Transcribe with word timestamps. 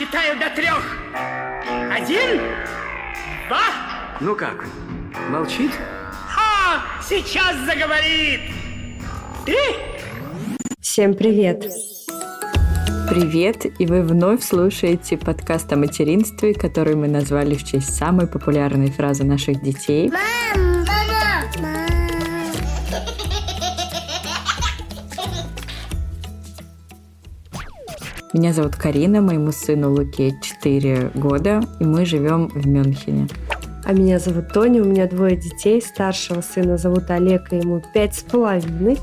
Считаю 0.00 0.38
до 0.38 0.48
трех. 0.48 0.96
Один, 1.92 2.40
два. 3.48 3.60
Ну 4.18 4.34
как, 4.34 4.64
молчит? 5.28 5.72
А, 6.38 7.02
сейчас 7.06 7.54
заговорит. 7.66 8.40
Три. 9.44 9.58
Всем 10.80 11.12
привет. 11.12 11.66
Привет, 13.10 13.66
и 13.78 13.84
вы 13.84 14.00
вновь 14.00 14.42
слушаете 14.42 15.18
подкаст 15.18 15.70
о 15.70 15.76
материнстве, 15.76 16.54
который 16.54 16.94
мы 16.94 17.06
назвали 17.06 17.54
в 17.54 17.64
честь 17.64 17.94
самой 17.94 18.26
популярной 18.26 18.90
фразы 18.90 19.24
наших 19.24 19.62
детей. 19.62 20.08
Мам, 20.08 20.49
Меня 28.40 28.54
зовут 28.54 28.74
Карина, 28.74 29.20
моему 29.20 29.52
сыну 29.52 29.92
Луке 29.92 30.32
4 30.40 31.10
года, 31.14 31.60
и 31.78 31.84
мы 31.84 32.06
живем 32.06 32.48
в 32.48 32.66
Мюнхене. 32.66 33.28
А 33.84 33.92
меня 33.92 34.18
зовут 34.18 34.54
Тоня, 34.54 34.80
у 34.80 34.86
меня 34.86 35.06
двое 35.06 35.36
детей. 35.36 35.82
Старшего 35.82 36.40
сына 36.40 36.78
зовут 36.78 37.10
Олег, 37.10 37.52
и 37.52 37.56
ему 37.56 37.82
пять 37.92 38.14
с 38.14 38.22
половиной. 38.22 38.96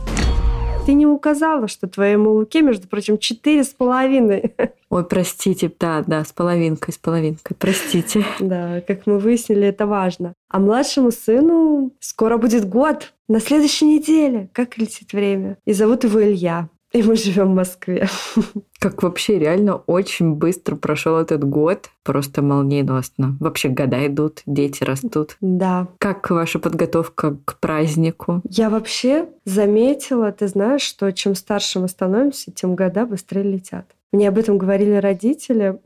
Ты 0.88 0.94
не 0.94 1.06
указала, 1.06 1.68
что 1.68 1.88
твоему 1.88 2.32
Луке, 2.32 2.64
между 2.64 2.88
прочим, 2.88 3.20
четыре 3.20 3.64
с 3.64 3.68
половиной. 3.68 4.56
Ой, 4.90 5.06
простите, 5.06 5.72
да, 5.80 6.04
да, 6.08 6.26
с 6.26 6.32
половинкой, 6.32 6.96
с 6.96 6.98
половинкой, 6.98 7.56
простите. 7.60 8.26
Да, 8.40 8.82
как 8.88 9.06
мы 9.06 9.20
выяснили, 9.20 9.68
это 9.68 9.86
важно. 9.86 10.34
А 10.50 10.58
младшему 10.58 11.12
сыну 11.12 11.92
скоро 12.00 12.38
будет 12.38 12.68
год. 12.68 13.14
На 13.28 13.40
следующей 13.40 13.86
неделе. 13.86 14.50
Как 14.52 14.80
летит 14.80 15.14
время. 15.14 15.60
И 15.66 15.74
зовут 15.74 16.06
его 16.06 16.24
Илья. 16.24 16.70
И 16.94 17.04
мы 17.04 17.16
живем 17.16 17.52
в 17.52 17.56
Москве. 17.56 18.08
Как 18.80 19.04
вообще 19.04 19.40
реально 19.40 19.76
очень 19.76 20.34
быстро 20.34 20.76
прошел 20.76 21.18
этот 21.18 21.44
год, 21.44 21.90
просто 22.04 22.42
молниеносно. 22.42 23.36
Вообще 23.40 23.70
года 23.70 24.06
идут, 24.08 24.42
дети 24.46 24.84
растут. 24.84 25.38
Да. 25.42 25.88
Как 25.98 26.30
ваша 26.30 26.60
подготовка 26.60 27.38
к 27.44 27.60
празднику? 27.60 28.42
Я 28.50 28.70
вообще 28.70 29.28
заметила, 29.46 30.32
ты 30.32 30.48
знаешь, 30.48 30.82
что 30.82 31.12
чем 31.12 31.36
старше 31.36 31.80
мы 31.80 31.90
становимся, 31.90 32.52
тем 32.52 32.76
года 32.76 33.06
быстрее 33.06 33.44
летят. 33.44 33.86
Мне 34.14 34.30
об 34.30 34.38
этом 34.38 34.58
говорили 34.58 34.94
родители. 34.94 35.80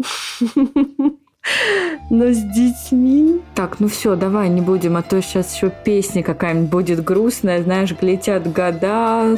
Но 2.10 2.26
с 2.28 2.38
детьми... 2.38 3.42
Так, 3.56 3.80
ну 3.80 3.88
все, 3.88 4.16
давай 4.16 4.50
не 4.50 4.62
будем, 4.62 4.98
а 4.98 5.02
то 5.02 5.22
сейчас 5.22 5.56
еще 5.56 5.72
песня 5.84 6.24
какая-нибудь 6.24 6.70
будет 6.70 7.04
грустная, 7.04 7.64
знаешь, 7.64 7.96
летят 8.02 8.44
года. 8.52 9.36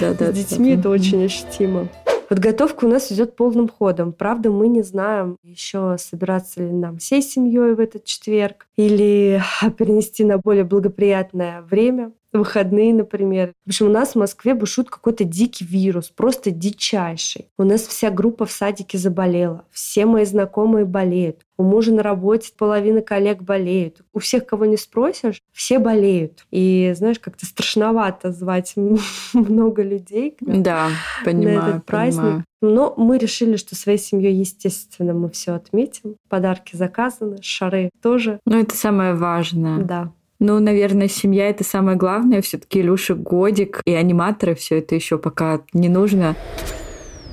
Да, 0.00 0.14
да. 0.14 0.32
С 0.32 0.34
детьми 0.34 0.72
это 0.76 0.88
очень 0.88 1.24
ощутимо. 1.24 1.88
Подготовка 2.28 2.86
у 2.86 2.88
нас 2.88 3.12
идет 3.12 3.36
полным 3.36 3.68
ходом. 3.68 4.12
Правда, 4.12 4.50
мы 4.50 4.68
не 4.68 4.82
знаем 4.82 5.36
еще, 5.42 5.96
собираться 5.98 6.62
ли 6.62 6.72
нам 6.72 6.98
всей 6.98 7.22
семьей 7.22 7.74
в 7.74 7.80
этот 7.80 8.04
четверг 8.04 8.66
или 8.76 9.42
перенести 9.76 10.24
на 10.24 10.38
более 10.38 10.64
благоприятное 10.64 11.62
время 11.62 12.12
выходные, 12.38 12.92
например. 12.94 13.52
В 13.64 13.68
общем, 13.70 13.86
у 13.86 13.90
нас 13.90 14.12
в 14.12 14.16
Москве 14.16 14.54
бушует 14.54 14.90
какой-то 14.90 15.24
дикий 15.24 15.64
вирус, 15.64 16.10
просто 16.10 16.50
дичайший. 16.50 17.48
У 17.58 17.64
нас 17.64 17.82
вся 17.82 18.10
группа 18.10 18.46
в 18.46 18.52
садике 18.52 18.98
заболела. 18.98 19.64
Все 19.70 20.06
мои 20.06 20.24
знакомые 20.24 20.84
болеют. 20.84 21.40
У 21.56 21.62
мужа 21.62 21.92
на 21.94 22.02
работе 22.02 22.52
половина 22.56 23.00
коллег 23.00 23.42
болеют. 23.42 24.00
У 24.12 24.18
всех, 24.18 24.44
кого 24.46 24.64
не 24.64 24.76
спросишь, 24.76 25.40
все 25.52 25.78
болеют. 25.78 26.46
И, 26.50 26.92
знаешь, 26.96 27.20
как-то 27.20 27.46
страшновато 27.46 28.32
звать 28.32 28.74
много 29.32 29.82
людей 29.82 30.36
да, 30.40 30.88
понимаю, 31.24 31.62
на 31.62 31.68
этот 31.68 31.84
праздник. 31.86 32.22
Понимаю. 32.22 32.44
Но 32.60 32.94
мы 32.96 33.18
решили, 33.18 33.56
что 33.56 33.76
своей 33.76 33.98
семьей, 33.98 34.34
естественно, 34.34 35.12
мы 35.12 35.28
все 35.28 35.52
отметим. 35.52 36.16
Подарки 36.28 36.76
заказаны, 36.76 37.38
шары 37.42 37.90
тоже. 38.02 38.40
Ну, 38.46 38.58
это 38.58 38.74
самое 38.74 39.14
важное. 39.14 39.82
Да. 39.82 40.12
Ну, 40.38 40.58
наверное, 40.58 41.08
семья 41.08 41.48
это 41.48 41.64
самое 41.64 41.96
главное. 41.96 42.42
Все-таки 42.42 42.80
Илюша 42.80 43.14
годик 43.14 43.80
и 43.84 43.94
аниматоры 43.94 44.54
все 44.54 44.78
это 44.78 44.94
еще 44.94 45.18
пока 45.18 45.60
не 45.72 45.88
нужно. 45.88 46.36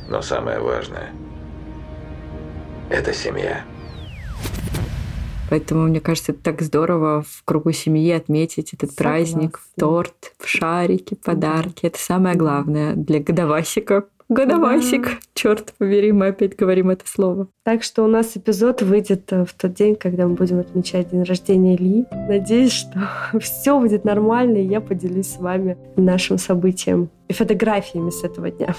Но 0.09 0.22
самое 0.22 0.59
важное 0.59 1.11
это 2.91 3.13
семья. 3.13 3.63
Поэтому, 5.50 5.84
мне 5.84 6.00
кажется, 6.00 6.31
это 6.31 6.41
так 6.44 6.61
здорово 6.61 7.23
в 7.28 7.44
кругу 7.44 7.72
семьи 7.73 8.11
отметить 8.11 8.73
этот 8.73 8.91
Согласна. 8.91 9.03
праздник, 9.03 9.57
в 9.59 9.79
торт, 9.79 10.34
в 10.40 10.47
шарики, 10.47 11.16
подарки. 11.16 11.85
Это 11.85 12.00
самое 12.00 12.35
главное 12.35 12.94
для 12.94 13.19
годовасика. 13.19 14.06
Годовасик. 14.31 15.03
Да. 15.03 15.18
Черт 15.34 15.74
побери, 15.78 16.14
мы 16.14 16.28
опять 16.28 16.56
говорим 16.56 16.90
это 16.90 17.06
слово. 17.06 17.47
Так 17.64 17.84
что 17.84 18.03
у 18.03 18.08
нас 18.08 18.38
эпизод 18.38 18.81
выйдет 18.81 19.31
э, 19.34 19.44
в 19.44 19.53
тот 19.53 19.74
день, 19.74 19.97
когда 19.97 20.25
мы 20.25 20.36
будем 20.36 20.59
отмечать 20.59 21.09
день 21.09 21.24
рождения 21.24 21.75
Ильи. 21.75 22.06
Надеюсь, 22.30 22.72
что 22.72 23.09
все 23.41 23.78
будет 23.78 24.06
нормально, 24.06 24.56
и 24.56 24.66
я 24.66 24.80
поделюсь 24.80 25.34
с 25.34 25.38
вами 25.38 25.78
нашим 25.97 26.38
событием 26.38 27.09
и 27.28 27.34
фотографиями 27.34 28.09
с 28.09 28.24
этого 28.24 28.50
дня. 28.52 28.74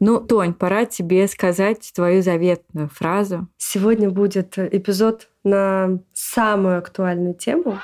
Ну, 0.00 0.18
Тонь, 0.18 0.54
пора 0.54 0.86
тебе 0.86 1.28
сказать 1.28 1.92
твою 1.94 2.20
заветную 2.20 2.88
фразу. 2.88 3.46
Сегодня 3.58 4.10
будет 4.10 4.58
эпизод 4.58 5.28
на 5.44 6.00
самую 6.12 6.78
актуальную 6.78 7.34
тему. 7.34 7.78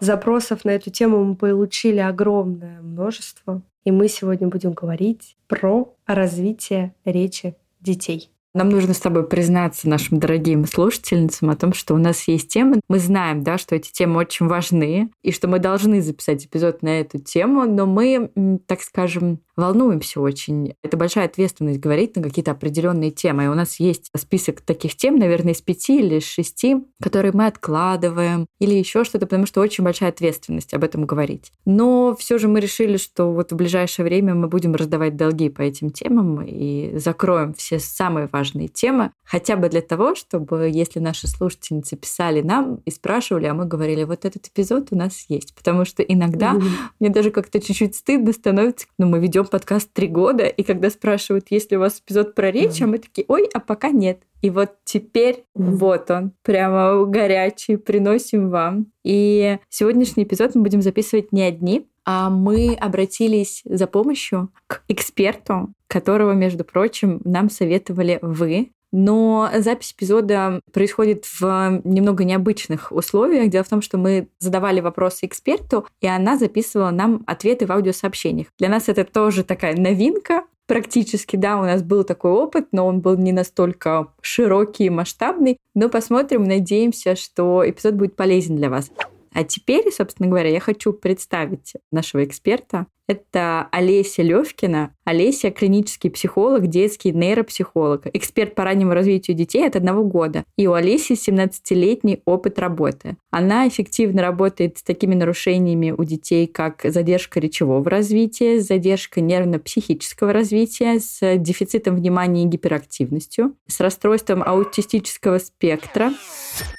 Запросов 0.00 0.64
на 0.64 0.70
эту 0.70 0.90
тему 0.90 1.22
мы 1.22 1.36
получили 1.36 2.00
огромное 2.00 2.82
множество. 2.82 3.62
И 3.84 3.90
мы 3.90 4.08
сегодня 4.08 4.48
будем 4.48 4.72
говорить 4.72 5.36
про 5.46 5.94
развитие 6.06 6.94
речи 7.04 7.56
детей. 7.80 8.31
Нам 8.54 8.68
нужно 8.68 8.92
с 8.92 9.00
тобой 9.00 9.26
признаться 9.26 9.88
нашим 9.88 10.18
дорогим 10.18 10.66
слушательницам 10.66 11.48
о 11.48 11.56
том, 11.56 11.72
что 11.72 11.94
у 11.94 11.98
нас 11.98 12.28
есть 12.28 12.48
темы. 12.48 12.80
Мы 12.88 12.98
знаем, 12.98 13.42
да, 13.42 13.56
что 13.56 13.74
эти 13.74 13.90
темы 13.90 14.18
очень 14.18 14.46
важны, 14.46 15.10
и 15.22 15.32
что 15.32 15.48
мы 15.48 15.58
должны 15.58 16.02
записать 16.02 16.44
эпизод 16.44 16.82
на 16.82 17.00
эту 17.00 17.18
тему, 17.18 17.64
но 17.64 17.86
мы, 17.86 18.30
так 18.66 18.82
скажем, 18.82 19.40
волнуемся 19.56 20.20
очень. 20.20 20.74
Это 20.82 20.96
большая 20.96 21.26
ответственность 21.26 21.80
говорить 21.80 22.16
на 22.16 22.22
какие-то 22.22 22.50
определенные 22.50 23.10
темы. 23.10 23.44
И 23.44 23.48
у 23.48 23.54
нас 23.54 23.80
есть 23.80 24.10
список 24.16 24.60
таких 24.60 24.96
тем, 24.96 25.16
наверное, 25.16 25.52
из 25.52 25.62
пяти 25.62 26.00
или 26.00 26.20
шести, 26.20 26.76
которые 27.02 27.32
мы 27.32 27.46
откладываем 27.46 28.46
или 28.58 28.74
еще 28.74 29.04
что-то, 29.04 29.26
потому 29.26 29.46
что 29.46 29.60
очень 29.60 29.84
большая 29.84 30.10
ответственность 30.10 30.74
об 30.74 30.84
этом 30.84 31.06
говорить. 31.06 31.52
Но 31.64 32.14
все 32.18 32.38
же 32.38 32.48
мы 32.48 32.60
решили, 32.60 32.96
что 32.98 33.32
вот 33.32 33.52
в 33.52 33.56
ближайшее 33.56 34.04
время 34.04 34.34
мы 34.34 34.48
будем 34.48 34.74
раздавать 34.74 35.16
долги 35.16 35.48
по 35.48 35.62
этим 35.62 35.90
темам 35.90 36.42
и 36.42 36.98
закроем 36.98 37.54
все 37.54 37.78
самые 37.78 38.28
важные 38.30 38.41
темы, 38.44 39.12
хотя 39.24 39.56
бы 39.56 39.68
для 39.68 39.82
того, 39.82 40.14
чтобы, 40.14 40.70
если 40.72 40.98
наши 40.98 41.26
слушательницы 41.26 41.96
писали 41.96 42.40
нам 42.42 42.80
и 42.84 42.90
спрашивали, 42.90 43.46
а 43.46 43.54
мы 43.54 43.64
говорили, 43.64 44.04
вот 44.04 44.24
этот 44.24 44.46
эпизод 44.46 44.88
у 44.90 44.96
нас 44.96 45.26
есть. 45.28 45.54
Потому 45.54 45.84
что 45.84 46.02
иногда 46.02 46.52
mm-hmm. 46.52 46.68
мне 47.00 47.10
даже 47.10 47.30
как-то 47.30 47.60
чуть-чуть 47.60 47.96
стыдно 47.96 48.32
становится, 48.32 48.86
но 48.98 49.06
мы 49.06 49.18
ведем 49.18 49.46
подкаст 49.46 49.92
три 49.92 50.08
года, 50.08 50.44
и 50.46 50.62
когда 50.62 50.90
спрашивают, 50.90 51.46
есть 51.50 51.70
ли 51.70 51.76
у 51.76 51.80
вас 51.80 52.00
эпизод 52.00 52.34
про 52.34 52.50
речь, 52.50 52.80
mm-hmm. 52.80 52.84
а 52.84 52.88
мы 52.88 52.98
такие, 52.98 53.24
ой, 53.28 53.48
а 53.52 53.60
пока 53.60 53.90
нет. 53.90 54.22
И 54.42 54.50
вот 54.50 54.72
теперь 54.84 55.44
mm-hmm. 55.56 55.70
вот 55.76 56.10
он, 56.10 56.32
прямо 56.42 57.04
горячий, 57.06 57.76
приносим 57.76 58.50
вам. 58.50 58.86
И 59.04 59.58
сегодняшний 59.68 60.24
эпизод 60.24 60.54
мы 60.54 60.62
будем 60.62 60.82
записывать 60.82 61.32
не 61.32 61.42
одни, 61.42 61.86
мы 62.06 62.74
обратились 62.74 63.62
за 63.64 63.86
помощью 63.86 64.50
к 64.66 64.82
эксперту, 64.88 65.72
которого, 65.86 66.32
между 66.32 66.64
прочим, 66.64 67.20
нам 67.24 67.50
советовали 67.50 68.18
вы. 68.22 68.72
Но 68.92 69.48
запись 69.58 69.92
эпизода 69.92 70.60
происходит 70.70 71.24
в 71.24 71.80
немного 71.84 72.24
необычных 72.24 72.92
условиях. 72.92 73.48
Дело 73.48 73.64
в 73.64 73.68
том, 73.68 73.80
что 73.80 73.96
мы 73.96 74.28
задавали 74.38 74.80
вопросы 74.80 75.24
эксперту, 75.26 75.86
и 76.02 76.06
она 76.06 76.36
записывала 76.36 76.90
нам 76.90 77.22
ответы 77.26 77.66
в 77.66 77.72
аудиосообщениях. 77.72 78.48
Для 78.58 78.68
нас 78.68 78.88
это 78.88 79.04
тоже 79.04 79.44
такая 79.44 79.76
новинка, 79.76 80.44
Практически, 80.66 81.36
да, 81.36 81.58
у 81.58 81.62
нас 81.62 81.82
был 81.82 82.04
такой 82.04 82.30
опыт, 82.30 82.68
но 82.72 82.86
он 82.86 83.00
был 83.00 83.16
не 83.16 83.32
настолько 83.32 84.08
широкий 84.22 84.84
и 84.84 84.90
масштабный. 84.90 85.58
Но 85.74 85.88
посмотрим, 85.88 86.44
надеемся, 86.44 87.16
что 87.16 87.68
эпизод 87.68 87.94
будет 87.94 88.16
полезен 88.16 88.56
для 88.56 88.70
вас. 88.70 88.90
А 89.34 89.44
теперь, 89.44 89.90
собственно 89.90 90.28
говоря, 90.28 90.50
я 90.50 90.60
хочу 90.60 90.92
представить 90.92 91.74
нашего 91.90 92.24
эксперта. 92.24 92.86
Это 93.12 93.68
Олеся 93.72 94.22
Левкина. 94.22 94.94
Олеся– 95.04 95.50
клинический 95.52 96.10
психолог, 96.10 96.66
детский 96.66 97.12
нейропсихолог, 97.12 98.06
эксперт 98.14 98.54
по 98.54 98.64
раннему 98.64 98.94
развитию 98.94 99.36
детей 99.36 99.66
от 99.66 99.76
одного 99.76 100.02
года. 100.02 100.44
И 100.56 100.66
у 100.66 100.72
Олеси 100.72 101.12
17-летний 101.12 102.22
опыт 102.24 102.58
работы. 102.58 103.18
Она 103.30 103.68
эффективно 103.68 104.22
работает 104.22 104.78
с 104.78 104.82
такими 104.82 105.14
нарушениями 105.14 105.90
у 105.90 106.04
детей, 106.04 106.46
как 106.46 106.80
задержка 106.84 107.38
речевого 107.38 107.90
развития, 107.90 108.60
задержка 108.60 109.20
нервно-психического 109.20 110.32
развития, 110.32 110.98
с 110.98 111.36
дефицитом 111.36 111.96
внимания 111.96 112.44
и 112.44 112.46
гиперактивностью, 112.46 113.54
с 113.66 113.78
расстройством 113.80 114.42
аутистического 114.42 115.36
спектра. 115.36 116.12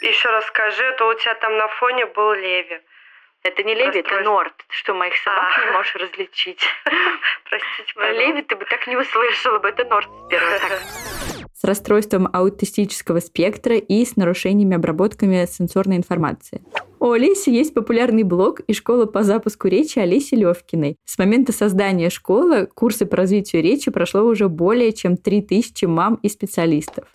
Еще 0.02 0.30
раз 0.30 0.46
скажи, 0.46 0.96
то 0.98 1.10
у 1.10 1.14
тебя 1.14 1.36
там 1.36 1.56
на 1.58 1.68
фоне 1.68 2.08
был 2.08 2.34
Леви. 2.34 2.82
Это 3.46 3.62
не 3.64 3.76
Леви, 3.76 4.00
это 4.00 4.22
Норд. 4.22 4.54
Ты 4.56 4.74
что, 4.74 4.94
моих 4.94 5.16
собак 5.18 5.52
не 5.66 5.72
можешь 5.74 5.96
различить? 5.96 6.62
Простите, 7.50 7.94
Ну, 7.98 8.12
Леви 8.14 8.42
ты 8.42 8.56
бы 8.56 8.64
так 8.64 8.88
не 8.88 8.96
услышала 8.96 9.60
бы, 9.60 9.68
это 9.68 9.84
Норд 9.84 10.08
с 10.08 10.30
первого 10.30 10.60
так. 10.60 10.82
С 11.54 11.66
расстройством 11.66 12.28
аутистического 12.32 13.20
спектра 13.20 13.76
и 13.76 14.04
с 14.04 14.18
нарушениями 14.18 14.76
обработками 14.76 15.46
сенсорной 15.46 15.96
информации. 15.96 16.62
У 17.00 17.12
Олеси 17.12 17.52
есть 17.52 17.74
популярный 17.74 18.24
блог 18.24 18.60
и 18.62 18.74
школа 18.74 19.06
по 19.06 19.24
запуску 19.24 19.70
речи 19.70 20.00
Олеси 20.00 20.36
Левкиной. 20.36 20.98
С 21.06 21.18
момента 21.18 21.54
создания 21.54 22.10
школы 22.10 22.68
курсы 22.68 23.06
по 23.06 23.16
развитию 23.16 23.62
речи 23.62 23.92
прошло 23.92 24.24
уже 24.24 24.50
более 24.50 24.92
чем 24.92 25.16
3000 25.16 25.86
мам 25.86 26.16
и 26.16 26.28
специалистов. 26.28 27.08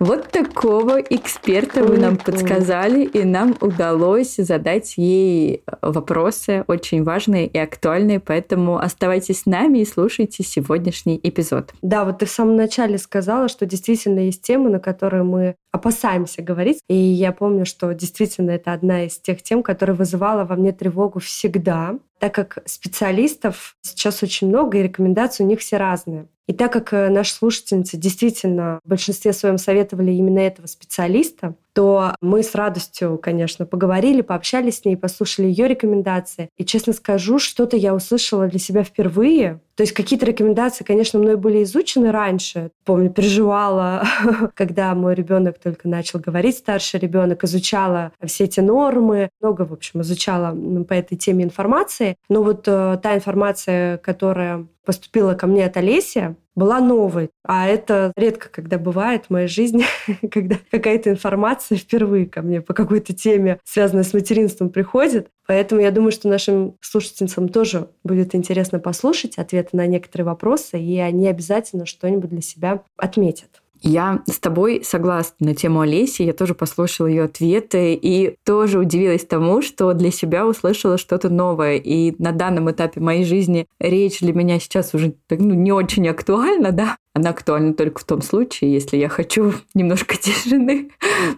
Вот 0.00 0.30
такого 0.30 0.98
эксперта 0.98 1.84
вы 1.84 1.98
нам 1.98 2.16
подсказали, 2.16 3.04
и 3.04 3.22
нам 3.22 3.54
удалось 3.60 4.36
задать 4.36 4.94
ей 4.96 5.62
вопросы 5.82 6.64
очень 6.68 7.04
важные 7.04 7.46
и 7.46 7.58
актуальные, 7.58 8.18
поэтому 8.18 8.78
оставайтесь 8.78 9.42
с 9.42 9.46
нами 9.46 9.80
и 9.80 9.84
слушайте 9.84 10.42
сегодняшний 10.42 11.20
эпизод. 11.22 11.74
Да, 11.82 12.06
вот 12.06 12.20
ты 12.20 12.24
в 12.24 12.30
самом 12.30 12.56
начале 12.56 12.96
сказала, 12.96 13.48
что 13.48 13.66
действительно 13.66 14.20
есть 14.20 14.40
темы, 14.40 14.70
на 14.70 14.80
которые 14.80 15.22
мы 15.22 15.56
опасаемся 15.70 16.40
говорить. 16.40 16.80
И 16.88 16.96
я 16.96 17.32
помню, 17.32 17.66
что 17.66 17.92
действительно 17.92 18.52
это 18.52 18.72
одна 18.72 19.04
из 19.04 19.18
тех 19.18 19.42
тем, 19.42 19.62
которая 19.62 19.94
вызывала 19.94 20.44
во 20.44 20.56
мне 20.56 20.72
тревогу 20.72 21.20
всегда, 21.20 21.98
так 22.20 22.34
как 22.34 22.58
специалистов 22.66 23.76
сейчас 23.80 24.22
очень 24.22 24.48
много, 24.48 24.78
и 24.78 24.82
рекомендации 24.82 25.42
у 25.42 25.46
них 25.46 25.60
все 25.60 25.78
разные. 25.78 26.26
И 26.46 26.52
так 26.52 26.70
как 26.72 26.92
э, 26.92 27.08
наши 27.08 27.32
слушательницы 27.32 27.96
действительно 27.96 28.78
в 28.84 28.88
большинстве 28.88 29.32
своем 29.32 29.56
советовали 29.56 30.12
именно 30.12 30.40
этого 30.40 30.66
специалиста, 30.66 31.54
то 31.72 32.14
мы 32.20 32.42
с 32.42 32.54
радостью, 32.54 33.18
конечно, 33.18 33.66
поговорили, 33.66 34.22
пообщались 34.22 34.78
с 34.78 34.84
ней, 34.84 34.96
послушали 34.96 35.46
ее 35.46 35.68
рекомендации. 35.68 36.50
И, 36.56 36.64
честно 36.64 36.92
скажу, 36.92 37.38
что-то 37.38 37.76
я 37.76 37.94
услышала 37.94 38.46
для 38.46 38.58
себя 38.58 38.82
впервые. 38.82 39.60
То 39.76 39.82
есть 39.82 39.94
какие-то 39.94 40.26
рекомендации, 40.26 40.84
конечно, 40.84 41.18
мной 41.18 41.36
были 41.36 41.62
изучены 41.62 42.12
раньше. 42.12 42.70
Помню, 42.84 43.10
переживала, 43.10 44.04
когда 44.54 44.94
мой 44.94 45.14
ребенок 45.14 45.58
только 45.58 45.88
начал 45.88 46.18
говорить, 46.18 46.58
старший 46.58 47.00
ребенок, 47.00 47.44
изучала 47.44 48.12
все 48.24 48.44
эти 48.44 48.60
нормы, 48.60 49.30
много, 49.40 49.62
в 49.62 49.72
общем, 49.72 50.02
изучала 50.02 50.54
по 50.84 50.92
этой 50.92 51.16
теме 51.16 51.44
информации. 51.44 52.16
Но 52.28 52.42
вот 52.42 52.64
э, 52.66 52.98
та 53.02 53.14
информация, 53.14 53.98
которая 53.98 54.66
поступила 54.84 55.34
ко 55.34 55.46
мне 55.46 55.64
от 55.66 55.76
Олеси, 55.76 56.36
была 56.54 56.80
новой. 56.80 57.30
А 57.44 57.66
это 57.66 58.12
редко 58.16 58.48
когда 58.48 58.78
бывает 58.78 59.26
в 59.26 59.30
моей 59.30 59.48
жизни, 59.48 59.84
когда 60.30 60.56
какая-то 60.70 61.10
информация 61.10 61.78
впервые 61.78 62.26
ко 62.26 62.42
мне 62.42 62.60
по 62.60 62.74
какой-то 62.74 63.14
теме, 63.14 63.58
связанной 63.64 64.04
с 64.04 64.12
материнством, 64.12 64.70
приходит. 64.70 65.28
Поэтому 65.46 65.80
я 65.80 65.90
думаю, 65.90 66.12
что 66.12 66.28
нашим 66.28 66.76
слушательницам 66.80 67.48
тоже 67.48 67.88
будет 68.04 68.34
интересно 68.34 68.78
послушать 68.78 69.38
ответы 69.38 69.76
на 69.76 69.86
некоторые 69.86 70.26
вопросы, 70.26 70.78
и 70.78 70.98
они 70.98 71.28
обязательно 71.28 71.86
что-нибудь 71.86 72.30
для 72.30 72.42
себя 72.42 72.82
отметят. 72.96 73.62
Я 73.82 74.22
с 74.30 74.38
тобой 74.38 74.82
согласна 74.84 75.34
на 75.40 75.54
тему 75.54 75.80
Олеси. 75.80 76.22
Я 76.22 76.32
тоже 76.32 76.54
послушала 76.54 77.06
ее 77.06 77.24
ответы 77.24 77.94
и 77.94 78.36
тоже 78.44 78.78
удивилась 78.78 79.24
тому, 79.24 79.62
что 79.62 79.92
для 79.94 80.10
себя 80.10 80.46
услышала 80.46 80.98
что-то 80.98 81.30
новое. 81.30 81.76
И 81.76 82.14
на 82.22 82.32
данном 82.32 82.70
этапе 82.70 83.00
моей 83.00 83.24
жизни 83.24 83.66
речь 83.78 84.20
для 84.20 84.34
меня 84.34 84.60
сейчас 84.60 84.94
уже 84.94 85.14
ну, 85.30 85.54
не 85.54 85.72
очень 85.72 86.08
актуальна, 86.08 86.72
да. 86.72 86.96
Она 87.12 87.30
актуальна 87.30 87.74
только 87.74 88.00
в 88.00 88.04
том 88.04 88.22
случае, 88.22 88.72
если 88.72 88.96
я 88.96 89.08
хочу 89.08 89.52
немножко 89.74 90.16
тишины. 90.16 90.90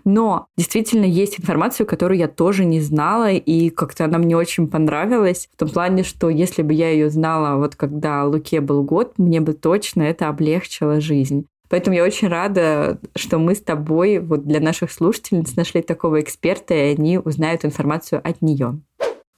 Но 0.04 0.46
действительно 0.56 1.04
есть 1.04 1.40
информация, 1.40 1.86
которую 1.86 2.18
я 2.18 2.28
тоже 2.28 2.64
не 2.64 2.80
знала, 2.80 3.30
и 3.30 3.70
как-то 3.70 4.04
она 4.04 4.18
мне 4.18 4.36
очень 4.36 4.68
понравилась. 4.68 5.48
В 5.54 5.58
том 5.58 5.70
плане, 5.70 6.02
что 6.02 6.28
если 6.28 6.62
бы 6.62 6.74
я 6.74 6.90
ее 6.90 7.08
знала, 7.08 7.56
вот 7.58 7.76
когда 7.76 8.24
Луке 8.24 8.60
был 8.60 8.82
год, 8.82 9.14
мне 9.16 9.40
бы 9.40 9.54
точно 9.54 10.02
это 10.02 10.28
облегчило 10.28 11.00
жизнь. 11.00 11.46
Поэтому 11.72 11.96
я 11.96 12.04
очень 12.04 12.28
рада, 12.28 12.98
что 13.16 13.38
мы 13.38 13.54
с 13.54 13.62
тобой 13.62 14.18
вот 14.18 14.44
для 14.44 14.60
наших 14.60 14.92
слушательниц 14.92 15.56
нашли 15.56 15.80
такого 15.80 16.20
эксперта, 16.20 16.74
и 16.74 16.92
они 16.92 17.16
узнают 17.16 17.64
информацию 17.64 18.20
от 18.22 18.42
нее. 18.42 18.78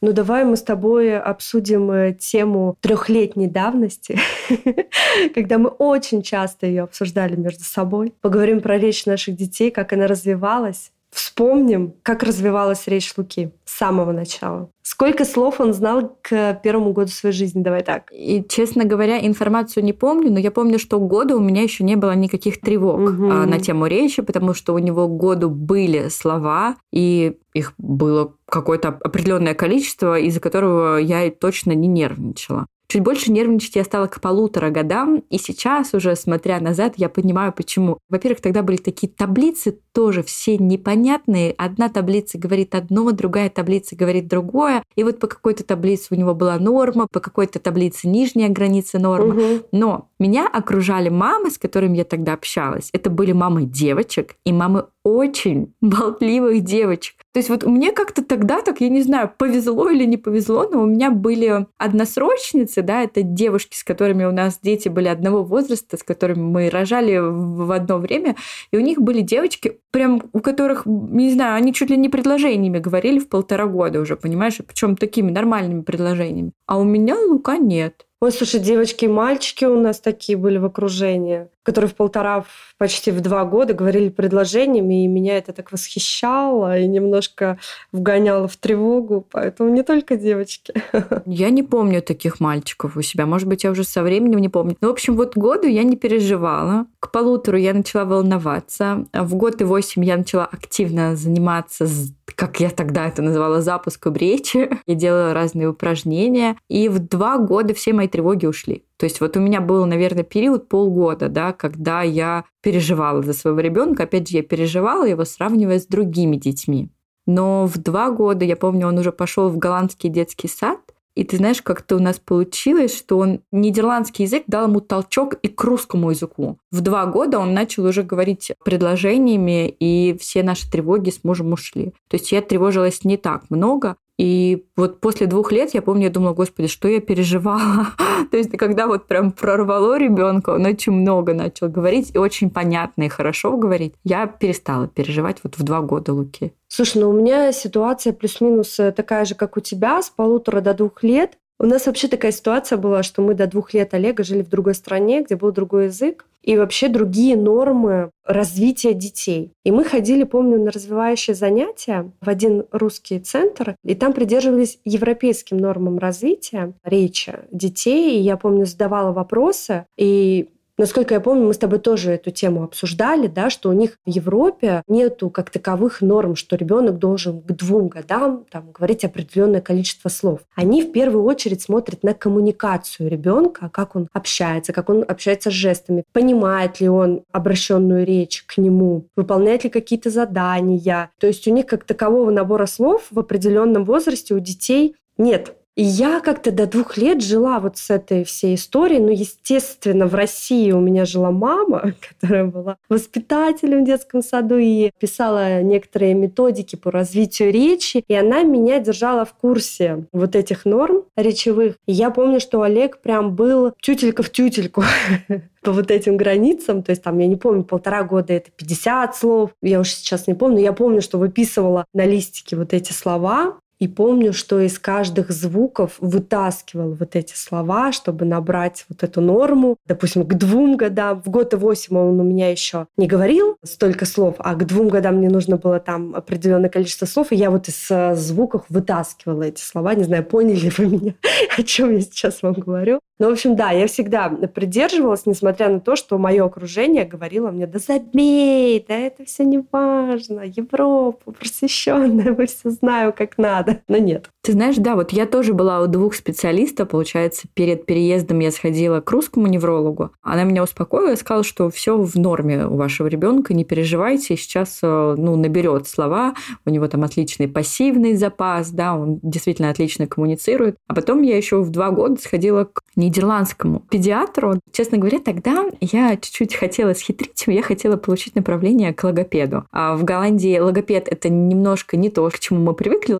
Ну 0.00 0.12
давай 0.12 0.44
мы 0.44 0.56
с 0.56 0.62
тобой 0.64 1.16
обсудим 1.16 1.92
э, 1.92 2.12
тему 2.12 2.76
трехлетней 2.80 3.46
давности, 3.46 4.18
когда 5.34 5.58
мы 5.58 5.68
очень 5.68 6.22
часто 6.22 6.66
ее 6.66 6.82
обсуждали 6.82 7.36
между 7.36 7.62
собой. 7.62 8.12
Поговорим 8.20 8.60
про 8.62 8.78
речь 8.78 9.06
наших 9.06 9.36
детей, 9.36 9.70
как 9.70 9.92
она 9.92 10.08
развивалась. 10.08 10.90
Вспомним, 11.14 11.94
как 12.02 12.24
развивалась 12.24 12.88
речь 12.88 13.14
Луки 13.16 13.52
с 13.64 13.78
самого 13.78 14.10
начала. 14.10 14.68
Сколько 14.82 15.24
слов 15.24 15.60
он 15.60 15.72
знал 15.72 16.18
к 16.20 16.60
первому 16.64 16.92
году 16.92 17.08
своей 17.12 17.32
жизни? 17.32 17.62
Давай 17.62 17.84
так. 17.84 18.10
И, 18.10 18.44
честно 18.48 18.84
говоря, 18.84 19.24
информацию 19.24 19.84
не 19.84 19.92
помню, 19.92 20.32
но 20.32 20.40
я 20.40 20.50
помню, 20.50 20.80
что 20.80 20.98
года 20.98 21.36
у 21.36 21.40
меня 21.40 21.62
еще 21.62 21.84
не 21.84 21.94
было 21.94 22.16
никаких 22.16 22.60
тревог 22.60 22.98
а, 22.98 23.46
на 23.46 23.60
тему 23.60 23.86
речи, 23.86 24.22
потому 24.22 24.54
что 24.54 24.74
у 24.74 24.78
него 24.78 25.06
к 25.06 25.16
году 25.16 25.50
были 25.50 26.08
слова, 26.08 26.74
и 26.92 27.38
их 27.52 27.74
было 27.78 28.34
какое-то 28.46 28.88
определенное 28.88 29.54
количество, 29.54 30.18
из-за 30.18 30.40
которого 30.40 30.96
я 30.96 31.30
точно 31.30 31.72
не 31.72 31.86
нервничала. 31.86 32.66
Чуть 32.86 33.02
больше 33.02 33.32
нервничать 33.32 33.76
я 33.76 33.84
стала 33.84 34.06
к 34.06 34.20
полутора 34.20 34.70
годам, 34.70 35.22
и 35.30 35.38
сейчас 35.38 35.94
уже, 35.94 36.14
смотря 36.16 36.60
назад, 36.60 36.94
я 36.96 37.08
понимаю, 37.08 37.52
почему. 37.52 37.98
Во-первых, 38.08 38.40
тогда 38.40 38.62
были 38.62 38.76
такие 38.76 39.10
таблицы, 39.10 39.78
тоже 39.92 40.22
все 40.22 40.58
непонятные. 40.58 41.54
Одна 41.56 41.88
таблица 41.88 42.38
говорит 42.38 42.74
одно, 42.74 43.10
другая 43.12 43.48
таблица 43.48 43.96
говорит 43.96 44.28
другое. 44.28 44.82
И 44.96 45.04
вот 45.04 45.18
по 45.18 45.26
какой-то 45.26 45.64
таблице 45.64 46.08
у 46.10 46.14
него 46.14 46.34
была 46.34 46.58
норма, 46.58 47.06
по 47.10 47.20
какой-то 47.20 47.58
таблице 47.58 48.08
нижняя 48.08 48.48
граница 48.48 48.98
нормы. 48.98 49.34
Мгм. 49.34 49.62
Но 49.72 50.08
меня 50.24 50.48
окружали 50.48 51.10
мамы, 51.10 51.50
с 51.50 51.58
которыми 51.58 51.98
я 51.98 52.04
тогда 52.04 52.32
общалась. 52.32 52.88
Это 52.94 53.10
были 53.10 53.32
мамы 53.32 53.64
девочек 53.64 54.36
и 54.44 54.52
мамы 54.54 54.86
очень 55.04 55.74
болтливых 55.82 56.62
девочек. 56.64 57.16
То 57.32 57.38
есть 57.38 57.50
вот 57.50 57.64
мне 57.64 57.92
как-то 57.92 58.24
тогда 58.24 58.62
так, 58.62 58.80
я 58.80 58.88
не 58.88 59.02
знаю, 59.02 59.30
повезло 59.36 59.90
или 59.90 60.04
не 60.04 60.16
повезло, 60.16 60.66
но 60.70 60.82
у 60.82 60.86
меня 60.86 61.10
были 61.10 61.66
односрочницы, 61.76 62.80
да, 62.80 63.02
это 63.02 63.22
девушки, 63.22 63.76
с 63.76 63.84
которыми 63.84 64.24
у 64.24 64.32
нас 64.32 64.58
дети 64.62 64.88
были 64.88 65.08
одного 65.08 65.44
возраста, 65.44 65.98
с 65.98 66.02
которыми 66.02 66.40
мы 66.40 66.70
рожали 66.70 67.18
в 67.18 67.70
одно 67.70 67.98
время, 67.98 68.36
и 68.70 68.78
у 68.78 68.80
них 68.80 69.00
были 69.00 69.20
девочки, 69.20 69.80
прям 69.90 70.22
у 70.32 70.40
которых, 70.40 70.86
не 70.86 71.32
знаю, 71.32 71.56
они 71.56 71.74
чуть 71.74 71.90
ли 71.90 71.96
не 71.98 72.08
предложениями 72.08 72.78
говорили 72.78 73.18
в 73.18 73.28
полтора 73.28 73.66
года 73.66 74.00
уже, 74.00 74.16
понимаешь, 74.16 74.58
причем 74.66 74.96
такими 74.96 75.30
нормальными 75.30 75.82
предложениями. 75.82 76.52
А 76.66 76.78
у 76.78 76.84
меня 76.84 77.16
Лука 77.18 77.58
нет. 77.58 78.06
Ой, 78.24 78.32
слушай, 78.32 78.58
девочки 78.58 79.04
и 79.04 79.08
мальчики 79.08 79.66
у 79.66 79.78
нас 79.78 80.00
такие 80.00 80.38
были 80.38 80.56
в 80.56 80.64
окружении, 80.64 81.48
которые 81.64 81.90
в 81.90 81.94
полтора, 81.94 82.42
в- 82.42 82.74
почти 82.78 83.10
в 83.10 83.20
два 83.20 83.44
года 83.44 83.74
говорили 83.74 84.10
предложениями, 84.10 85.04
и 85.04 85.08
меня 85.08 85.38
это 85.38 85.52
так 85.52 85.72
восхищало 85.72 86.78
и 86.78 86.86
немножко 86.86 87.58
вгоняло 87.90 88.46
в 88.46 88.56
тревогу. 88.56 89.26
Поэтому 89.32 89.70
не 89.70 89.82
только 89.82 90.16
девочки. 90.16 90.72
Я 91.26 91.50
не 91.50 91.62
помню 91.62 92.02
таких 92.02 92.38
мальчиков 92.38 92.96
у 92.96 93.02
себя. 93.02 93.26
Может 93.26 93.48
быть, 93.48 93.64
я 93.64 93.70
уже 93.70 93.84
со 93.84 94.02
временем 94.02 94.38
не 94.38 94.48
помню. 94.48 94.76
Но, 94.80 94.88
в 94.88 94.92
общем, 94.92 95.16
вот 95.16 95.36
году 95.36 95.66
я 95.66 95.82
не 95.82 95.96
переживала. 95.96 96.86
К 97.00 97.10
полутору 97.10 97.56
я 97.56 97.72
начала 97.72 98.04
волноваться. 98.04 99.06
В 99.12 99.34
год 99.34 99.60
и 99.60 99.64
восемь 99.64 100.04
я 100.04 100.16
начала 100.16 100.44
активно 100.44 101.16
заниматься, 101.16 101.86
как 102.34 102.60
я 102.60 102.70
тогда 102.70 103.06
это 103.06 103.22
называла, 103.22 103.62
запуском 103.62 104.14
речи. 104.14 104.68
Я 104.86 104.94
делала 104.94 105.34
разные 105.34 105.68
упражнения. 105.68 106.56
И 106.68 106.88
в 106.88 106.98
два 106.98 107.38
года 107.38 107.74
все 107.74 107.92
мои 107.92 108.08
тревоги 108.08 108.46
ушли. 108.46 108.82
То 108.98 109.04
есть 109.04 109.20
вот 109.20 109.36
у 109.36 109.40
меня 109.40 109.60
был, 109.60 109.86
наверное, 109.86 110.24
период 110.24 110.68
полгода, 110.68 111.28
да, 111.28 111.52
когда 111.52 112.02
я 112.02 112.44
переживала 112.62 113.22
за 113.22 113.32
своего 113.32 113.60
ребенка. 113.60 114.04
Опять 114.04 114.28
же, 114.28 114.36
я 114.36 114.42
переживала 114.42 115.04
его, 115.04 115.24
сравнивая 115.24 115.78
с 115.78 115.86
другими 115.86 116.36
детьми. 116.36 116.90
Но 117.26 117.66
в 117.66 117.78
два 117.78 118.10
года, 118.10 118.44
я 118.44 118.56
помню, 118.56 118.86
он 118.86 118.98
уже 118.98 119.10
пошел 119.10 119.48
в 119.48 119.58
голландский 119.58 120.10
детский 120.10 120.48
сад, 120.48 120.78
и 121.14 121.22
ты 121.22 121.36
знаешь, 121.36 121.62
как-то 121.62 121.96
у 121.96 122.00
нас 122.00 122.18
получилось, 122.18 122.96
что 122.96 123.18
он 123.18 123.40
нидерландский 123.52 124.24
язык 124.24 124.44
дал 124.48 124.66
ему 124.68 124.80
толчок 124.80 125.34
и 125.34 125.48
к 125.48 125.62
русскому 125.62 126.10
языку. 126.10 126.58
В 126.72 126.80
два 126.80 127.06
года 127.06 127.38
он 127.38 127.54
начал 127.54 127.84
уже 127.84 128.02
говорить 128.02 128.52
предложениями, 128.64 129.68
и 129.68 130.16
все 130.18 130.42
наши 130.42 130.68
тревоги 130.68 131.10
с 131.10 131.22
мужем 131.22 131.52
ушли. 131.52 131.94
То 132.08 132.16
есть 132.16 132.32
я 132.32 132.42
тревожилась 132.42 133.04
не 133.04 133.16
так 133.16 133.48
много, 133.48 133.96
и 134.16 134.66
вот 134.76 135.00
после 135.00 135.26
двух 135.26 135.50
лет 135.50 135.74
я 135.74 135.82
помню, 135.82 136.04
я 136.04 136.10
думала, 136.10 136.34
господи, 136.34 136.68
что 136.68 136.86
я 136.86 137.00
переживала. 137.00 137.88
То 138.30 138.36
есть 138.36 138.56
когда 138.56 138.86
вот 138.86 139.06
прям 139.06 139.32
прорвало 139.32 139.98
ребенка, 139.98 140.50
он 140.50 140.66
очень 140.66 140.92
много 140.92 141.34
начал 141.34 141.68
говорить 141.68 142.12
и 142.14 142.18
очень 142.18 142.50
понятно 142.50 143.04
и 143.04 143.08
хорошо 143.08 143.56
говорить, 143.56 143.94
я 144.04 144.26
перестала 144.26 144.86
переживать 144.86 145.38
вот 145.42 145.58
в 145.58 145.62
два 145.64 145.80
года 145.80 146.12
Луки. 146.12 146.52
Слушай, 146.68 147.02
ну 147.02 147.10
у 147.10 147.12
меня 147.12 147.52
ситуация 147.52 148.12
плюс-минус 148.12 148.78
э, 148.78 148.92
такая 148.92 149.24
же, 149.24 149.34
как 149.34 149.56
у 149.56 149.60
тебя, 149.60 150.00
с 150.00 150.10
полутора 150.10 150.60
до 150.60 150.74
двух 150.74 151.02
лет. 151.02 151.38
У 151.58 151.66
нас 151.66 151.86
вообще 151.86 152.08
такая 152.08 152.32
ситуация 152.32 152.78
была, 152.78 153.02
что 153.02 153.22
мы 153.22 153.34
до 153.34 153.46
двух 153.46 153.74
лет 153.74 153.94
Олега 153.94 154.24
жили 154.24 154.42
в 154.42 154.48
другой 154.48 154.74
стране, 154.74 155.22
где 155.22 155.36
был 155.36 155.52
другой 155.52 155.86
язык, 155.86 156.26
и 156.42 156.56
вообще 156.58 156.88
другие 156.88 157.36
нормы 157.36 158.10
развития 158.24 158.92
детей. 158.92 159.52
И 159.64 159.70
мы 159.70 159.84
ходили, 159.84 160.24
помню, 160.24 160.58
на 160.58 160.70
развивающие 160.70 161.34
занятия 161.34 162.10
в 162.20 162.28
один 162.28 162.64
русский 162.70 163.18
центр, 163.18 163.76
и 163.82 163.94
там 163.94 164.12
придерживались 164.12 164.78
европейским 164.84 165.56
нормам 165.56 165.98
развития 165.98 166.74
речи 166.84 167.38
детей. 167.50 168.18
И 168.18 168.22
я 168.22 168.36
помню, 168.36 168.66
задавала 168.66 169.12
вопросы, 169.12 169.86
и 169.96 170.50
Насколько 170.76 171.14
я 171.14 171.20
помню, 171.20 171.46
мы 171.46 171.54
с 171.54 171.58
тобой 171.58 171.78
тоже 171.78 172.10
эту 172.12 172.32
тему 172.32 172.64
обсуждали, 172.64 173.28
да, 173.28 173.48
что 173.48 173.68
у 173.68 173.72
них 173.72 173.96
в 174.04 174.10
Европе 174.10 174.82
нету 174.88 175.30
как 175.30 175.50
таковых 175.50 176.00
норм, 176.00 176.34
что 176.34 176.56
ребенок 176.56 176.98
должен 176.98 177.40
к 177.42 177.52
двум 177.52 177.88
годам 177.88 178.44
там, 178.50 178.72
говорить 178.72 179.04
определенное 179.04 179.60
количество 179.60 180.08
слов. 180.08 180.40
Они 180.56 180.82
в 180.82 180.90
первую 180.90 181.24
очередь 181.24 181.62
смотрят 181.62 182.02
на 182.02 182.12
коммуникацию 182.12 183.08
ребенка, 183.08 183.70
как 183.72 183.94
он 183.94 184.08
общается, 184.12 184.72
как 184.72 184.90
он 184.90 185.04
общается 185.06 185.50
с 185.50 185.54
жестами, 185.54 186.02
понимает 186.12 186.80
ли 186.80 186.88
он 186.88 187.22
обращенную 187.30 188.04
речь 188.04 188.42
к 188.42 188.58
нему, 188.58 189.06
выполняет 189.14 189.62
ли 189.62 189.70
какие-то 189.70 190.10
задания. 190.10 191.10
То 191.20 191.28
есть 191.28 191.46
у 191.46 191.52
них 191.52 191.66
как 191.66 191.84
такового 191.84 192.32
набора 192.32 192.66
слов 192.66 193.06
в 193.12 193.18
определенном 193.20 193.84
возрасте 193.84 194.34
у 194.34 194.40
детей 194.40 194.96
нет. 195.18 195.56
И 195.76 195.82
я 195.82 196.20
как-то 196.20 196.52
до 196.52 196.66
двух 196.66 196.96
лет 196.96 197.20
жила 197.20 197.58
вот 197.58 197.78
с 197.78 197.90
этой 197.90 198.24
всей 198.24 198.54
историей. 198.54 199.00
Ну, 199.00 199.10
естественно, 199.10 200.06
в 200.06 200.14
России 200.14 200.70
у 200.70 200.80
меня 200.80 201.04
жила 201.04 201.32
мама, 201.32 201.94
которая 202.20 202.44
была 202.44 202.76
воспитателем 202.88 203.82
в 203.82 203.86
детском 203.86 204.22
саду 204.22 204.56
и 204.56 204.92
писала 205.00 205.62
некоторые 205.62 206.14
методики 206.14 206.76
по 206.76 206.92
развитию 206.92 207.52
речи. 207.52 208.04
И 208.06 208.14
она 208.14 208.44
меня 208.44 208.78
держала 208.78 209.24
в 209.24 209.34
курсе 209.34 210.06
вот 210.12 210.36
этих 210.36 210.64
норм 210.64 211.04
речевых. 211.16 211.76
И 211.86 211.92
я 211.92 212.10
помню, 212.10 212.38
что 212.38 212.62
Олег 212.62 213.00
прям 213.00 213.34
был 213.34 213.72
тютелька 213.80 214.22
в 214.22 214.30
тютельку 214.30 214.84
по 215.62 215.72
вот 215.72 215.90
этим 215.90 216.16
границам. 216.16 216.84
То 216.84 216.90
есть 216.90 217.02
там, 217.02 217.18
я 217.18 217.26
не 217.26 217.36
помню, 217.36 217.64
полтора 217.64 218.04
года 218.04 218.32
это 218.32 218.52
50 218.52 219.16
слов. 219.16 219.50
Я 219.60 219.80
уж 219.80 219.90
сейчас 219.90 220.28
не 220.28 220.34
помню. 220.34 220.60
Я 220.60 220.72
помню, 220.72 221.02
что 221.02 221.18
выписывала 221.18 221.84
на 221.92 222.06
листике 222.06 222.54
вот 222.54 222.72
эти 222.72 222.92
слова. 222.92 223.58
И 223.84 223.86
помню, 223.86 224.32
что 224.32 224.60
из 224.60 224.78
каждых 224.78 225.30
звуков 225.30 225.96
вытаскивал 226.00 226.94
вот 226.94 227.16
эти 227.16 227.34
слова, 227.36 227.92
чтобы 227.92 228.24
набрать 228.24 228.86
вот 228.88 229.02
эту 229.02 229.20
норму. 229.20 229.76
Допустим, 229.86 230.26
к 230.26 230.32
двум 230.32 230.78
годам, 230.78 231.20
в 231.22 231.28
год 231.28 231.52
и 231.52 231.56
восемь 231.56 231.98
он 231.98 232.18
у 232.18 232.22
меня 232.22 232.50
еще 232.50 232.86
не 232.96 233.06
говорил 233.06 233.58
столько 233.62 234.06
слов, 234.06 234.36
а 234.38 234.54
к 234.54 234.66
двум 234.66 234.88
годам 234.88 235.16
мне 235.16 235.28
нужно 235.28 235.58
было 235.58 235.80
там 235.80 236.14
определенное 236.14 236.70
количество 236.70 237.04
слов, 237.04 237.30
и 237.30 237.36
я 237.36 237.50
вот 237.50 237.68
из 237.68 237.90
э, 237.90 238.14
звуков 238.14 238.64
вытаскивала 238.70 239.42
эти 239.42 239.60
слова. 239.60 239.94
Не 239.94 240.04
знаю, 240.04 240.24
поняли 240.24 240.72
вы 240.78 240.86
меня, 240.86 241.14
о 241.54 241.62
чем 241.62 241.92
я 241.92 242.00
сейчас 242.00 242.40
вам 242.40 242.54
говорю. 242.54 243.00
Ну, 243.18 243.28
в 243.28 243.32
общем, 243.32 243.54
да, 243.54 243.70
я 243.70 243.86
всегда 243.86 244.28
придерживалась, 244.28 245.26
несмотря 245.26 245.68
на 245.68 245.80
то, 245.80 245.94
что 245.94 246.18
мое 246.18 246.44
окружение 246.44 247.04
говорило 247.04 247.50
мне, 247.50 247.66
да 247.66 247.78
забей, 247.78 248.84
да 248.86 248.94
это 248.94 249.24
все 249.24 249.44
не 249.44 249.64
важно, 249.70 250.40
Европа 250.40 251.32
просвещенная, 251.32 252.34
мы 252.38 252.46
все 252.46 252.70
знаем, 252.70 253.12
как 253.12 253.38
надо. 253.38 253.80
Но 253.88 253.98
нет. 253.98 254.30
Ты 254.42 254.52
знаешь, 254.52 254.76
да, 254.76 254.94
вот 254.94 255.12
я 255.12 255.26
тоже 255.26 255.54
была 255.54 255.80
у 255.80 255.86
двух 255.86 256.14
специалистов, 256.14 256.88
получается, 256.88 257.48
перед 257.54 257.86
переездом 257.86 258.40
я 258.40 258.50
сходила 258.50 259.00
к 259.00 259.10
русскому 259.10 259.46
неврологу. 259.46 260.10
Она 260.22 260.44
меня 260.44 260.62
успокоила 260.62 261.14
сказала, 261.14 261.44
что 261.44 261.70
все 261.70 261.96
в 261.96 262.14
норме 262.16 262.66
у 262.66 262.76
вашего 262.76 263.06
ребенка, 263.06 263.54
не 263.54 263.64
переживайте, 263.64 264.36
сейчас 264.36 264.80
э, 264.82 265.14
ну, 265.16 265.36
наберет 265.36 265.88
слова, 265.88 266.34
у 266.66 266.70
него 266.70 266.88
там 266.88 267.04
отличный 267.04 267.48
пассивный 267.48 268.16
запас, 268.16 268.70
да, 268.70 268.94
он 268.94 269.18
действительно 269.22 269.70
отлично 269.70 270.06
коммуницирует. 270.06 270.76
А 270.88 270.94
потом 270.94 271.22
я 271.22 271.36
еще 271.36 271.62
в 271.62 271.70
два 271.70 271.90
года 271.90 272.20
сходила 272.20 272.64
к 272.64 272.82
нидерландскому 273.04 273.80
педиатру. 273.80 274.60
Честно 274.72 274.98
говоря, 274.98 275.20
тогда 275.20 275.66
я 275.80 276.16
чуть-чуть 276.16 276.54
хотела 276.54 276.94
схитрить, 276.94 277.44
я 277.46 277.62
хотела 277.62 277.96
получить 277.96 278.34
направление 278.34 278.92
к 278.92 279.04
логопеду. 279.04 279.66
А 279.72 279.96
в 279.96 280.04
Голландии 280.04 280.58
логопед 280.58 281.08
это 281.08 281.28
немножко 281.28 281.96
не 281.96 282.10
то, 282.10 282.28
к 282.28 282.38
чему 282.38 282.60
мы 282.60 282.74
привыкли. 282.74 283.18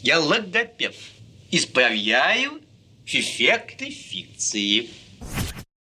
Я 0.00 0.20
логопед. 0.20 0.94
Исправляю 1.50 2.52
эффекты 3.06 3.90
фикции. 3.90 4.88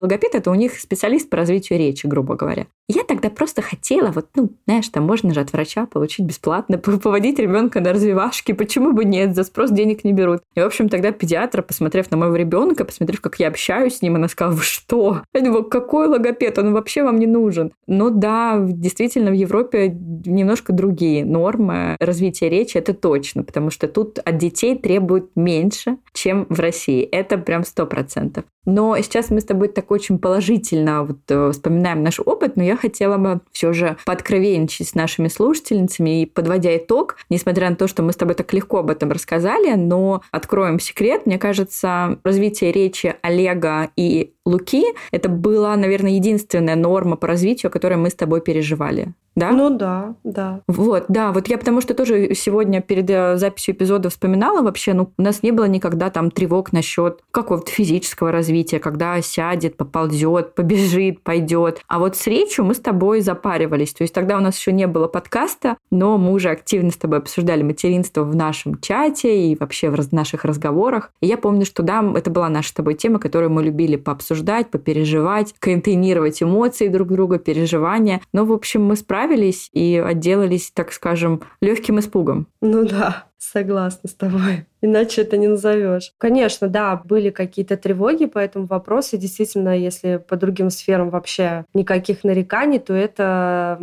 Логопед– 0.01 0.33
это 0.35 0.49
у 0.49 0.55
них 0.55 0.79
специалист 0.79 1.29
по 1.29 1.37
развитию 1.37 1.77
речи, 1.77 2.07
грубо 2.07 2.35
говоря. 2.35 2.67
Я 2.91 3.03
тогда 3.03 3.29
просто 3.29 3.61
хотела, 3.61 4.07
вот, 4.07 4.29
ну, 4.33 4.49
знаешь, 4.65 4.89
там 4.89 5.05
можно 5.05 5.31
же 5.31 5.41
от 5.41 5.53
врача 5.53 5.85
получить 5.85 6.25
бесплатно, 6.25 6.77
поводить 7.03 7.37
ребенка 7.37 7.81
на 7.81 7.93
развивашки, 7.93 8.51
почему 8.51 8.93
бы 8.93 9.05
нет, 9.05 9.35
за 9.35 9.43
спрос 9.43 9.69
денег 9.69 10.03
не 10.03 10.11
берут. 10.11 10.41
И, 10.55 10.59
в 10.59 10.65
общем, 10.65 10.89
тогда 10.89 11.11
педиатр, 11.11 11.61
посмотрев 11.61 12.09
на 12.09 12.17
моего 12.17 12.35
ребенка, 12.35 12.85
посмотрев, 12.85 13.21
как 13.21 13.39
я 13.39 13.47
общаюсь 13.47 13.97
с 13.97 14.01
ним, 14.01 14.15
она 14.15 14.27
сказала, 14.27 14.55
вы 14.55 14.63
что? 14.63 15.21
Я 15.35 15.41
думаю, 15.41 15.65
какой 15.65 16.07
логопед, 16.07 16.57
он 16.57 16.73
вообще 16.73 17.03
вам 17.03 17.19
не 17.19 17.27
нужен. 17.27 17.71
Но 17.85 18.09
да, 18.09 18.57
действительно, 18.59 19.29
в 19.29 19.35
Европе 19.35 19.89
немножко 19.89 20.73
другие 20.73 21.23
нормы 21.23 21.95
развития 21.99 22.49
речи, 22.49 22.75
это 22.75 22.95
точно, 22.95 23.43
потому 23.43 23.69
что 23.69 23.87
тут 23.87 24.17
от 24.17 24.37
детей 24.37 24.75
требуют 24.75 25.29
меньше, 25.35 25.97
чем 26.13 26.47
в 26.49 26.59
России. 26.59 27.03
Это 27.03 27.37
прям 27.37 27.63
сто 27.63 27.85
процентов. 27.85 28.45
Но 28.65 28.97
сейчас 28.97 29.29
мы 29.29 29.41
с 29.41 29.45
тобой 29.45 29.67
так 29.69 29.89
очень 29.89 30.19
положительно 30.19 31.03
вот, 31.03 31.19
э, 31.29 31.51
вспоминаем 31.51 32.03
наш 32.03 32.19
опыт, 32.19 32.55
но 32.55 32.63
я 32.63 32.75
хотела 32.79 33.17
бы 33.17 33.41
все 33.51 33.73
же 33.73 33.97
подкровенничать 34.05 34.87
с 34.87 34.95
нашими 34.95 35.27
слушательницами 35.27 36.21
и 36.21 36.25
подводя 36.25 36.75
итог, 36.77 37.17
несмотря 37.29 37.69
на 37.69 37.75
то, 37.75 37.87
что 37.87 38.03
мы 38.03 38.13
с 38.13 38.15
тобой 38.15 38.35
так 38.35 38.51
легко 38.53 38.79
об 38.79 38.89
этом 38.89 39.11
рассказали, 39.11 39.73
но 39.75 40.21
откроем 40.31 40.79
секрет, 40.79 41.25
мне 41.25 41.37
кажется, 41.37 42.19
развитие 42.23 42.71
речи 42.71 43.15
Олега 43.21 43.89
и 43.95 44.33
Луки 44.45 44.83
это 45.11 45.29
была, 45.29 45.75
наверное, 45.75 46.11
единственная 46.11 46.75
норма 46.75 47.15
по 47.15 47.27
развитию, 47.27 47.71
которую 47.71 47.99
мы 47.99 48.09
с 48.09 48.15
тобой 48.15 48.41
переживали 48.41 49.13
да? 49.35 49.51
Ну 49.51 49.69
да, 49.69 50.15
да. 50.23 50.61
Вот, 50.67 51.05
да, 51.07 51.31
вот 51.31 51.47
я 51.47 51.57
потому 51.57 51.81
что 51.81 51.93
тоже 51.93 52.33
сегодня 52.33 52.81
перед 52.81 53.09
э, 53.09 53.37
записью 53.37 53.75
эпизода 53.75 54.09
вспоминала 54.09 54.61
вообще, 54.61 54.93
ну, 54.93 55.11
у 55.17 55.21
нас 55.21 55.43
не 55.43 55.51
было 55.51 55.65
никогда 55.65 56.09
там 56.09 56.31
тревог 56.31 56.73
насчет 56.73 57.21
какого-то 57.31 57.71
физического 57.71 58.31
развития, 58.31 58.79
когда 58.79 59.21
сядет, 59.21 59.77
поползет, 59.77 60.55
побежит, 60.55 61.21
пойдет. 61.21 61.81
А 61.87 61.99
вот 61.99 62.17
с 62.17 62.27
речью 62.27 62.65
мы 62.65 62.73
с 62.73 62.79
тобой 62.79 63.21
запаривались. 63.21 63.93
То 63.93 64.01
есть 64.01 64.13
тогда 64.13 64.37
у 64.37 64.41
нас 64.41 64.57
еще 64.57 64.71
не 64.71 64.87
было 64.87 65.07
подкаста, 65.07 65.77
но 65.91 66.17
мы 66.17 66.33
уже 66.33 66.49
активно 66.49 66.91
с 66.91 66.97
тобой 66.97 67.19
обсуждали 67.19 67.63
материнство 67.63 68.23
в 68.23 68.35
нашем 68.35 68.79
чате 68.81 69.47
и 69.47 69.55
вообще 69.57 69.89
в 69.89 70.13
наших 70.13 70.43
разговорах. 70.43 71.11
И 71.21 71.27
я 71.27 71.37
помню, 71.37 71.65
что 71.65 71.83
да, 71.83 72.03
это 72.15 72.29
была 72.29 72.49
наша 72.49 72.69
с 72.69 72.73
тобой 72.73 72.95
тема, 72.95 73.19
которую 73.19 73.51
мы 73.51 73.63
любили 73.63 73.95
пообсуждать, 73.95 74.69
попереживать, 74.69 75.53
контейнировать 75.59 76.41
эмоции 76.43 76.87
друг 76.87 77.09
друга, 77.09 77.39
переживания. 77.39 78.21
Но, 78.33 78.45
в 78.45 78.51
общем, 78.51 78.83
мы 78.83 78.95
справились 78.95 79.18
справились 79.19 79.69
и 79.73 80.01
отделались, 80.03 80.71
так 80.71 80.93
скажем, 80.93 81.41
легким 81.61 81.99
испугом. 81.99 82.47
Ну 82.61 82.85
да, 82.85 83.25
согласна 83.37 84.09
с 84.09 84.13
тобой. 84.13 84.65
Иначе 84.81 85.21
это 85.21 85.35
не 85.35 85.47
назовешь. 85.47 86.13
Конечно, 86.17 86.69
да, 86.69 86.95
были 86.95 87.29
какие-то 87.29 87.75
тревоги 87.75 88.25
по 88.25 88.39
этому 88.39 88.65
вопросу. 88.65 89.17
И 89.17 89.19
действительно, 89.19 89.77
если 89.77 90.17
по 90.17 90.37
другим 90.37 90.69
сферам 90.69 91.09
вообще 91.09 91.65
никаких 91.73 92.23
нареканий, 92.23 92.79
то 92.79 92.93
это 92.93 93.77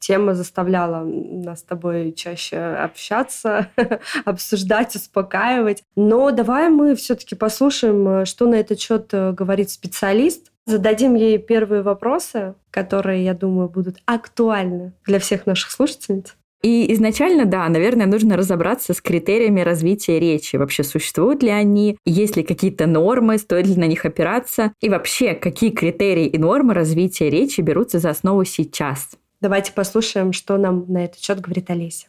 тема 0.00 0.34
заставляла 0.34 1.04
нас 1.04 1.60
с 1.60 1.62
тобой 1.62 2.12
чаще 2.12 2.58
общаться, 2.58 3.68
обсуждать, 4.24 4.96
успокаивать. 4.96 5.82
Но 5.96 6.30
давай 6.30 6.68
мы 6.68 6.94
все-таки 6.96 7.36
послушаем, 7.36 8.26
что 8.26 8.46
на 8.46 8.56
этот 8.56 8.80
счет 8.80 9.08
э, 9.12 9.32
говорит 9.32 9.70
специалист, 9.70 10.50
Зададим 10.66 11.14
ей 11.14 11.38
первые 11.38 11.82
вопросы, 11.82 12.54
которые, 12.70 13.24
я 13.24 13.34
думаю, 13.34 13.68
будут 13.68 13.98
актуальны 14.06 14.92
для 15.06 15.18
всех 15.18 15.46
наших 15.46 15.70
слушательниц. 15.70 16.36
И 16.62 16.90
изначально, 16.94 17.44
да, 17.44 17.68
наверное, 17.68 18.06
нужно 18.06 18.38
разобраться 18.38 18.94
с 18.94 19.02
критериями 19.02 19.60
развития 19.60 20.18
речи. 20.18 20.56
Вообще, 20.56 20.82
существуют 20.82 21.42
ли 21.42 21.50
они, 21.50 21.98
есть 22.06 22.36
ли 22.36 22.42
какие-то 22.42 22.86
нормы, 22.86 23.36
стоит 23.36 23.66
ли 23.66 23.76
на 23.76 23.86
них 23.86 24.06
опираться, 24.06 24.72
и 24.80 24.88
вообще, 24.88 25.34
какие 25.34 25.70
критерии 25.70 26.26
и 26.26 26.38
нормы 26.38 26.72
развития 26.72 27.28
речи 27.28 27.60
берутся 27.60 27.98
за 27.98 28.08
основу 28.08 28.44
сейчас. 28.46 29.10
Давайте 29.42 29.72
послушаем, 29.72 30.32
что 30.32 30.56
нам 30.56 30.86
на 30.88 31.04
этот 31.04 31.20
счет 31.20 31.38
говорит 31.38 31.68
Олеся. 31.68 32.06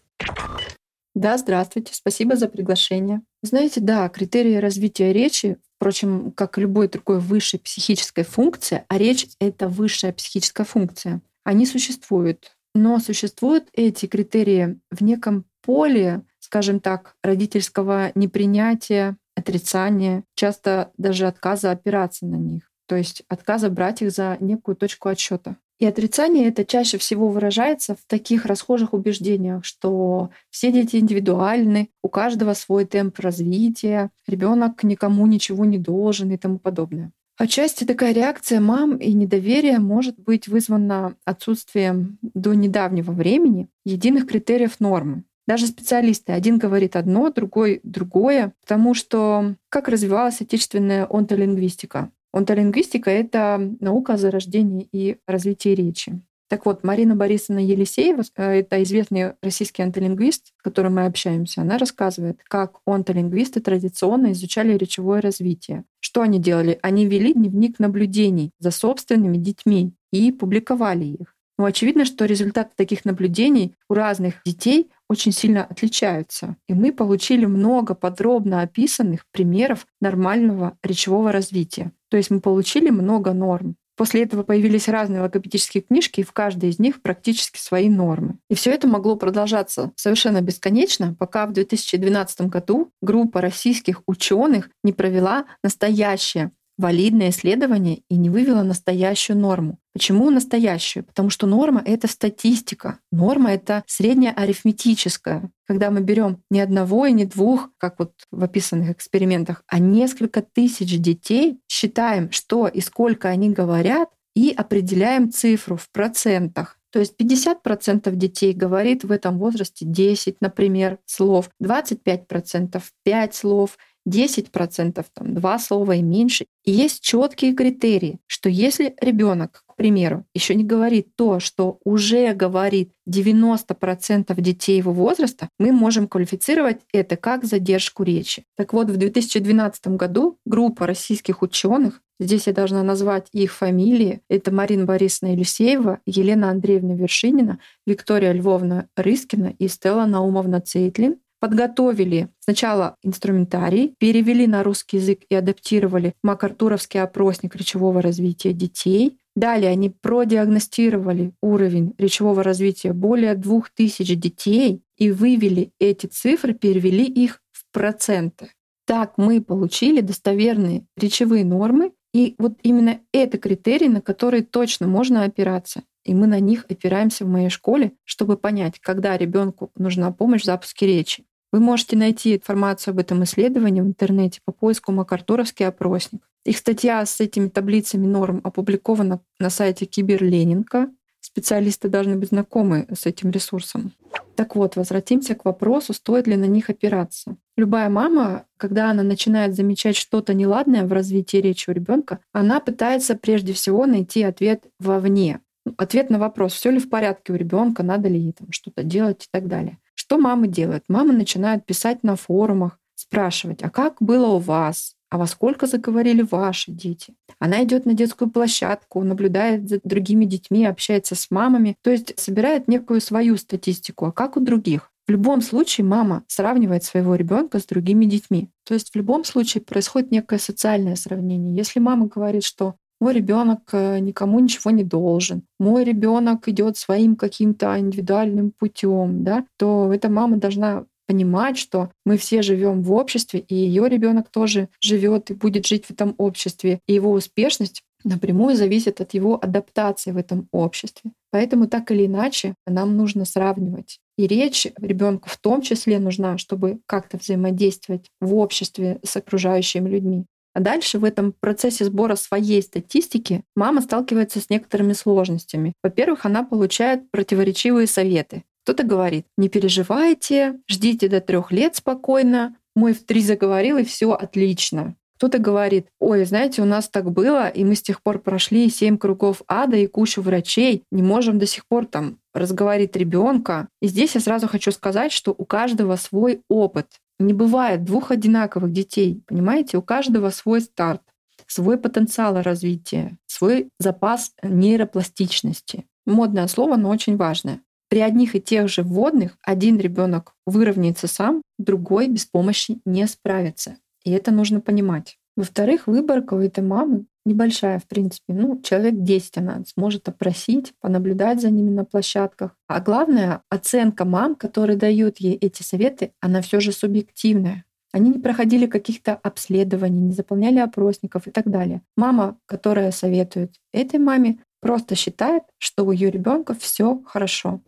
Да, 1.15 1.37
здравствуйте, 1.37 1.93
спасибо 1.93 2.37
за 2.37 2.47
приглашение. 2.47 3.21
Знаете, 3.41 3.81
да, 3.81 4.07
критерии 4.07 4.55
развития 4.55 5.11
речи, 5.11 5.57
впрочем, 5.85 6.31
как 6.31 6.57
и 6.57 6.61
любой 6.61 6.87
другой 6.87 7.19
высшей 7.19 7.59
психической 7.59 8.23
функции, 8.23 8.83
а 8.87 8.97
речь— 8.97 9.27
это 9.39 9.69
высшая 9.69 10.13
психическая 10.13 10.65
функция, 10.65 11.21
они 11.43 11.67
существуют. 11.67 12.57
Но 12.73 12.97
существуют 12.99 13.67
эти 13.71 14.07
критерии 14.07 14.79
в 14.89 15.03
неком 15.03 15.45
поле, 15.61 16.23
скажем 16.39 16.79
так, 16.79 17.13
родительского 17.23 18.11
непринятия, 18.15 19.15
отрицания, 19.35 20.23
часто 20.33 20.91
даже 20.97 21.27
отказа 21.27 21.69
опираться 21.69 22.25
на 22.25 22.37
них 22.37 22.63
то 22.87 22.95
есть 22.95 23.23
отказа 23.27 23.69
брать 23.69 24.01
их 24.01 24.11
за 24.11 24.37
некую 24.39 24.75
точку 24.75 25.09
отсчета. 25.09 25.57
И 25.79 25.85
отрицание 25.85 26.47
это 26.47 26.63
чаще 26.63 26.97
всего 26.97 27.27
выражается 27.27 27.95
в 27.95 28.05
таких 28.07 28.45
расхожих 28.45 28.93
убеждениях, 28.93 29.65
что 29.65 30.29
все 30.49 30.71
дети 30.71 30.95
индивидуальны, 30.95 31.89
у 32.01 32.07
каждого 32.07 32.53
свой 32.53 32.85
темп 32.85 33.19
развития, 33.19 34.11
ребенок 34.25 34.83
никому 34.83 35.27
ничего 35.27 35.65
не 35.65 35.77
должен 35.77 36.31
и 36.31 36.37
тому 36.37 36.59
подобное. 36.59 37.11
Отчасти 37.37 37.83
такая 37.83 38.13
реакция 38.13 38.61
мам 38.61 38.95
и 38.95 39.11
недоверие 39.11 39.79
может 39.79 40.17
быть 40.17 40.47
вызвана 40.47 41.17
отсутствием 41.25 42.17
до 42.21 42.53
недавнего 42.53 43.11
времени 43.11 43.67
единых 43.83 44.27
критериев 44.27 44.79
нормы. 44.79 45.25
Даже 45.45 45.67
специалисты. 45.67 46.31
Один 46.31 46.57
говорит 46.57 46.95
одно, 46.95 47.29
другой 47.29 47.81
другое, 47.83 48.53
потому 48.61 48.93
что 48.93 49.55
как 49.69 49.89
развивалась 49.89 50.41
отечественная 50.41 51.05
онтолингвистика. 51.09 52.09
Онтолингвистика— 52.35 53.09
это 53.11 53.71
наука 53.79 54.15
о 54.15 54.17
зарождении 54.17 54.89
и 54.91 55.17
развитии 55.25 55.69
речи. 55.69 56.21
Так 56.49 56.65
вот, 56.65 56.83
Марина 56.83 57.15
Борисовна 57.15 57.59
Елисеева, 57.59 58.23
э, 58.35 58.59
это 58.59 58.83
известный 58.83 59.35
российский 59.41 59.81
онтолингвист, 59.81 60.47
с 60.47 60.61
которым 60.61 60.95
мы 60.95 61.05
общаемся, 61.05 61.61
она 61.61 61.77
рассказывает, 61.77 62.41
как 62.43 62.79
онтолингвисты 62.85 63.61
традиционно 63.61 64.33
изучали 64.33 64.77
речевое 64.77 65.21
развитие. 65.21 65.85
Что 66.01 66.21
они 66.23 66.37
делали? 66.37 66.77
Они 66.81 67.05
вели 67.05 67.33
дневник 67.33 67.79
наблюдений 67.79 68.51
за 68.59 68.71
собственными 68.71 69.37
детьми 69.37 69.93
и 70.11 70.33
публиковали 70.33 71.05
их. 71.05 71.35
Но 71.57 71.63
очевидно, 71.63 72.03
что 72.03 72.25
результаты 72.25 72.71
таких 72.75 73.05
наблюдений 73.05 73.75
у 73.89 73.93
разных 73.93 74.41
детей 74.45 74.91
очень 75.09 75.31
сильно 75.31 75.63
отличаются. 75.63 76.55
И 76.67 76.73
мы 76.73 76.91
получили 76.91 77.45
много 77.45 77.93
подробно 77.95 78.61
описанных 78.61 79.25
примеров 79.31 79.85
нормального 80.01 80.77
речевого 80.83 81.31
развития. 81.31 81.91
То 82.09 82.17
есть 82.17 82.31
мы 82.31 82.39
получили 82.39 82.89
много 82.89 83.33
норм. 83.33 83.75
После 83.97 84.23
этого 84.23 84.43
появились 84.43 84.89
разные 84.89 85.21
логопедические 85.21 85.81
книжки, 85.81 86.19
и 86.19 86.23
в 86.23 86.33
каждой 86.33 86.69
из 86.69 86.79
них 86.79 87.01
практически 87.01 87.57
свои 87.57 87.87
нормы. 87.87 88.37
И 88.49 88.55
все 88.55 88.71
это 88.71 88.87
могло 88.87 89.15
продолжаться 89.15 89.93
совершенно 89.95 90.41
бесконечно, 90.41 91.15
пока 91.17 91.45
в 91.45 91.53
2012 91.53 92.41
году 92.41 92.91
группа 93.01 93.39
российских 93.39 94.01
ученых 94.05 94.69
не 94.83 94.91
провела 94.91 95.45
настоящее 95.63 96.51
валидное 96.77 97.29
исследование 97.29 98.01
и 98.09 98.17
не 98.17 98.29
вывела 98.29 98.63
настоящую 98.63 99.37
норму. 99.37 99.79
Почему 99.95 100.29
настоящую? 100.29 101.05
Потому 101.05 101.29
что 101.29 101.47
норма— 101.47 101.81
это 101.85 102.09
статистика. 102.09 102.99
Норма— 103.13 103.51
это 103.53 103.81
средняя 103.87 104.33
арифметическая. 104.33 105.49
Когда 105.65 105.89
мы 105.89 106.01
берем 106.01 106.43
не 106.49 106.59
одного 106.59 107.05
и 107.05 107.13
не 107.13 107.23
двух, 107.23 107.69
как 107.77 107.99
вот 107.99 108.11
в 108.29 108.43
описанных 108.43 108.89
экспериментах, 108.89 109.63
а 109.67 109.79
несколько 109.79 110.41
тысяч 110.41 110.99
детей, 110.99 111.61
считаем, 111.69 112.29
что 112.33 112.67
и 112.67 112.81
сколько 112.81 113.29
они 113.29 113.51
говорят, 113.51 114.09
и 114.35 114.51
определяем 114.51 115.31
цифру 115.31 115.77
в 115.77 115.89
процентах. 115.89 116.77
То 116.91 116.99
есть 116.99 117.15
50% 117.17 118.13
детей 118.15 118.51
говорит 118.51 119.05
в 119.05 119.11
этом 119.13 119.39
возрасте 119.39 119.85
10, 119.85 120.41
например, 120.41 120.99
слов, 121.05 121.49
25% 121.63 122.83
5 123.05 123.33
слов, 123.33 123.77
10% 124.07 125.05
там 125.13 125.33
два 125.33 125.57
слова 125.57 125.93
и 125.93 126.01
меньше. 126.01 126.45
И 126.63 126.71
есть 126.71 127.01
четкие 127.01 127.53
критерии, 127.53 128.19
что 128.27 128.49
если 128.49 128.95
ребенок, 129.01 129.63
примеру, 129.75 130.25
еще 130.33 130.55
не 130.55 130.63
говорит 130.63 131.15
то, 131.15 131.39
что 131.39 131.79
уже 131.83 132.33
говорит 132.33 132.91
90% 133.09 134.39
детей 134.41 134.77
его 134.77 134.91
возраста, 134.91 135.49
мы 135.59 135.71
можем 135.71 136.07
квалифицировать 136.07 136.81
это 136.93 137.15
как 137.17 137.45
задержку 137.45 138.03
речи. 138.03 138.43
Так 138.55 138.73
вот, 138.73 138.89
в 138.89 138.97
2012 138.97 139.87
году 139.89 140.37
группа 140.45 140.87
российских 140.87 141.41
ученых 141.41 142.01
Здесь 142.17 142.47
я 142.47 142.53
должна 142.53 142.81
назвать 142.81 143.27
их 143.33 143.51
фамилии. 143.51 144.21
Это 144.29 144.49
Марина 144.49 144.85
Борисовна 144.85 145.33
Елисеева, 145.33 145.99
Елена 146.05 146.49
Андреевна 146.49 146.93
Вершинина, 146.93 147.59
Виктория 147.85 148.31
Львовна 148.31 148.87
Рыскина 148.95 149.53
и 149.59 149.67
Стелла 149.67 150.05
Наумовна 150.05 150.61
Цейтлин 150.61 151.17
подготовили 151.45 152.29
сначала 152.39 152.95
инструментарий, 153.03 153.93
перевели 153.99 154.47
на 154.47 154.63
русский 154.63 154.97
язык 154.97 155.21
и 155.29 155.35
адаптировали 155.35 156.13
МакАртуровский 156.23 157.01
опросник 157.01 157.55
речевого 157.55 158.01
развития 158.01 158.53
детей. 158.53 159.19
Далее 159.35 159.71
они 159.71 159.89
продиагностировали 159.89 161.33
уровень 161.41 161.93
речевого 161.97 162.41
развития 162.41 162.93
более 162.93 163.35
двух 163.35 163.69
тысяч 163.69 164.17
детей 164.17 164.81
и 164.97 165.11
вывели 165.11 165.71
эти 165.77 166.05
цифры, 166.05 166.53
перевели 166.53 167.05
их 167.05 167.41
в 167.51 167.65
проценты. 167.73 168.51
Так 168.85 169.17
мы 169.17 169.41
получили 169.41 169.99
достоверные 170.01 170.85
речевые 170.95 171.43
нормы, 171.43 171.91
и 172.13 172.35
вот 172.37 172.53
именно 172.63 173.01
это 173.11 173.37
критерий, 173.37 173.89
на 173.89 173.99
который 173.99 174.41
точно 174.41 174.87
можно 174.87 175.23
опираться. 175.23 175.83
И 176.05 176.13
мы 176.13 176.27
на 176.27 176.39
них 176.39 176.65
опираемся 176.69 177.25
в 177.25 177.27
моей 177.27 177.49
школе, 177.49 177.91
чтобы 178.05 178.37
понять, 178.37 178.79
когда 178.79 179.17
ребенку 179.17 179.71
нужна 179.75 180.11
помощь 180.11 180.43
в 180.43 180.45
запуске 180.45 180.85
речи. 180.85 181.25
Вы 181.55 181.61
можете 181.61 181.95
найти 181.95 182.35
информацию 182.35 182.91
об 182.91 182.99
этом 182.99 183.23
исследовании 183.23 183.79
в 183.79 183.85
интернете 183.85 184.41
по 184.43 184.51
поиску 184.51 184.91
«Макартуровский 184.91 185.65
опросник». 185.65 186.21
Их 186.43 186.57
статья 186.57 187.05
с 187.05 187.21
этими 187.21 187.47
таблицами 187.47 188.05
норм 188.05 188.41
опубликована 188.43 189.21
на 189.39 189.49
сайте 189.49 189.85
Киберленинка. 189.85 190.89
Специалисты 191.21 191.87
должны 191.87 192.17
быть 192.17 192.27
знакомы 192.31 192.87
с 192.93 193.05
этим 193.05 193.31
ресурсом. 193.31 193.93
Так 194.35 194.57
вот, 194.57 194.75
возвратимся 194.75 195.33
к 195.33 195.45
вопросу, 195.45 195.93
стоит 195.93 196.27
ли 196.27 196.35
на 196.35 196.43
них 196.43 196.69
опираться. 196.69 197.37
Любая 197.55 197.87
мама, 197.87 198.43
когда 198.57 198.91
она 198.91 199.03
начинает 199.03 199.55
замечать 199.55 199.95
что-то 199.95 200.33
неладное 200.33 200.85
в 200.85 200.91
развитии 200.91 201.37
речи 201.37 201.69
у 201.69 201.73
ребенка, 201.73 202.19
она 202.33 202.59
пытается 202.59 203.15
прежде 203.15 203.53
всего 203.53 203.85
найти 203.85 204.23
ответ 204.23 204.65
вовне. 204.77 205.39
Ответ 205.77 206.09
на 206.09 206.19
вопрос, 206.19 206.51
все 206.51 206.69
ли 206.69 206.79
в 206.79 206.89
порядке 206.89 207.31
у 207.31 207.37
ребенка, 207.37 207.81
надо 207.81 208.09
ли 208.09 208.19
ей 208.19 208.33
там 208.33 208.51
что-то 208.51 208.83
делать 208.83 209.23
и 209.23 209.27
так 209.31 209.47
далее. 209.47 209.79
Что 210.05 210.19
мамы 210.19 210.47
делают? 210.47 210.83
Мамы 210.87 211.13
начинают 211.13 211.65
писать 211.65 212.03
на 212.03 212.15
форумах, 212.15 212.77
спрашивать, 212.93 213.63
а 213.63 213.71
как 213.71 213.95
было 213.99 214.27
у 214.27 214.37
вас? 214.37 214.93
А 215.09 215.17
во 215.17 215.25
сколько 215.25 215.65
заговорили 215.65 216.21
ваши 216.21 216.71
дети? 216.71 217.15
Она 217.39 217.63
идет 217.63 217.87
на 217.87 217.95
детскую 217.95 218.29
площадку, 218.29 219.01
наблюдает 219.01 219.67
за 219.67 219.79
другими 219.83 220.25
детьми, 220.25 220.63
общается 220.63 221.15
с 221.15 221.31
мамами, 221.31 221.75
то 221.81 221.89
есть 221.89 222.19
собирает 222.19 222.67
некую 222.67 223.01
свою 223.01 223.35
статистику, 223.37 224.05
а 224.05 224.11
как 224.11 224.37
у 224.37 224.41
других. 224.41 224.91
В 225.07 225.11
любом 225.11 225.41
случае 225.41 225.85
мама 225.85 226.23
сравнивает 226.27 226.83
своего 226.83 227.15
ребенка 227.15 227.57
с 227.57 227.65
другими 227.65 228.05
детьми. 228.05 228.51
То 228.63 228.75
есть 228.75 228.91
в 228.91 228.95
любом 228.95 229.23
случае 229.23 229.63
происходит 229.63 230.11
некое 230.11 230.37
социальное 230.37 230.97
сравнение. 230.97 231.55
Если 231.55 231.79
мама 231.79 232.05
говорит, 232.05 232.43
что 232.43 232.75
мой 233.05 233.13
ребенок 233.13 233.59
э, 233.71 233.99
никому 233.99 234.39
ничего 234.39 234.71
не 234.71 234.83
должен, 234.83 235.43
мой 235.59 235.83
ребенок 235.83 236.47
идет 236.47 236.75
своим 236.75 237.15
каким-то 237.15 237.77
индивидуальным 237.77 238.49
путем, 238.49 239.23
да, 239.23 239.45
то 239.59 239.93
эта 239.93 240.09
мама 240.09 240.37
должна 240.37 240.85
понимать, 241.05 241.55
что 241.55 241.91
мы 242.03 242.17
все 242.17 242.41
живем 242.41 242.81
в 242.81 242.91
обществе, 242.91 243.41
и 243.41 243.53
ее 243.53 243.87
ребенок 243.89 244.31
тоже 244.31 244.69
живет 244.81 245.29
и 245.29 245.35
будет 245.35 245.67
жить 245.67 245.85
в 245.85 245.91
этом 245.91 246.15
обществе, 246.17 246.79
и 246.87 246.93
его 246.93 247.11
успешность 247.11 247.83
напрямую 248.03 248.55
зависит 248.55 248.99
от 248.99 249.13
его 249.13 249.37
адаптации 249.39 250.09
в 250.09 250.17
этом 250.17 250.47
обществе. 250.51 251.11
Поэтому 251.29 251.67
так 251.67 251.91
или 251.91 252.07
иначе 252.07 252.55
нам 252.65 252.97
нужно 252.97 253.25
сравнивать. 253.25 253.99
И 254.17 254.25
речь 254.25 254.65
ребенку 254.77 255.29
в 255.29 255.37
том 255.37 255.61
числе 255.61 255.99
нужна, 255.99 256.39
чтобы 256.39 256.79
как-то 256.87 257.17
взаимодействовать 257.17 258.07
в 258.19 258.33
обществе 258.33 258.99
с 259.03 259.15
окружающими 259.15 259.89
людьми. 259.89 260.25
А 260.55 260.61
дальше 260.61 260.99
в 260.99 261.03
этом 261.03 261.33
процессе 261.33 261.83
сбора 261.83 262.15
своей 262.15 262.61
статистики 262.61 263.43
мама 263.57 263.81
сталкивается 263.81 264.39
с 264.39 264.49
некоторыми 264.49 264.93
сложностями. 264.93 265.73
Во-первых, 265.83 266.25
она 266.25 266.43
получает 266.43 267.11
противоречивые 267.11 267.87
советы. 267.87 268.45
Кто-то 268.63 268.83
говорит, 268.83 269.27
не 269.37 269.49
переживайте, 269.49 270.59
ждите 270.69 271.09
до 271.09 271.19
трех 271.19 271.51
лет 271.51 271.75
спокойно, 271.75 272.55
мой 272.73 272.93
в 272.93 273.03
три 273.03 273.21
заговорил, 273.21 273.77
и 273.77 273.83
все 273.83 274.13
отлично. 274.13 274.95
Кто-то 275.17 275.39
говорит, 275.39 275.87
ой, 275.99 276.25
знаете, 276.25 276.61
у 276.61 276.65
нас 276.65 276.89
так 276.89 277.11
было, 277.11 277.47
и 277.47 277.63
мы 277.63 277.75
с 277.75 277.81
тех 277.81 278.01
пор 278.01 278.19
прошли 278.19 278.69
семь 278.69 278.97
кругов 278.97 279.43
ада 279.47 279.77
и 279.77 279.87
кучу 279.87 280.21
врачей, 280.21 280.83
не 280.91 281.01
можем 281.01 281.37
до 281.37 281.45
сих 281.45 281.65
пор 281.67 281.85
там 281.85 282.17
разговорить 282.33 282.95
ребенка. 282.95 283.67
И 283.81 283.87
здесь 283.87 284.15
я 284.15 284.21
сразу 284.21 284.47
хочу 284.47 284.71
сказать, 284.71 285.11
что 285.11 285.33
у 285.37 285.45
каждого 285.45 285.95
свой 285.95 286.41
опыт. 286.49 286.87
Не 287.19 287.33
бывает 287.33 287.83
двух 287.83 288.11
одинаковых 288.11 288.71
детей, 288.71 289.21
понимаете? 289.25 289.77
У 289.77 289.81
каждого 289.81 290.29
свой 290.29 290.61
старт, 290.61 291.01
свой 291.47 291.77
потенциал 291.77 292.41
развития, 292.41 293.17
свой 293.25 293.69
запас 293.79 294.33
нейропластичности. 294.43 295.85
Модное 296.05 296.47
слово, 296.47 296.75
но 296.75 296.89
очень 296.89 297.17
важное. 297.17 297.61
При 297.89 297.99
одних 297.99 298.35
и 298.35 298.41
тех 298.41 298.67
же 298.67 298.83
вводных 298.83 299.37
один 299.41 299.77
ребенок 299.77 300.33
выровняется 300.45 301.07
сам, 301.07 301.41
другой 301.57 302.07
без 302.07 302.25
помощи 302.25 302.79
не 302.85 303.07
справится. 303.07 303.77
И 304.03 304.11
это 304.11 304.31
нужно 304.31 304.59
понимать. 304.59 305.17
Во-вторых, 305.35 305.87
выборка 305.87 306.33
у 306.33 306.39
этой 306.39 306.63
мамы 306.63 307.05
небольшая, 307.25 307.79
в 307.79 307.87
принципе. 307.87 308.33
Ну, 308.33 308.61
человек 308.61 308.95
10 308.95 309.37
она 309.37 309.63
сможет 309.65 310.07
опросить, 310.07 310.73
понаблюдать 310.79 311.41
за 311.41 311.49
ними 311.49 311.69
на 311.69 311.85
площадках. 311.85 312.55
А 312.67 312.79
главное, 312.79 313.41
оценка 313.49 314.05
мам, 314.05 314.35
которые 314.35 314.77
дают 314.77 315.17
ей 315.17 315.35
эти 315.35 315.63
советы, 315.63 316.11
она 316.21 316.41
все 316.41 316.59
же 316.59 316.71
субъективная. 316.71 317.65
Они 317.91 318.09
не 318.09 318.19
проходили 318.19 318.65
каких-то 318.65 319.15
обследований, 319.15 320.01
не 320.01 320.13
заполняли 320.13 320.59
опросников 320.59 321.27
и 321.27 321.31
так 321.31 321.49
далее. 321.49 321.81
Мама, 321.95 322.37
которая 322.45 322.91
советует 322.91 323.55
этой 323.71 323.99
маме, 323.99 324.39
просто 324.59 324.95
считает, 324.95 325.43
что 325.57 325.85
у 325.85 325.91
ее 325.91 326.11
ребенка 326.11 326.53
все 326.53 327.01
хорошо. 327.05 327.61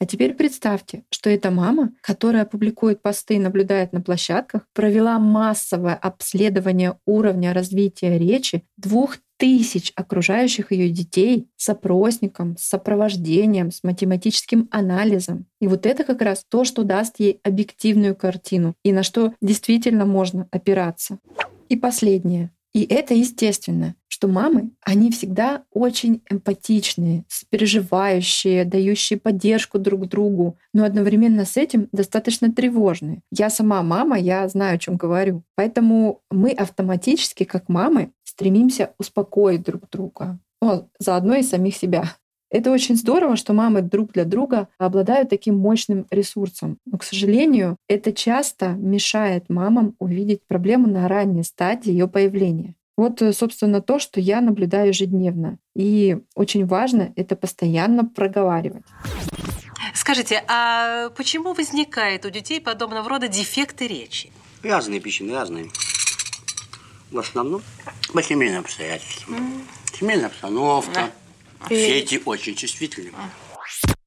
А 0.00 0.06
теперь 0.06 0.34
представьте, 0.34 1.04
что 1.10 1.30
эта 1.30 1.50
мама, 1.50 1.92
которая 2.00 2.44
публикует 2.44 3.00
посты 3.00 3.34
и 3.34 3.38
наблюдает 3.38 3.92
на 3.92 4.00
площадках, 4.00 4.66
провела 4.74 5.18
массовое 5.18 5.94
обследование 5.94 6.98
уровня 7.06 7.54
развития 7.54 8.18
речи 8.18 8.64
двух 8.76 9.18
тысяч 9.36 9.92
окружающих 9.96 10.72
ее 10.72 10.90
детей 10.90 11.48
с 11.56 11.68
опросником, 11.68 12.56
с 12.56 12.64
сопровождением, 12.64 13.70
с 13.70 13.82
математическим 13.82 14.68
анализом. 14.70 15.46
И 15.60 15.68
вот 15.68 15.86
это 15.86 16.04
как 16.04 16.22
раз 16.22 16.44
то, 16.48 16.64
что 16.64 16.82
даст 16.82 17.18
ей 17.18 17.40
объективную 17.42 18.16
картину 18.16 18.74
и 18.82 18.92
на 18.92 19.02
что 19.02 19.32
действительно 19.40 20.06
можно 20.06 20.48
опираться. 20.50 21.18
И 21.68 21.76
последнее. 21.76 22.50
И 22.74 22.84
это 22.84 23.14
естественно, 23.14 23.94
что 24.14 24.28
мамы, 24.28 24.70
они 24.82 25.10
всегда 25.10 25.64
очень 25.72 26.22
эмпатичные, 26.30 27.24
переживающие, 27.50 28.64
дающие 28.64 29.18
поддержку 29.18 29.80
друг 29.80 30.06
другу, 30.06 30.56
но 30.72 30.84
одновременно 30.84 31.44
с 31.44 31.56
этим 31.56 31.88
достаточно 31.90 32.52
тревожные. 32.52 33.22
Я 33.32 33.50
сама 33.50 33.82
мама, 33.82 34.16
я 34.16 34.46
знаю, 34.46 34.76
о 34.76 34.78
чем 34.78 34.96
говорю. 34.96 35.42
Поэтому 35.56 36.20
мы 36.30 36.50
автоматически, 36.50 37.42
как 37.42 37.68
мамы, 37.68 38.12
стремимся 38.22 38.92
успокоить 38.98 39.64
друг 39.64 39.90
друга, 39.90 40.38
ну, 40.62 40.88
заодно 41.00 41.34
и 41.34 41.42
самих 41.42 41.74
себя. 41.74 42.04
Это 42.50 42.70
очень 42.70 42.94
здорово, 42.94 43.34
что 43.34 43.52
мамы 43.52 43.82
друг 43.82 44.12
для 44.12 44.24
друга 44.24 44.68
обладают 44.78 45.28
таким 45.28 45.58
мощным 45.58 46.06
ресурсом. 46.12 46.78
Но, 46.86 46.98
к 46.98 47.02
сожалению, 47.02 47.78
это 47.88 48.12
часто 48.12 48.68
мешает 48.74 49.48
мамам 49.48 49.96
увидеть 49.98 50.46
проблему 50.46 50.86
на 50.86 51.08
ранней 51.08 51.42
стадии 51.42 51.90
ее 51.90 52.06
появления. 52.06 52.76
Вот, 52.96 53.22
э, 53.22 53.32
собственно, 53.32 53.80
то, 53.80 53.98
что 53.98 54.20
я 54.20 54.40
наблюдаю 54.40 54.88
ежедневно. 54.88 55.58
И 55.74 56.18
очень 56.34 56.66
важно 56.66 57.12
это 57.16 57.36
постоянно 57.36 58.04
проговаривать. 58.04 58.84
Скажите, 59.94 60.42
а 60.48 61.10
почему 61.10 61.54
возникает 61.54 62.24
у 62.24 62.30
детей 62.30 62.60
подобного 62.60 63.08
рода 63.08 63.28
дефекты 63.28 63.86
речи? 63.86 64.30
Разные 64.62 65.00
причины, 65.00 65.34
разные. 65.34 65.70
В 67.10 67.18
основном 67.18 67.62
по 68.12 68.22
семейным 68.22 68.60
обстоятельствам. 68.60 69.36
Mm. 69.36 69.98
Семейная 69.98 70.26
обстановка, 70.26 71.10
все 71.66 71.98
эти 71.98 72.20
очень 72.24 72.54
чувствительны. 72.54 73.12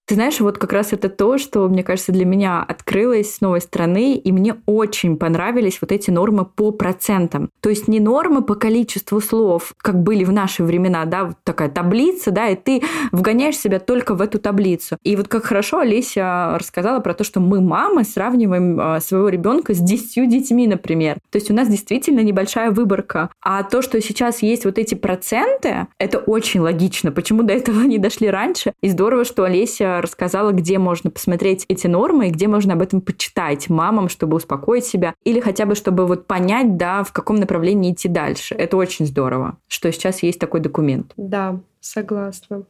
Ты 0.08 0.16
знаешь, 0.16 0.40
вот 0.40 0.58
как 0.58 0.72
раз 0.72 0.94
это 0.94 1.10
то, 1.10 1.38
что, 1.38 1.68
мне 1.68 1.84
кажется, 1.84 2.14
для 2.14 2.24
меня 2.24 2.64
открылось 2.66 3.36
с 3.36 3.42
новой 3.42 3.60
стороны, 3.60 4.16
и 4.16 4.32
мне 4.32 4.56
очень 4.66 5.18
понравились 5.18 5.80
вот 5.82 5.92
эти 5.92 6.10
нормы 6.12 6.46
по 6.46 6.72
процентам. 6.72 7.50
То 7.60 7.70
есть 7.70 7.90
не 7.90 8.00
нормы 8.00 8.42
по 8.42 8.56
количеству 8.56 9.20
слов, 9.20 9.74
как 9.78 10.02
были 10.02 10.24
в 10.24 10.32
наши 10.32 10.64
времена, 10.64 11.04
да, 11.04 11.26
вот 11.26 11.36
такая 11.44 11.68
таблица, 11.68 12.32
да, 12.32 12.48
и 12.48 12.56
ты 12.56 12.84
вгоняешь 13.12 13.58
себя 13.58 13.82
только 13.82 14.16
в 14.16 14.22
эту 14.22 14.40
таблицу. 14.40 14.96
И 15.04 15.18
вот 15.18 15.28
как 15.28 15.44
хорошо 15.44 15.80
Олеся 15.80 16.58
рассказала 16.58 17.02
про 17.02 17.14
то, 17.14 17.26
что 17.26 17.42
мы, 17.42 17.60
мамы, 17.60 18.06
сравниваем 18.06 18.80
а, 18.80 19.02
своего 19.02 19.28
ребенка 19.28 19.74
с 19.74 19.80
десятью 19.80 20.28
детьми, 20.28 20.68
например. 20.68 21.16
То 21.32 21.38
есть 21.38 21.52
у 21.52 21.54
нас 21.54 21.68
действительно 21.68 22.22
небольшая 22.22 22.72
выборка. 22.72 23.30
А 23.42 23.62
то, 23.64 23.82
что 23.82 24.02
сейчас 24.02 24.42
есть 24.42 24.64
вот 24.64 24.78
эти 24.78 24.96
проценты, 24.96 25.88
это 26.00 26.20
очень 26.20 26.62
логично. 26.62 27.12
Почему 27.12 27.44
до 27.44 27.52
этого 27.52 27.82
не 27.82 27.98
дошли 27.98 28.30
раньше? 28.30 28.72
И 28.82 28.88
здорово, 28.88 29.26
что 29.26 29.44
Олеся 29.44 29.97
рассказала, 30.02 30.52
где 30.52 30.78
можно 30.78 31.10
посмотреть 31.10 31.66
эти 31.68 31.88
нормы 31.88 32.28
и 32.28 32.32
где 32.32 32.48
можно 32.48 32.74
об 32.74 32.82
этом 32.82 33.02
почитать 33.02 33.70
мамам, 33.70 34.10
чтобы 34.10 34.38
успокоить 34.38 34.86
себя 34.86 35.14
или 35.24 35.40
хотя 35.40 35.66
бы 35.66 35.76
чтобы 35.76 36.06
вот 36.06 36.28
понять, 36.28 36.78
да, 36.78 37.04
в 37.04 37.12
каком 37.12 37.38
направлении 37.38 37.94
идти 37.94 38.08
дальше. 38.08 38.56
Это 38.56 38.78
очень 38.78 39.06
здорово, 39.06 39.58
что 39.68 39.92
сейчас 39.92 40.24
есть 40.24 40.40
такой 40.40 40.60
документ. 40.60 41.14
Да, 41.18 41.60
согласна. 41.80 42.64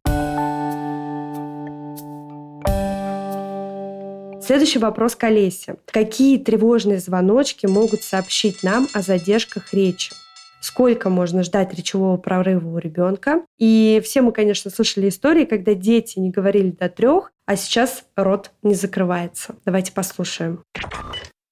Следующий 4.47 4.79
вопрос 4.79 5.15
к 5.15 5.23
Олесе. 5.25 5.75
Какие 5.87 6.37
тревожные 6.37 6.99
звоночки 6.99 7.65
могут 7.65 8.01
сообщить 8.01 8.63
нам 8.63 8.87
о 8.93 9.01
задержках 9.01 9.73
речи? 9.73 10.13
Сколько 10.61 11.09
можно 11.09 11.43
ждать 11.43 11.73
речевого 11.73 12.17
прорыва 12.17 12.75
у 12.75 12.77
ребенка. 12.77 13.43
И 13.57 14.01
все 14.03 14.21
мы, 14.21 14.31
конечно, 14.31 14.71
слышали 14.71 15.09
истории, 15.09 15.45
когда 15.45 15.73
дети 15.73 16.19
не 16.19 16.29
говорили 16.29 16.71
до 16.71 16.89
трех, 16.89 17.31
а 17.45 17.55
сейчас 17.55 18.03
рот 18.15 18.51
не 18.63 18.73
закрывается. 18.73 19.55
Давайте 19.65 19.91
послушаем. 19.91 20.63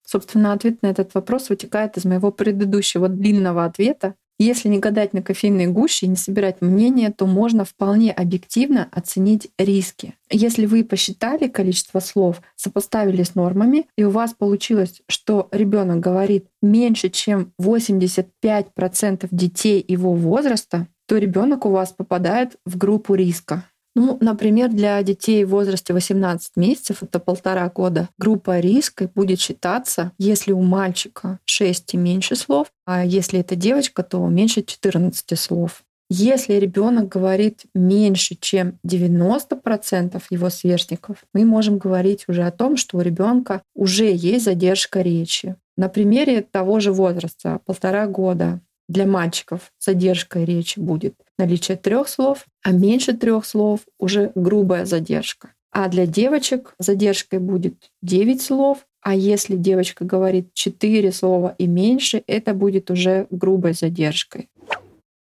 Собственно, 0.06 0.54
ответ 0.54 0.82
на 0.82 0.88
этот 0.88 1.14
вопрос 1.14 1.50
вытекает 1.50 1.98
из 1.98 2.06
моего 2.06 2.32
предыдущего 2.32 3.10
длинного 3.10 3.66
ответа, 3.66 4.16
если 4.38 4.68
не 4.68 4.80
гадать 4.80 5.14
на 5.14 5.22
кофейной 5.22 5.68
гуще 5.68 6.06
и 6.06 6.10
не 6.10 6.16
собирать 6.16 6.62
мнения, 6.62 7.12
то 7.12 7.26
можно 7.26 7.64
вполне 7.64 8.12
объективно 8.12 8.90
оценить 8.92 9.50
риски. 9.58 10.16
Если 10.30 10.66
вы 10.66 10.84
посчитали 10.84 11.48
количество 11.48 12.00
слов, 12.00 12.42
сопоставили 12.56 13.24
с 13.24 13.36
нормами, 13.36 13.88
и 13.98 14.04
у 14.04 14.10
вас 14.10 14.34
получилось, 14.34 15.02
что 15.08 15.48
ребенок 15.52 16.00
говорит 16.00 16.48
меньше, 16.62 17.10
чем 17.10 17.54
85% 17.62 19.28
детей 19.32 19.84
его 19.88 20.14
возраста, 20.14 20.88
то 21.08 21.18
ребенок 21.18 21.66
у 21.66 21.70
вас 21.70 21.92
попадает 21.92 22.58
в 22.66 22.78
группу 22.78 23.14
риска. 23.14 23.64
Ну, 23.96 24.18
например, 24.20 24.70
для 24.70 25.02
детей 25.04 25.46
в 25.46 25.50
возрасте 25.50 25.94
18 25.94 26.58
месяцев, 26.58 27.02
это 27.02 27.20
полтора 27.20 27.70
года, 27.70 28.10
группа 28.18 28.60
риска 28.60 29.10
будет 29.16 29.40
считаться, 29.40 30.12
если 30.18 30.52
у 30.52 30.62
мальчика 30.62 31.40
6 31.46 31.94
и 31.94 31.98
меньше 31.98 32.36
слов, 32.36 32.68
а 32.86 33.06
если 33.06 33.40
это 33.40 33.56
девочка, 33.56 34.04
то 34.04 34.28
меньше 34.28 34.64
14 34.64 35.40
слов. 35.40 35.84
Если 36.10 36.54
ребенок 36.56 37.08
говорит 37.08 37.64
меньше, 37.74 38.36
чем 38.40 38.78
90% 38.86 40.22
его 40.30 40.50
сверстников, 40.50 41.24
мы 41.34 41.46
можем 41.46 41.80
говорить 41.80 42.26
уже 42.28 42.44
о 42.44 42.52
том, 42.52 42.78
что 42.78 42.98
у 42.98 43.02
ребенка 43.02 43.64
уже 43.74 44.12
есть 44.12 44.46
задержка 44.46 45.02
речи. 45.02 45.56
На 45.78 45.90
примере 45.90 46.42
того 46.42 46.80
же 46.80 46.94
возраста, 46.94 47.60
полтора 47.66 48.06
года, 48.06 48.62
для 48.88 49.06
мальчиков 49.06 49.72
задержкой 49.80 50.46
речи 50.46 50.80
будет 50.80 51.16
наличие 51.38 51.78
трех 51.78 52.08
слов, 52.08 52.46
а 52.64 52.72
меньше 52.72 53.14
трех 53.14 53.46
слов 53.46 53.82
уже 54.00 54.32
грубая 54.36 54.86
задержка. 54.86 55.54
А 55.72 55.90
для 55.90 56.06
девочек 56.06 56.74
задержкой 56.80 57.40
будет 57.40 57.92
9 58.02 58.42
слов, 58.42 58.86
а 59.02 59.14
если 59.14 59.56
девочка 59.56 60.06
говорит 60.06 60.54
4 60.54 61.12
слова 61.12 61.54
и 61.58 61.68
меньше, 61.68 62.24
это 62.28 62.54
будет 62.54 62.90
уже 62.90 63.28
грубой 63.30 63.74
задержкой. 63.74 64.50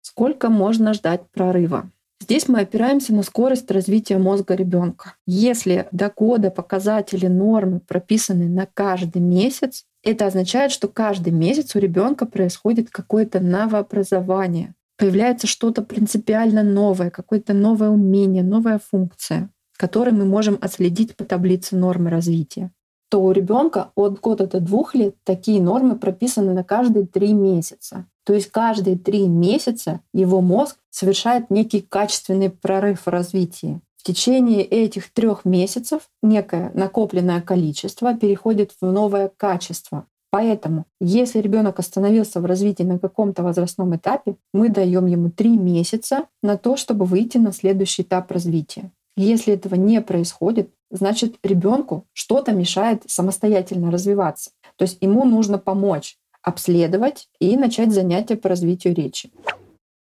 Сколько 0.03 0.51
можно 0.51 0.92
ждать 0.92 1.23
прорыва? 1.31 1.90
Здесь 2.31 2.47
мы 2.47 2.61
опираемся 2.61 3.12
на 3.12 3.25
скорость 3.25 3.69
развития 3.73 4.16
мозга 4.16 4.55
ребенка. 4.55 5.16
Если 5.27 5.88
до 5.90 6.12
года 6.16 6.53
показатели 6.53 7.27
нормы 7.27 7.81
прописаны 7.81 8.49
на 8.49 8.66
каждый 8.73 9.21
месяц, 9.21 9.85
это 10.05 10.27
означает, 10.27 10.71
что 10.71 10.87
каждый 10.87 11.33
месяц 11.33 11.75
у 11.75 11.81
ребенка 11.81 12.27
происходит 12.27 12.88
какое-то 12.88 13.40
новообразование, 13.40 14.77
появляется 14.97 15.49
что-то 15.49 15.83
принципиально 15.83 16.62
новое, 16.62 17.11
какое-то 17.11 17.53
новое 17.53 17.90
умение, 17.90 18.45
новая 18.45 18.79
функция, 18.79 19.51
которую 19.77 20.14
мы 20.14 20.25
можем 20.25 20.57
отследить 20.61 21.16
по 21.16 21.25
таблице 21.25 21.75
нормы 21.75 22.11
развития 22.11 22.71
то 23.11 23.21
у 23.21 23.33
ребенка 23.33 23.90
от 23.97 24.21
года 24.21 24.47
до 24.47 24.61
двух 24.61 24.95
лет 24.95 25.16
такие 25.25 25.61
нормы 25.61 25.99
прописаны 25.99 26.55
на 26.55 26.62
каждые 26.62 27.07
три 27.07 27.35
месяца. 27.35 28.07
То 28.31 28.35
есть 28.35 28.53
каждые 28.53 28.97
три 28.97 29.27
месяца 29.27 30.03
его 30.14 30.40
мозг 30.40 30.77
совершает 30.88 31.51
некий 31.51 31.81
качественный 31.81 32.49
прорыв 32.49 33.07
в 33.07 33.09
развитии. 33.09 33.81
В 33.97 34.05
течение 34.05 34.62
этих 34.62 35.12
трех 35.12 35.45
месяцев 35.45 36.03
некое 36.23 36.71
накопленное 36.75 37.40
количество 37.40 38.14
переходит 38.14 38.71
в 38.81 38.87
новое 38.87 39.33
качество. 39.37 40.07
Поэтому, 40.31 40.87
если 41.01 41.40
ребенок 41.40 41.81
остановился 41.81 42.40
в 42.40 42.45
развитии 42.45 42.85
на 42.85 43.01
каком-то 43.01 43.43
возрастном 43.43 43.97
этапе, 43.97 44.37
мы 44.55 44.69
даем 44.69 45.07
ему 45.07 45.33
три 45.33 45.57
месяца 45.57 46.27
на 46.40 46.57
то, 46.57 46.77
чтобы 46.77 47.07
выйти 47.07 47.38
на 47.38 47.53
следующий 47.53 48.03
этап 48.03 48.31
развития. 48.31 48.93
Если 49.16 49.55
этого 49.55 49.75
не 49.75 50.01
происходит, 50.01 50.71
значит 50.93 51.35
ребенку 51.43 52.07
что-то 52.12 52.53
мешает 52.53 53.03
самостоятельно 53.09 53.90
развиваться. 53.90 54.53
То 54.77 54.85
есть 54.85 54.99
ему 55.01 55.25
нужно 55.25 55.59
помочь 55.59 56.16
обследовать 56.42 57.29
и 57.38 57.57
начать 57.57 57.92
занятия 57.92 58.37
по 58.37 58.48
развитию 58.48 58.94
речи. 58.94 59.31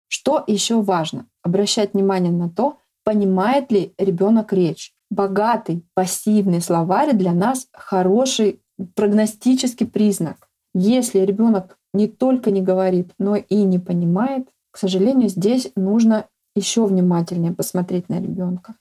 Что 0.08 0.44
еще 0.48 0.82
важно? 0.82 1.28
Обращать 1.42 1.94
внимание 1.94 2.32
на 2.32 2.50
то, 2.50 2.78
понимает 3.04 3.72
ли 3.72 3.94
ребенок 3.98 4.54
речь. 4.54 4.94
Богатый 5.10 5.86
пассивный 5.94 6.62
словарь 6.62 7.14
для 7.14 7.34
нас 7.34 7.68
хороший 7.74 8.62
прогностический 8.96 9.86
признак. 9.86 10.50
Если 10.74 11.20
ребенок 11.20 11.78
не 11.94 12.08
только 12.08 12.50
не 12.52 12.62
говорит, 12.62 13.12
но 13.20 13.36
и 13.36 13.56
не 13.64 13.80
понимает, 13.80 14.48
к 14.72 14.78
сожалению, 14.78 15.30
здесь 15.30 15.72
нужно 15.76 16.26
еще 16.56 16.86
внимательнее 16.86 17.54
посмотреть 17.54 18.10
на 18.10 18.20
ребенка. 18.20 18.76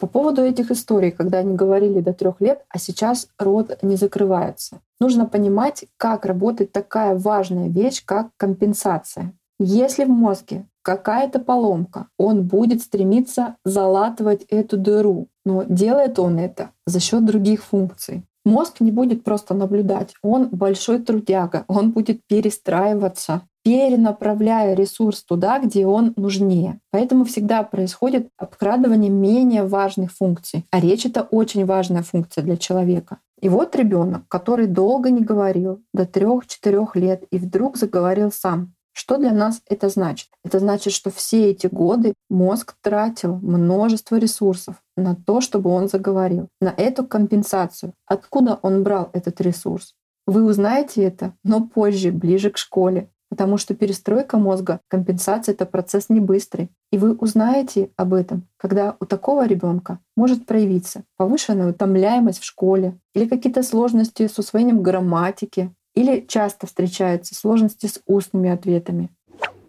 По 0.00 0.06
поводу 0.06 0.42
этих 0.42 0.70
историй, 0.70 1.10
когда 1.10 1.38
они 1.38 1.54
говорили 1.54 2.00
до 2.00 2.14
трех 2.14 2.40
лет, 2.40 2.64
а 2.70 2.78
сейчас 2.78 3.28
рот 3.38 3.78
не 3.82 3.96
закрывается. 3.96 4.80
Нужно 4.98 5.26
понимать, 5.26 5.84
как 5.98 6.24
работает 6.24 6.72
такая 6.72 7.14
важная 7.16 7.68
вещь, 7.68 8.02
как 8.04 8.30
компенсация. 8.38 9.34
Если 9.58 10.04
в 10.04 10.08
мозге 10.08 10.66
какая-то 10.80 11.38
поломка, 11.38 12.06
он 12.16 12.44
будет 12.44 12.80
стремиться 12.80 13.56
залатывать 13.62 14.44
эту 14.44 14.78
дыру. 14.78 15.28
Но 15.44 15.64
делает 15.64 16.18
он 16.18 16.38
это 16.38 16.70
за 16.86 16.98
счет 16.98 17.26
других 17.26 17.62
функций. 17.62 18.24
Мозг 18.46 18.80
не 18.80 18.90
будет 18.90 19.22
просто 19.22 19.52
наблюдать, 19.52 20.14
он 20.22 20.48
большой 20.48 21.00
трудяга, 21.00 21.64
он 21.68 21.90
будет 21.90 22.22
перестраиваться, 22.26 23.42
перенаправляя 23.62 24.74
ресурс 24.74 25.22
туда, 25.22 25.58
где 25.58 25.86
он 25.86 26.12
нужнее. 26.16 26.80
Поэтому 26.90 27.24
всегда 27.24 27.62
происходит 27.62 28.28
обкрадывание 28.36 29.10
менее 29.10 29.64
важных 29.64 30.12
функций. 30.12 30.64
А 30.70 30.80
речь— 30.80 31.04
это 31.06 31.22
очень 31.22 31.66
важная 31.66 32.02
функция 32.02 32.42
для 32.42 32.56
человека. 32.56 33.18
И 33.40 33.48
вот 33.48 33.74
ребенок, 33.76 34.22
который 34.28 34.66
долго 34.66 35.10
не 35.10 35.22
говорил, 35.22 35.82
до 35.94 36.04
трех-четырех 36.04 36.94
лет, 36.96 37.24
и 37.30 37.38
вдруг 37.38 37.76
заговорил 37.76 38.30
сам. 38.30 38.74
Что 38.92 39.16
для 39.16 39.32
нас 39.32 39.62
это 39.68 39.88
значит? 39.88 40.28
Это 40.44 40.58
значит, 40.58 40.92
что 40.92 41.10
все 41.10 41.50
эти 41.50 41.68
годы 41.68 42.12
мозг 42.28 42.74
тратил 42.82 43.36
множество 43.36 44.16
ресурсов 44.16 44.82
на 44.96 45.14
то, 45.14 45.40
чтобы 45.40 45.70
он 45.70 45.88
заговорил, 45.88 46.48
на 46.60 46.74
эту 46.76 47.06
компенсацию. 47.06 47.94
Откуда 48.06 48.58
он 48.62 48.82
брал 48.82 49.10
этот 49.12 49.40
ресурс? 49.40 49.94
Вы 50.26 50.44
узнаете 50.44 51.02
это, 51.02 51.34
но 51.44 51.66
позже, 51.66 52.12
ближе 52.12 52.50
к 52.50 52.58
школе. 52.58 53.10
Потому 53.30 53.56
что 53.56 53.74
перестройка 53.74 54.36
мозга, 54.36 54.80
компенсация— 54.88 55.52
это 55.54 55.64
процесс 55.64 56.08
не 56.08 56.20
быстрый. 56.20 56.68
И 56.90 56.98
вы 56.98 57.14
узнаете 57.14 57.90
об 57.96 58.12
этом, 58.12 58.48
когда 58.56 58.96
у 59.00 59.06
такого 59.06 59.46
ребенка 59.46 60.00
может 60.16 60.46
проявиться 60.46 61.04
повышенная 61.16 61.70
утомляемость 61.70 62.40
в 62.40 62.44
школе 62.44 62.98
или 63.14 63.28
какие-то 63.28 63.62
сложности 63.62 64.26
с 64.26 64.36
усвоением 64.38 64.82
грамматики, 64.82 65.72
или 65.94 66.24
часто 66.26 66.66
встречаются 66.66 67.34
сложности 67.34 67.86
с 67.86 68.00
устными 68.06 68.50
ответами. 68.50 69.10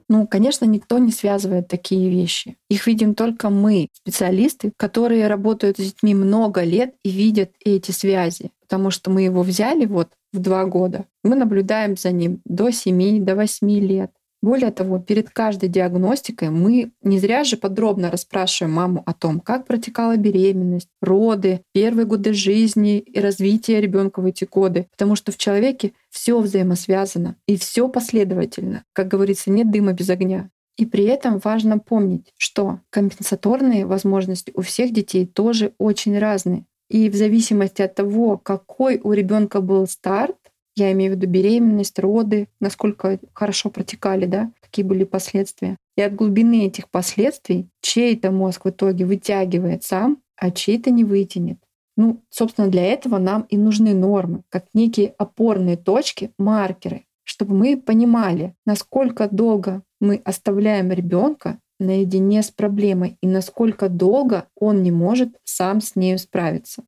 Ну, 0.09 0.27
конечно, 0.27 0.65
никто 0.65 0.97
не 0.97 1.11
связывает 1.11 1.69
такие 1.69 2.09
вещи. 2.09 2.57
Их 2.69 2.85
видим 2.85 3.15
только 3.15 3.49
мы, 3.49 3.87
специалисты, 3.93 4.73
которые 4.75 5.27
работают 5.27 5.77
с 5.77 5.81
детьми 5.81 6.13
много 6.13 6.63
лет 6.63 6.95
и 7.03 7.09
видят 7.09 7.51
эти 7.63 7.91
связи. 7.91 8.51
Потому 8.59 8.91
что 8.91 9.09
мы 9.09 9.21
его 9.21 9.41
взяли 9.41 9.85
вот 9.85 10.09
в 10.33 10.39
два 10.39 10.65
года. 10.65 11.05
Мы 11.23 11.35
наблюдаем 11.35 11.97
за 11.97 12.11
ним 12.11 12.41
до 12.45 12.71
7, 12.71 13.23
до 13.23 13.35
8 13.35 13.69
лет. 13.79 14.11
Более 14.41 14.71
того, 14.71 14.97
перед 14.97 15.29
каждой 15.29 15.69
диагностикой 15.69 16.49
мы 16.49 16.91
не 17.03 17.19
зря 17.19 17.43
же 17.43 17.57
подробно 17.57 18.09
расспрашиваем 18.09 18.73
маму 18.73 19.03
о 19.05 19.13
том, 19.13 19.39
как 19.39 19.67
протекала 19.67 20.17
беременность, 20.17 20.89
роды, 20.99 21.61
первые 21.73 22.07
годы 22.07 22.33
жизни 22.33 22.97
и 22.97 23.19
развитие 23.19 23.79
ребенка 23.81 24.19
в 24.19 24.25
эти 24.25 24.45
годы. 24.45 24.87
Потому 24.91 25.15
что 25.15 25.31
в 25.31 25.37
человеке 25.37 25.93
все 26.09 26.39
взаимосвязано 26.39 27.35
и 27.45 27.55
все 27.55 27.87
последовательно. 27.87 28.83
Как 28.93 29.09
говорится, 29.09 29.51
нет 29.51 29.69
дыма 29.69 29.93
без 29.93 30.09
огня. 30.09 30.49
И 30.75 30.87
при 30.87 31.03
этом 31.03 31.37
важно 31.37 31.77
помнить, 31.77 32.33
что 32.37 32.79
компенсаторные 32.89 33.85
возможности 33.85 34.51
у 34.55 34.61
всех 34.61 34.91
детей 34.91 35.27
тоже 35.27 35.73
очень 35.77 36.17
разные. 36.17 36.65
И 36.91 37.09
в 37.09 37.15
зависимости 37.15 37.81
от 37.81 37.95
того, 37.95 38.37
какой 38.37 38.99
у 39.01 39.13
ребенка 39.13 39.61
был 39.61 39.87
старт, 39.87 40.35
я 40.75 40.91
имею 40.91 41.13
в 41.13 41.15
виду 41.15 41.27
беременность, 41.27 41.97
роды, 41.99 42.49
насколько 42.59 43.17
хорошо 43.33 43.69
протекали, 43.69 44.25
да, 44.25 44.51
какие 44.59 44.83
были 44.83 45.05
последствия. 45.05 45.77
И 45.95 46.01
от 46.01 46.13
глубины 46.15 46.65
этих 46.65 46.89
последствий 46.89 47.69
чей-то 47.81 48.31
мозг 48.31 48.65
в 48.65 48.69
итоге 48.69 49.05
вытягивает 49.05 49.85
сам, 49.85 50.21
а 50.35 50.51
чей-то 50.51 50.91
не 50.91 51.05
вытянет. 51.05 51.59
Ну, 51.95 52.21
собственно, 52.29 52.67
для 52.67 52.83
этого 52.83 53.19
нам 53.19 53.43
и 53.43 53.55
нужны 53.55 53.93
нормы, 53.93 54.43
как 54.49 54.65
некие 54.73 55.13
опорные 55.17 55.77
точки, 55.77 56.31
маркеры, 56.37 57.05
чтобы 57.23 57.55
мы 57.55 57.77
понимали, 57.77 58.53
насколько 58.65 59.29
долго 59.31 59.81
мы 60.01 60.21
оставляем 60.25 60.91
ребенка 60.91 61.57
наедине 61.81 62.43
с 62.43 62.51
проблемой 62.51 63.17
и 63.21 63.27
насколько 63.27 63.89
долго 63.89 64.45
он 64.55 64.83
не 64.83 64.91
может 64.91 65.29
сам 65.43 65.81
с 65.81 65.95
нею 65.95 66.17
справиться. 66.17 66.83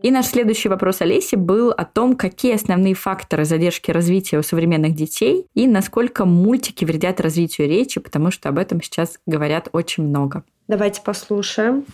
И 0.00 0.10
наш 0.10 0.26
следующий 0.26 0.68
вопрос 0.68 1.00
Олеси 1.00 1.34
был 1.34 1.70
о 1.70 1.84
том, 1.84 2.16
какие 2.16 2.54
основные 2.54 2.94
факторы 2.94 3.44
задержки 3.44 3.90
развития 3.90 4.38
у 4.38 4.42
современных 4.42 4.94
детей 4.94 5.46
и 5.54 5.66
насколько 5.66 6.24
мультики 6.24 6.84
вредят 6.84 7.20
развитию 7.20 7.68
речи, 7.68 8.00
потому 8.00 8.30
что 8.30 8.48
об 8.48 8.58
этом 8.58 8.80
сейчас 8.80 9.18
говорят 9.26 9.68
очень 9.72 10.04
много. 10.04 10.44
Давайте 10.68 11.02
послушаем. 11.02 11.84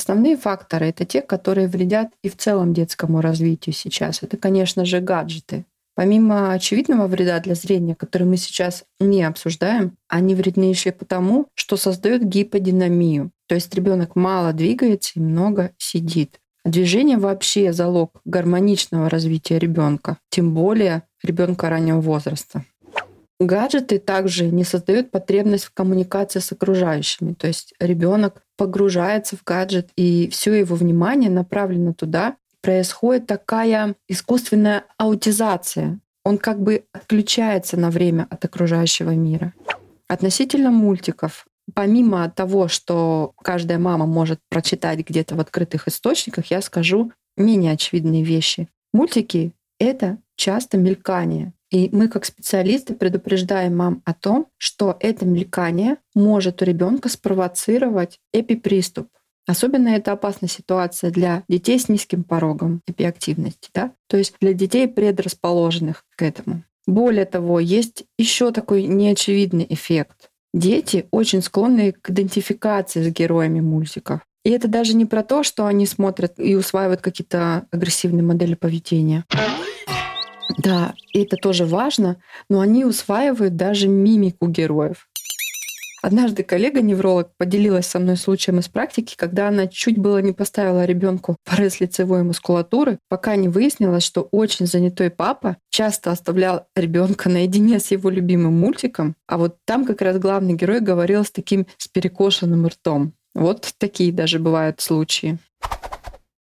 Основные 0.00 0.38
факторы— 0.38 0.86
это 0.88 1.04
те, 1.04 1.20
которые 1.20 1.68
вредят 1.68 2.08
и 2.24 2.30
в 2.30 2.36
целом 2.38 2.72
детскому 2.72 3.20
развитию 3.20 3.74
сейчас. 3.74 4.22
Это, 4.22 4.38
конечно 4.38 4.86
же, 4.86 5.00
гаджеты. 5.00 5.66
Помимо 5.94 6.52
очевидного 6.54 7.06
вреда 7.06 7.38
для 7.40 7.54
зрения, 7.54 7.94
который 7.94 8.26
мы 8.26 8.38
сейчас 8.38 8.84
не 8.98 9.22
обсуждаем, 9.22 9.98
они 10.08 10.34
вредны 10.34 10.70
еще 10.70 10.90
потому, 10.92 11.48
что 11.54 11.76
создают 11.76 12.22
гиподинамию. 12.22 13.30
То 13.46 13.56
есть 13.56 13.74
ребенок 13.74 14.16
мало 14.16 14.54
двигается 14.54 15.12
и 15.16 15.20
много 15.20 15.72
сидит. 15.76 16.40
Движение 16.64 17.18
вообще 17.18 17.74
залог 17.74 18.22
гармоничного 18.24 19.10
развития 19.10 19.58
ребенка, 19.58 20.16
тем 20.30 20.54
более 20.54 21.02
ребенка 21.22 21.68
раннего 21.68 22.00
возраста. 22.00 22.64
Гаджеты 23.40 23.98
также 23.98 24.46
не 24.46 24.64
создают 24.64 25.10
потребность 25.10 25.64
в 25.64 25.72
коммуникации 25.72 26.40
с 26.40 26.52
окружающими. 26.52 27.32
То 27.32 27.46
есть 27.46 27.72
ребенок 27.80 28.42
погружается 28.56 29.36
в 29.36 29.42
гаджет, 29.44 29.88
и 29.96 30.28
все 30.28 30.52
его 30.52 30.76
внимание 30.76 31.30
направлено 31.30 31.94
туда. 31.94 32.36
Происходит 32.60 33.26
такая 33.26 33.94
искусственная 34.06 34.84
аутизация. 34.98 36.00
Он 36.22 36.36
как 36.36 36.60
бы 36.60 36.84
отключается 36.92 37.78
на 37.78 37.90
время 37.90 38.26
от 38.28 38.44
окружающего 38.44 39.10
мира. 39.10 39.54
Относительно 40.06 40.70
мультиков, 40.70 41.46
Помимо 41.74 42.28
того, 42.30 42.68
что 42.68 43.32
каждая 43.42 43.78
мама 43.78 44.06
может 44.06 44.40
прочитать 44.48 44.98
где-то 45.00 45.36
в 45.36 45.40
открытых 45.40 45.88
источниках, 45.88 46.46
я 46.46 46.62
скажу 46.62 47.12
менее 47.36 47.72
очевидные 47.72 48.24
вещи. 48.24 48.68
Мультики— 48.92 49.52
это 49.78 50.18
часто 50.36 50.78
мелькание. 50.78 51.52
И 51.70 51.88
мы, 51.92 52.08
как 52.08 52.24
специалисты, 52.24 52.94
предупреждаем 52.94 53.76
мам 53.76 54.02
о 54.04 54.12
том, 54.12 54.48
что 54.58 54.96
это 55.00 55.24
мелькание 55.24 55.98
может 56.14 56.62
у 56.62 56.64
ребенка 56.64 57.08
спровоцировать 57.08 58.18
эпиприступ. 58.32 59.08
Особенно 59.46 59.88
это 59.88 60.12
опасная 60.12 60.48
ситуация 60.48 61.10
для 61.10 61.44
детей 61.48 61.78
с 61.78 61.88
низким 61.88 62.24
порогом 62.24 62.82
эпиактивности, 62.86 63.70
да? 63.74 63.92
то 64.08 64.16
есть 64.16 64.34
для 64.40 64.52
детей, 64.52 64.86
предрасположенных 64.86 66.04
к 66.16 66.22
этому. 66.22 66.64
Более 66.86 67.24
того, 67.24 67.60
есть 67.60 68.04
еще 68.18 68.52
такой 68.52 68.84
неочевидный 68.84 69.66
эффект. 69.68 70.30
Дети 70.52 71.06
очень 71.10 71.42
склонны 71.42 71.92
к 71.92 72.10
идентификации 72.10 73.02
с 73.02 73.12
героями 73.12 73.60
мультиков. 73.60 74.20
И 74.44 74.50
это 74.50 74.68
даже 74.68 74.94
не 74.94 75.04
про 75.04 75.22
то, 75.22 75.42
что 75.42 75.66
они 75.66 75.86
смотрят 75.86 76.34
и 76.38 76.56
усваивают 76.56 77.00
какие-то 77.00 77.66
агрессивные 77.70 78.22
модели 78.22 78.54
поведения. 78.54 79.24
Да, 80.58 80.94
и 81.12 81.22
это 81.22 81.36
тоже 81.36 81.64
важно, 81.64 82.16
но 82.48 82.60
они 82.60 82.84
усваивают 82.84 83.56
даже 83.56 83.88
мимику 83.88 84.48
героев. 84.48 85.06
Однажды 86.02 86.42
коллега-невролог 86.42 87.30
поделилась 87.36 87.86
со 87.86 87.98
мной 87.98 88.16
случаем 88.16 88.58
из 88.58 88.68
практики, 88.68 89.14
когда 89.16 89.48
она 89.48 89.66
чуть 89.66 89.98
было 89.98 90.18
не 90.18 90.32
поставила 90.32 90.86
ребенку 90.86 91.36
порез 91.44 91.78
лицевой 91.78 92.22
мускулатуры, 92.22 92.98
пока 93.08 93.36
не 93.36 93.48
выяснилось, 93.48 94.02
что 94.02 94.26
очень 94.30 94.66
занятой 94.66 95.10
папа 95.10 95.58
часто 95.68 96.10
оставлял 96.10 96.66
ребенка 96.74 97.28
наедине 97.28 97.80
с 97.80 97.90
его 97.90 98.08
любимым 98.08 98.58
мультиком, 98.58 99.14
а 99.26 99.36
вот 99.36 99.56
там 99.66 99.84
как 99.84 100.00
раз 100.00 100.18
главный 100.18 100.54
герой 100.54 100.80
говорил 100.80 101.22
с 101.24 101.30
таким 101.30 101.66
с 101.76 101.86
перекошенным 101.86 102.66
ртом. 102.66 103.12
Вот 103.34 103.74
такие 103.78 104.10
даже 104.10 104.38
бывают 104.38 104.80
случаи. 104.80 105.38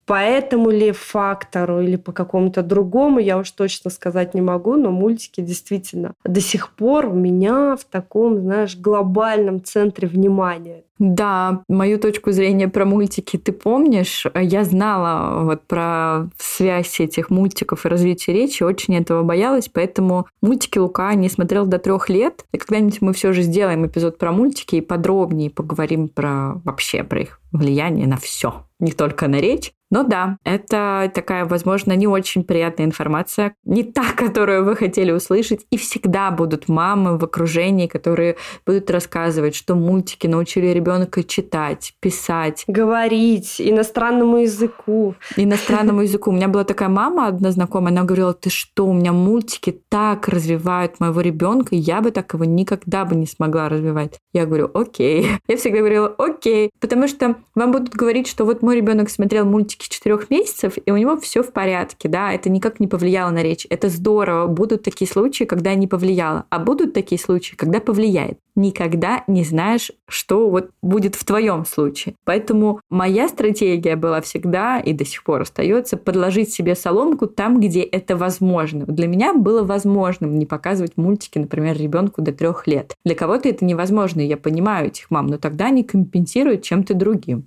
По 0.09 0.23
этому 0.23 0.71
ли 0.71 0.91
фактору 0.91 1.81
или 1.81 1.95
по 1.95 2.11
какому-то 2.11 2.63
другому, 2.63 3.19
я 3.19 3.37
уж 3.37 3.51
точно 3.51 3.91
сказать 3.91 4.33
не 4.33 4.41
могу, 4.41 4.75
но 4.75 4.89
мультики 4.89 5.41
действительно 5.41 6.15
до 6.25 6.41
сих 6.41 6.71
пор 6.71 7.05
у 7.05 7.13
меня 7.13 7.75
в 7.75 7.83
таком, 7.83 8.39
знаешь, 8.39 8.75
глобальном 8.75 9.63
центре 9.63 10.07
внимания. 10.07 10.81
Да, 10.97 11.61
мою 11.69 11.99
точку 11.99 12.31
зрения 12.31 12.67
про 12.67 12.85
мультики 12.85 13.37
ты 13.37 13.51
помнишь. 13.51 14.25
Я 14.33 14.63
знала 14.63 15.43
вот 15.43 15.67
про 15.67 16.27
связь 16.39 16.99
этих 16.99 17.29
мультиков 17.29 17.85
и 17.85 17.89
развитие 17.89 18.35
речи, 18.35 18.63
очень 18.63 18.97
этого 18.97 19.21
боялась, 19.21 19.69
поэтому 19.71 20.25
мультики 20.41 20.79
Лука 20.79 21.13
не 21.13 21.29
смотрел 21.29 21.67
до 21.67 21.77
трех 21.77 22.09
лет. 22.09 22.45
И 22.51 22.57
когда-нибудь 22.57 23.01
мы 23.01 23.13
все 23.13 23.31
же 23.31 23.43
сделаем 23.43 23.85
эпизод 23.85 24.17
про 24.17 24.31
мультики 24.31 24.77
и 24.77 24.81
подробнее 24.81 25.51
поговорим 25.51 26.09
про 26.09 26.59
вообще 26.65 27.03
про 27.03 27.21
их 27.21 27.39
влияние 27.51 28.07
на 28.07 28.17
все, 28.17 28.65
не 28.79 28.91
только 28.91 29.27
на 29.27 29.39
речь. 29.39 29.71
Но 29.91 30.03
да, 30.03 30.37
это 30.43 31.11
такая, 31.13 31.45
возможно, 31.45 31.93
не 31.93 32.07
очень 32.07 32.43
приятная 32.43 32.85
информация, 32.85 33.55
не 33.65 33.83
та, 33.83 34.03
которую 34.15 34.65
вы 34.65 34.75
хотели 34.75 35.11
услышать. 35.11 35.65
И 35.71 35.77
всегда 35.77 36.31
будут 36.31 36.67
мамы 36.67 37.17
в 37.17 37.23
окружении, 37.23 37.87
которые 37.87 38.35
будут 38.65 38.89
рассказывать, 38.91 39.55
что 39.55 39.75
мультики 39.75 40.27
научили 40.27 40.67
ребенка 40.67 41.23
читать, 41.23 41.93
писать. 41.99 42.63
Говорить 42.67 43.55
иностранному 43.59 44.37
языку. 44.37 45.15
Иностранному 45.35 46.01
языку. 46.03 46.29
У 46.29 46.33
меня 46.33 46.47
была 46.47 46.63
такая 46.63 46.89
мама 46.89 47.27
одна 47.27 47.51
знакомая, 47.51 47.91
она 47.91 48.03
говорила, 48.03 48.33
ты 48.33 48.49
что, 48.49 48.85
у 48.85 48.93
меня 48.93 49.11
мультики 49.11 49.81
так 49.89 50.27
развивают 50.27 50.99
моего 50.99 51.21
ребенка, 51.21 51.75
я 51.75 52.01
бы 52.01 52.11
так 52.11 52.33
его 52.33 52.45
никогда 52.45 53.05
бы 53.05 53.15
не 53.15 53.25
смогла 53.25 53.69
развивать. 53.69 54.19
Я 54.33 54.45
говорю, 54.45 54.69
окей. 54.73 55.27
Я 55.47 55.57
всегда 55.57 55.79
говорила, 55.79 56.07
окей. 56.17 56.69
Потому 56.79 57.07
что 57.07 57.35
вам 57.55 57.71
будут 57.71 57.95
говорить, 57.95 58.27
что 58.27 58.45
вот 58.45 58.61
мой 58.61 58.75
ребенок 58.75 59.09
смотрел 59.09 59.45
мультики 59.45 59.78
четырех 59.87 60.29
месяцев, 60.29 60.73
и 60.83 60.91
у 60.91 60.97
него 60.97 61.17
все 61.17 61.43
в 61.43 61.53
порядке, 61.53 62.09
да, 62.09 62.33
это 62.33 62.49
никак 62.49 62.79
не 62.79 62.87
повлияло 62.87 63.29
на 63.29 63.43
речь. 63.43 63.65
Это 63.69 63.89
здорово. 63.89 64.47
Будут 64.47 64.83
такие 64.83 65.09
случаи, 65.09 65.45
когда 65.45 65.73
не 65.75 65.87
повлияло, 65.87 66.45
а 66.49 66.59
будут 66.59 66.93
такие 66.93 67.19
случаи, 67.19 67.55
когда 67.55 67.79
повлияет. 67.79 68.39
Никогда 68.55 69.23
не 69.27 69.43
знаешь, 69.43 69.91
что 70.07 70.49
вот 70.49 70.71
будет 70.81 71.15
в 71.15 71.23
твоем 71.23 71.65
случае. 71.65 72.15
Поэтому 72.25 72.81
моя 72.89 73.29
стратегия 73.29 73.95
была 73.95 74.19
всегда 74.21 74.79
и 74.79 74.91
до 74.91 75.05
сих 75.05 75.23
пор 75.23 75.41
остается 75.41 75.95
подложить 75.95 76.53
себе 76.53 76.75
соломку 76.75 77.27
там, 77.27 77.59
где 77.61 77.81
это 77.81 78.17
возможно. 78.17 78.85
Для 78.85 79.07
меня 79.07 79.33
было 79.33 79.63
возможным 79.63 80.37
не 80.37 80.45
показывать 80.45 80.97
мультики, 80.97 81.37
например, 81.37 81.77
ребенку 81.77 82.21
до 82.21 82.33
трех 82.33 82.67
лет. 82.67 82.95
Для 83.05 83.15
кого-то 83.15 83.47
это 83.47 83.63
невозможно, 83.63 84.19
я 84.19 84.35
понимаю 84.35 84.87
этих 84.87 85.09
мам, 85.09 85.27
но 85.27 85.37
тогда 85.37 85.67
они 85.67 85.83
компенсируют 85.83 86.63
чем-то 86.63 86.95
другим. 86.95 87.45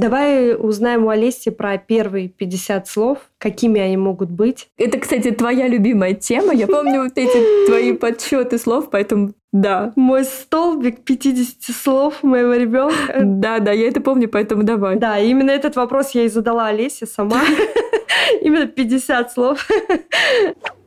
Давай 0.00 0.54
узнаем 0.54 1.04
у 1.04 1.10
Олеси 1.10 1.50
про 1.50 1.76
первые 1.76 2.28
50 2.28 2.88
слов, 2.88 3.18
какими 3.38 3.80
они 3.80 3.96
могут 3.96 4.30
быть. 4.30 4.68
Это, 4.78 4.98
кстати, 4.98 5.30
твоя 5.30 5.68
любимая 5.68 6.14
тема. 6.14 6.54
Я 6.54 6.66
помню 6.66 7.02
вот 7.04 7.12
эти 7.16 7.66
твои 7.66 7.92
подсчеты 7.92 8.58
слов, 8.58 8.90
поэтому 8.90 9.32
да. 9.52 9.92
Мой 9.96 10.24
столбик 10.24 11.04
50 11.04 11.76
слов 11.76 12.22
моего 12.22 12.54
ребенка. 12.54 13.20
Да, 13.20 13.58
да, 13.58 13.72
я 13.72 13.88
это 13.88 14.00
помню, 14.00 14.28
поэтому 14.28 14.62
давай. 14.62 14.96
Да, 14.96 15.18
именно 15.18 15.50
этот 15.50 15.76
вопрос 15.76 16.12
я 16.12 16.22
и 16.22 16.28
задала 16.28 16.68
Олесе 16.68 17.06
сама. 17.06 17.42
Именно 18.40 18.66
50 18.66 19.32
слов. 19.32 19.66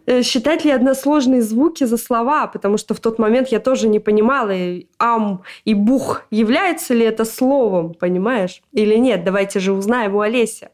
Э, 0.05 0.21
считать 0.21 0.65
ли 0.65 0.71
односложные 0.71 1.41
звуки 1.41 1.85
за 1.85 1.97
слова, 1.97 2.47
потому 2.47 2.77
что 2.77 2.93
в 2.93 2.99
тот 2.99 3.19
момент 3.19 3.49
я 3.49 3.59
тоже 3.59 3.87
не 3.87 3.99
понимала, 3.99 4.53
ам 4.99 5.43
и 5.63 5.73
бух, 5.73 6.23
является 6.29 6.93
ли 6.93 7.05
это 7.05 7.23
словом, 7.25 7.93
понимаешь, 7.93 8.61
или 8.73 8.95
нет. 8.95 9.23
Давайте 9.23 9.59
же 9.59 9.71
узнаем 9.71 10.15
у 10.15 10.19
Олеся. 10.19 10.69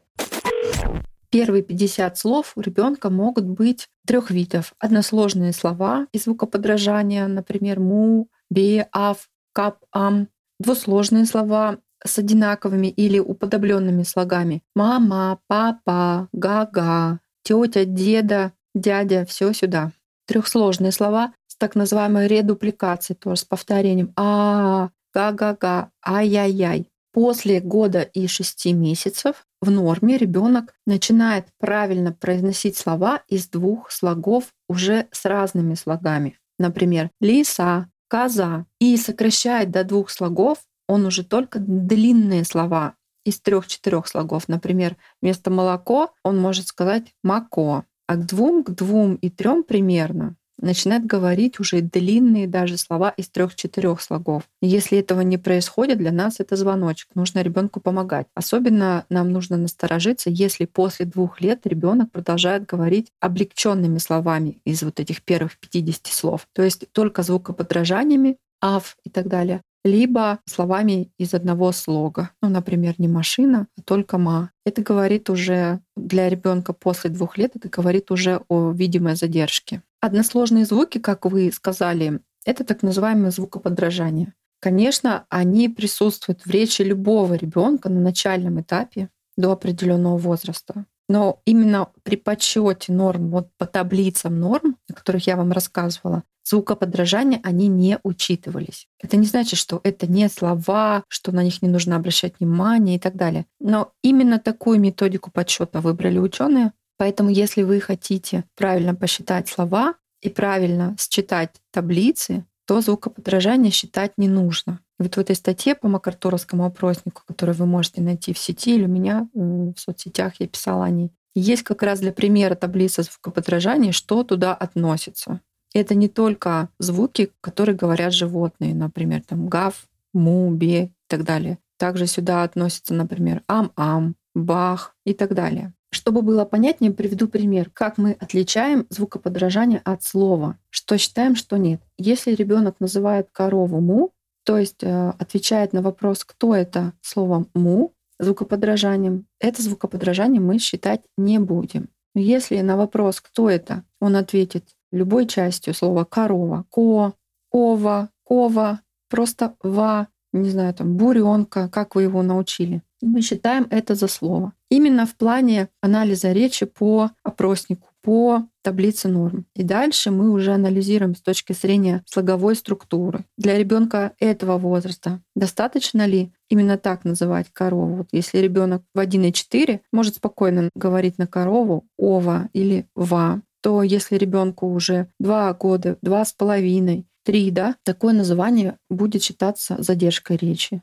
Первые 1.30 1.62
50 1.62 2.18
слов 2.18 2.52
у 2.56 2.60
ребенка 2.60 3.08
могут 3.08 3.44
быть 3.44 3.88
трех 4.04 4.32
видов. 4.32 4.74
Односложные 4.80 5.52
слова 5.52 6.08
и 6.12 6.18
звукоподражания, 6.18 7.28
например, 7.28 7.78
му, 7.78 8.28
бе, 8.50 8.88
ав, 8.92 9.28
кап, 9.52 9.84
ам. 9.92 10.26
Двусложные 10.58 11.24
слова 11.24 11.78
с 12.04 12.18
одинаковыми 12.18 12.88
или 12.88 13.20
уподобленными 13.20 14.02
слогами. 14.02 14.62
Мама, 14.74 15.38
папа, 15.46 16.28
га-га, 16.32 17.20
тетя, 17.44 17.84
деда, 17.84 18.52
дядя, 18.74 19.24
все 19.26 19.52
сюда. 19.52 19.92
Трехсложные 20.26 20.92
слова 20.92 21.32
с 21.46 21.56
так 21.56 21.74
называемой 21.74 22.26
редупликацией, 22.28 23.16
тоже 23.16 23.40
с 23.40 23.44
повторением 23.44 24.12
а, 24.16 24.90
га-га-га, 25.12 25.90
ай-яй-яй. 26.06 26.88
После 27.12 27.60
года 27.60 28.02
и 28.02 28.28
шести 28.28 28.72
месяцев 28.72 29.46
в 29.60 29.70
норме 29.70 30.16
ребенок 30.16 30.74
начинает 30.86 31.46
правильно 31.58 32.12
произносить 32.12 32.76
слова 32.76 33.22
из 33.26 33.48
двух 33.48 33.90
слогов 33.90 34.54
уже 34.68 35.08
с 35.10 35.24
разными 35.24 35.74
слогами. 35.74 36.38
Например, 36.58 37.10
лиса, 37.20 37.88
коза. 38.08 38.66
И 38.78 38.96
сокращает 38.96 39.70
до 39.70 39.84
двух 39.84 40.10
слогов 40.10 40.58
он 40.88 41.06
уже 41.06 41.24
только 41.24 41.58
длинные 41.60 42.44
слова 42.44 42.94
из 43.24 43.40
трех-четырех 43.40 44.08
слогов. 44.08 44.48
Например, 44.48 44.96
вместо 45.22 45.50
молоко 45.50 46.12
он 46.24 46.38
может 46.38 46.66
сказать 46.66 47.14
мако 47.22 47.84
а 48.10 48.16
к 48.16 48.26
двум, 48.26 48.64
к 48.64 48.70
двум 48.70 49.14
и 49.14 49.30
трем 49.30 49.62
примерно 49.62 50.34
начинает 50.58 51.06
говорить 51.06 51.60
уже 51.60 51.80
длинные 51.80 52.48
даже 52.48 52.76
слова 52.76 53.10
из 53.10 53.28
трех-четырех 53.28 54.00
слогов. 54.00 54.42
если 54.60 54.98
этого 54.98 55.20
не 55.20 55.38
происходит, 55.38 55.98
для 55.98 56.10
нас 56.10 56.40
это 56.40 56.56
звоночек. 56.56 57.08
Нужно 57.14 57.40
ребенку 57.40 57.80
помогать. 57.80 58.26
Особенно 58.34 59.06
нам 59.10 59.30
нужно 59.30 59.56
насторожиться, 59.56 60.28
если 60.28 60.64
после 60.64 61.06
двух 61.06 61.40
лет 61.40 61.66
ребенок 61.68 62.10
продолжает 62.10 62.66
говорить 62.66 63.12
облегченными 63.20 63.98
словами 63.98 64.58
из 64.64 64.82
вот 64.82 64.98
этих 64.98 65.22
первых 65.22 65.56
50 65.58 66.08
слов. 66.08 66.48
То 66.52 66.62
есть 66.62 66.90
только 66.90 67.22
звукоподражаниями, 67.22 68.38
ав 68.60 68.96
и 69.04 69.08
так 69.08 69.28
далее 69.28 69.62
либо 69.84 70.40
словами 70.46 71.10
из 71.18 71.34
одного 71.34 71.72
слога. 71.72 72.30
Ну, 72.42 72.48
например, 72.48 72.94
не 72.98 73.08
машина, 73.08 73.66
а 73.76 73.82
только 73.82 74.18
ма. 74.18 74.50
Это 74.64 74.82
говорит 74.82 75.30
уже 75.30 75.80
для 75.96 76.28
ребенка 76.28 76.72
после 76.72 77.10
двух 77.10 77.38
лет, 77.38 77.52
это 77.54 77.68
говорит 77.68 78.10
уже 78.10 78.42
о 78.48 78.70
видимой 78.72 79.16
задержке. 79.16 79.82
Односложные 80.00 80.64
звуки, 80.64 80.98
как 80.98 81.26
вы 81.26 81.50
сказали, 81.52 82.20
это 82.44 82.64
так 82.64 82.82
называемое 82.82 83.30
звукоподражание. 83.30 84.34
Конечно, 84.60 85.24
они 85.30 85.68
присутствуют 85.68 86.42
в 86.42 86.50
речи 86.50 86.82
любого 86.82 87.34
ребенка 87.34 87.88
на 87.88 88.00
начальном 88.00 88.60
этапе 88.60 89.08
до 89.36 89.52
определенного 89.52 90.18
возраста. 90.18 90.84
Но 91.10 91.42
именно 91.44 91.88
при 92.04 92.14
подсчете 92.14 92.92
норм, 92.92 93.30
вот 93.30 93.48
по 93.58 93.66
таблицам 93.66 94.38
норм, 94.38 94.76
о 94.88 94.92
которых 94.92 95.26
я 95.26 95.36
вам 95.36 95.50
рассказывала, 95.50 96.22
звукоподражания, 96.44 97.40
они 97.42 97.66
не 97.66 97.98
учитывались. 98.04 98.86
Это 99.02 99.16
не 99.16 99.26
значит, 99.26 99.58
что 99.58 99.80
это 99.82 100.06
не 100.06 100.28
слова, 100.28 101.02
что 101.08 101.32
на 101.32 101.42
них 101.42 101.62
не 101.62 101.68
нужно 101.68 101.96
обращать 101.96 102.38
внимание 102.38 102.94
и 102.94 103.00
так 103.00 103.16
далее. 103.16 103.46
Но 103.58 103.92
именно 104.04 104.38
такую 104.38 104.78
методику 104.78 105.32
подсчета 105.32 105.80
выбрали 105.80 106.20
ученые. 106.20 106.74
Поэтому, 106.96 107.28
если 107.28 107.64
вы 107.64 107.80
хотите 107.80 108.44
правильно 108.56 108.94
посчитать 108.94 109.48
слова 109.48 109.94
и 110.20 110.28
правильно 110.28 110.94
считать 110.96 111.56
таблицы, 111.72 112.44
то 112.68 112.80
звукоподражание 112.80 113.72
считать 113.72 114.12
не 114.16 114.28
нужно. 114.28 114.78
Вот 115.00 115.16
в 115.16 115.18
этой 115.18 115.34
статье 115.34 115.74
по 115.74 115.88
Макартуровскому 115.88 116.64
опроснику, 116.64 117.22
которую 117.26 117.56
вы 117.56 117.66
можете 117.66 118.02
найти 118.02 118.32
в 118.32 118.38
сети 118.38 118.76
или 118.76 118.84
у 118.84 118.88
меня 118.88 119.28
э, 119.34 119.38
в 119.38 119.74
соцсетях, 119.76 120.34
я 120.38 120.46
писала 120.46 120.84
о 120.84 120.90
ней, 120.90 121.10
есть 121.34 121.62
как 121.62 121.82
раз 121.82 122.00
для 122.00 122.12
примера 122.12 122.54
таблица 122.54 123.02
звукоподражания, 123.02 123.92
что 123.92 124.24
туда 124.24 124.54
относится. 124.54 125.40
Это 125.72 125.94
не 125.94 126.08
только 126.08 126.68
звуки, 126.78 127.30
которые 127.40 127.76
говорят 127.76 128.12
животные, 128.12 128.74
например, 128.74 129.22
там 129.26 129.48
гав, 129.48 129.86
му, 130.12 130.50
бе 130.50 130.84
и 130.84 130.92
так 131.06 131.24
далее. 131.24 131.58
Также 131.78 132.06
сюда 132.06 132.42
относятся, 132.42 132.92
например, 132.92 133.42
ам-ам, 133.46 134.16
бах 134.34 134.94
и 135.06 135.14
так 135.14 135.34
далее. 135.34 135.72
Чтобы 135.92 136.22
было 136.22 136.44
понятнее, 136.44 136.92
приведу 136.92 137.26
пример, 137.26 137.70
как 137.72 137.98
мы 137.98 138.12
отличаем 138.12 138.86
звукоподражание 138.90 139.80
от 139.84 140.02
слова, 140.02 140.56
что 140.70 140.98
считаем, 140.98 141.34
что 141.34 141.56
нет. 141.56 141.80
Если 141.98 142.34
ребенок 142.34 142.76
называет 142.80 143.28
корову 143.32 143.80
му, 143.80 144.12
то 144.50 144.58
есть 144.58 144.82
э, 144.82 145.10
отвечает 145.16 145.72
на 145.72 145.80
вопрос, 145.80 146.24
кто 146.24 146.56
это 146.56 146.92
словом 147.02 147.46
му, 147.54 147.94
звукоподражанием, 148.18 149.28
это 149.38 149.62
звукоподражание 149.62 150.40
мы 150.40 150.58
считать 150.58 151.02
не 151.16 151.38
будем. 151.38 151.88
Если 152.16 152.60
на 152.60 152.76
вопрос, 152.76 153.20
кто 153.20 153.48
это, 153.48 153.84
он 154.00 154.16
ответит 154.16 154.64
любой 154.90 155.26
частью 155.26 155.72
слова 155.72 156.04
корова, 156.04 156.64
ко, 156.68 157.12
ова, 157.52 158.08
кова, 158.24 158.80
просто 159.08 159.54
ва, 159.62 160.08
не 160.32 160.50
знаю, 160.50 160.74
там, 160.74 160.96
буренка, 160.96 161.68
как 161.68 161.94
вы 161.94 162.02
его 162.02 162.22
научили. 162.22 162.82
Мы 163.02 163.22
считаем 163.22 163.66
это 163.70 163.94
за 163.94 164.08
слово. 164.08 164.52
Именно 164.70 165.06
в 165.06 165.14
плане 165.16 165.68
анализа 165.80 166.32
речи 166.32 166.66
по 166.66 167.10
опроснику, 167.22 167.88
по 168.02 168.44
таблице 168.62 169.08
норм. 169.08 169.46
И 169.54 169.62
дальше 169.62 170.10
мы 170.10 170.30
уже 170.30 170.52
анализируем 170.52 171.14
с 171.14 171.20
точки 171.20 171.52
зрения 171.52 172.02
слоговой 172.06 172.56
структуры. 172.56 173.24
Для 173.36 173.58
ребенка 173.58 174.12
этого 174.18 174.58
возраста 174.58 175.20
достаточно 175.34 176.06
ли 176.06 176.32
именно 176.48 176.78
так 176.78 177.04
называть 177.04 177.48
корову? 177.52 177.96
Вот 177.96 178.08
если 178.12 178.38
ребенок 178.38 178.82
в 178.94 178.98
1,4 178.98 179.80
может 179.92 180.16
спокойно 180.16 180.70
говорить 180.74 181.18
на 181.18 181.26
корову 181.26 181.84
ова 181.98 182.48
или 182.52 182.86
ва, 182.94 183.42
то 183.62 183.82
если 183.82 184.16
ребенку 184.16 184.68
уже 184.68 185.08
два 185.18 185.52
года, 185.52 185.98
два 186.00 186.24
с 186.24 186.32
половиной, 186.32 187.06
три, 187.24 187.50
да, 187.50 187.76
такое 187.84 188.12
название 188.12 188.78
будет 188.88 189.22
считаться 189.22 189.76
задержкой 189.78 190.36
речи. 190.36 190.82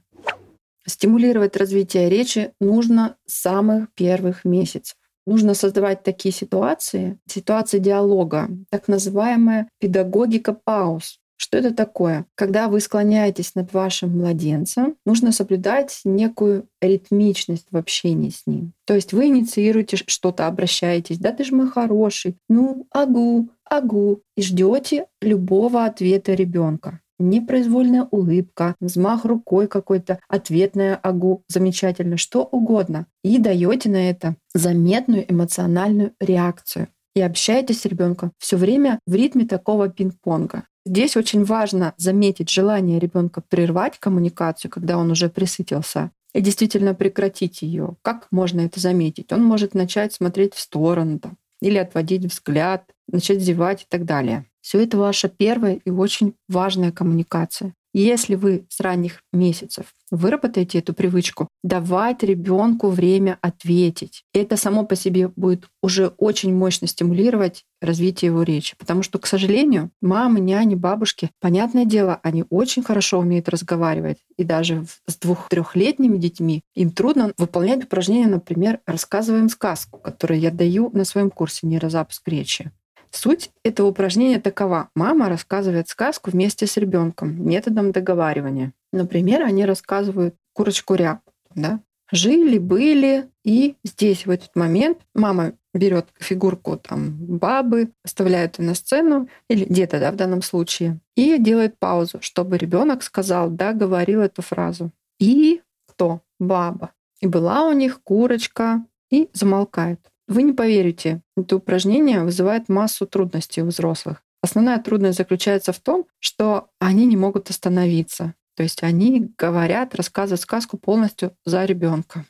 Стимулировать 0.86 1.58
развитие 1.58 2.10
речи 2.10 2.54
нужно 2.62 3.17
с 3.26 3.41
самых 3.41 3.93
первых 3.93 4.45
месяцев. 4.45 4.95
Нужно 5.26 5.54
создавать 5.54 6.04
такие 6.04 6.34
ситуации, 6.34 7.19
ситуации 7.28 7.80
диалога, 7.80 8.47
так 8.69 8.88
называемая 8.88 9.67
педагогика 9.80 10.54
пауз. 10.54 11.19
Что 11.38 11.60
это 11.60 11.73
такое? 11.73 12.25
Когда 12.35 12.67
вы 12.67 12.79
склоняетесь 12.79 13.56
над 13.56 13.71
вашим 13.73 14.17
младенцем, 14.17 14.96
нужно 15.06 15.31
соблюдать 15.31 16.02
некую 16.04 16.67
ритмичность 16.81 17.67
в 17.71 17.77
общении 17.77 18.31
с 18.31 18.48
ним. 18.48 18.73
То 18.85 18.96
есть 18.96 19.13
вы 19.13 19.27
инициируете 19.27 19.98
что-то, 19.98 20.48
обращаетесь, 20.48 21.19
да 21.19 21.31
ты 21.31 21.44
же 21.44 21.56
мой 21.56 21.69
хороший, 21.69 22.38
ну, 22.50 22.88
агу, 22.92 23.50
агу, 23.63 24.21
и 24.35 24.42
ждете 24.42 25.06
любого 25.21 25.85
ответа 25.85 26.33
ребенка 26.33 27.00
непроизвольная 27.19 28.08
улыбка, 28.12 28.75
взмах 28.79 29.25
рукой 29.25 29.67
какой-то, 29.67 30.19
ответная 30.27 30.96
агу, 30.96 31.44
замечательно, 31.48 32.17
что 32.17 32.44
угодно. 32.44 33.08
И 33.23 33.40
даете 33.40 33.90
на 33.90 34.10
это 34.10 34.35
заметную 34.54 35.31
эмоциональную 35.31 36.13
реакцию 36.19 36.88
и 37.17 37.21
общаетесь 37.21 37.81
с 37.81 37.85
ребенком 37.85 38.31
все 38.37 38.57
время 38.57 38.99
в 39.07 39.15
ритме 39.15 39.45
такого 39.45 39.89
пинг-понга. 39.89 40.65
Здесь 40.85 41.17
очень 41.17 41.43
важно 41.43 41.95
заметить 41.97 42.51
желание 42.51 42.99
ребенка 42.99 43.41
прервать 43.41 43.97
коммуникацию, 43.97 44.69
когда 44.69 44.99
он 44.99 45.09
уже 45.09 45.27
присытился, 45.27 46.11
и 46.35 46.41
действительно 46.41 46.93
прекратить 46.93 47.63
ее. 47.63 47.95
Как 48.03 48.27
можно 48.29 48.61
это 48.61 48.79
заметить? 48.79 49.33
Он 49.33 49.43
может 49.43 49.73
начать 49.73 50.13
смотреть 50.13 50.53
в 50.53 50.59
сторону 50.59 51.19
или 51.59 51.77
отводить 51.77 52.25
взгляд, 52.25 52.83
начать 53.07 53.41
зевать 53.41 53.81
и 53.81 53.85
так 53.89 54.05
далее. 54.05 54.45
Все 54.61 54.83
это 54.83 54.97
ваша 54.97 55.27
первая 55.27 55.79
и 55.83 55.89
очень 55.89 56.35
важная 56.47 56.91
коммуникация. 56.91 57.73
Если 57.94 58.35
вы 58.35 58.65
с 58.69 58.79
ранних 58.79 59.23
месяцев 59.33 59.88
выработаете 60.12 60.79
эту 60.79 60.94
привычку, 60.94 61.48
давать 61.63 62.23
ребенку 62.23 62.90
время 62.90 63.38
ответить. 63.42 64.23
Это 64.33 64.56
само 64.56 64.85
по 64.85 64.96
себе 64.96 65.29
будет 65.29 65.67
уже 65.81 66.13
очень 66.17 66.54
мощно 66.54 66.88
стимулировать 66.88 67.63
развитие 67.81 68.27
его 68.27 68.44
речи. 68.44 68.75
Потому 68.77 69.04
что, 69.04 69.19
к 69.19 69.27
сожалению, 69.27 69.92
мамы, 70.02 70.40
няни, 70.40 70.75
бабушки, 70.75 71.31
понятное 71.40 71.85
дело, 71.85 72.19
они 72.23 72.46
очень 72.50 72.83
хорошо 72.83 73.19
умеют 73.19 73.50
разговаривать. 73.50 74.17
И 74.38 74.44
даже 74.44 74.85
с 75.08 75.15
двух-трехлетними 75.17 76.17
детьми 76.17 76.62
им 76.75 76.92
трудно 76.92 77.33
выполнять 77.38 77.83
упражнения, 77.83 78.27
например, 78.27 78.79
рассказываем 78.85 79.50
сказку, 79.50 80.00
которую 80.00 80.40
я 80.40 80.52
даю 80.52 80.90
на 80.94 81.04
своем 81.04 81.29
курсе 81.29 81.67
нейрозапуск 81.67 82.27
речи. 82.27 82.71
Суть 83.12 83.51
этого 83.63 83.87
упражнения 83.87 84.39
такова. 84.39 84.89
Мама 84.95 85.29
рассказывает 85.29 85.89
сказку 85.89 86.31
вместе 86.31 86.67
с 86.67 86.77
ребенком 86.77 87.47
методом 87.47 87.91
договаривания. 87.91 88.73
Например, 88.91 89.43
они 89.43 89.65
рассказывают 89.65 90.35
курочку 90.53 90.95
ряб. 90.95 91.19
Да? 91.55 91.79
Жили, 92.12 92.58
были, 92.58 93.29
и 93.43 93.75
здесь 93.83 94.25
в 94.25 94.29
этот 94.29 94.55
момент 94.55 94.99
мама 95.13 95.53
берет 95.73 96.08
фигурку 96.19 96.77
там 96.77 97.15
бабы, 97.19 97.91
оставляет 98.03 98.60
ее 98.60 98.65
на 98.65 98.75
сцену, 98.75 99.27
или 99.49 99.65
деда, 99.65 99.99
да, 99.99 100.12
в 100.12 100.15
данном 100.15 100.41
случае, 100.41 100.99
и 101.15 101.37
делает 101.37 101.77
паузу, 101.77 102.19
чтобы 102.21 102.58
ребенок 102.58 103.03
сказал, 103.03 103.49
да, 103.49 103.73
говорил 103.73 104.21
эту 104.21 104.41
фразу. 104.41 104.91
И 105.19 105.62
кто? 105.87 106.21
Баба. 106.39 106.91
И 107.19 107.27
была 107.27 107.67
у 107.67 107.73
них 107.73 108.01
курочка, 108.03 108.85
и 109.10 109.29
замолкает. 109.33 109.99
Вы 110.28 110.44
не 110.44 110.54
поверите, 110.54 111.21
это 111.38 111.56
упражнение 111.56 112.23
вызывает 112.23 112.67
массу 112.67 113.08
трудностей 113.08 113.62
у 113.62 113.67
взрослых. 113.67 114.23
Основная 114.42 114.78
трудность 114.80 115.17
заключается 115.17 115.71
в 115.71 115.80
том, 115.80 116.06
что 116.19 116.69
они 116.80 117.06
не 117.06 117.17
могут 117.17 117.50
остановиться. 117.50 118.34
То 118.56 118.63
есть 118.63 118.84
они 118.84 119.32
говорят, 119.38 119.96
рассказывают 119.96 120.42
сказку 120.42 120.78
полностью 120.78 121.32
за 121.46 121.63
ребенка. 121.65 122.25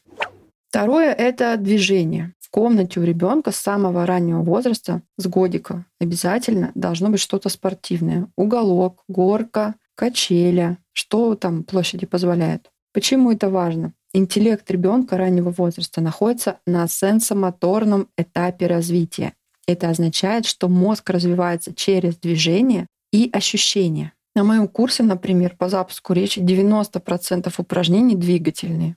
Второе— 0.70 1.14
это 1.18 1.58
движение. 1.58 2.34
В 2.39 2.50
комнате 2.50 3.00
у 3.00 3.04
ребенка 3.04 3.52
с 3.52 3.58
самого 3.58 4.06
раннего 4.06 4.41
возраста, 4.41 5.02
с 5.18 5.26
годика, 5.26 5.86
обязательно 6.00 6.72
должно 6.76 7.10
быть 7.10 7.20
что-то 7.20 7.50
спортивное. 7.50 8.28
Уголок, 8.36 9.04
горка, 9.08 9.76
качеля, 9.95 10.78
что 10.93 11.36
там 11.36 11.64
площади 11.64 12.06
позволяет. 12.06 12.70
Почему 12.93 13.32
это 13.32 13.50
важно? 13.50 13.93
Интеллект 14.14 14.70
ребенка 14.72 15.18
раннего 15.18 15.51
возраста 15.51 16.01
находится 16.01 16.60
на 16.66 16.88
сенсомоторном 16.88 18.10
этапе 18.18 18.68
развития. 18.68 19.34
Это 19.68 19.89
означает, 19.89 20.45
что 20.45 20.70
мозг 20.70 21.10
развивается 21.10 21.74
через 21.74 22.16
движение 22.18 22.88
и 23.12 23.30
ощущения. 23.34 24.14
На 24.36 24.43
моем 24.43 24.68
курсе, 24.68 25.03
например, 25.03 25.55
по 25.58 25.68
запуску 25.68 26.14
речи 26.14 26.39
90% 26.39 27.53
упражнений 27.58 28.16
двигательные. 28.16 28.95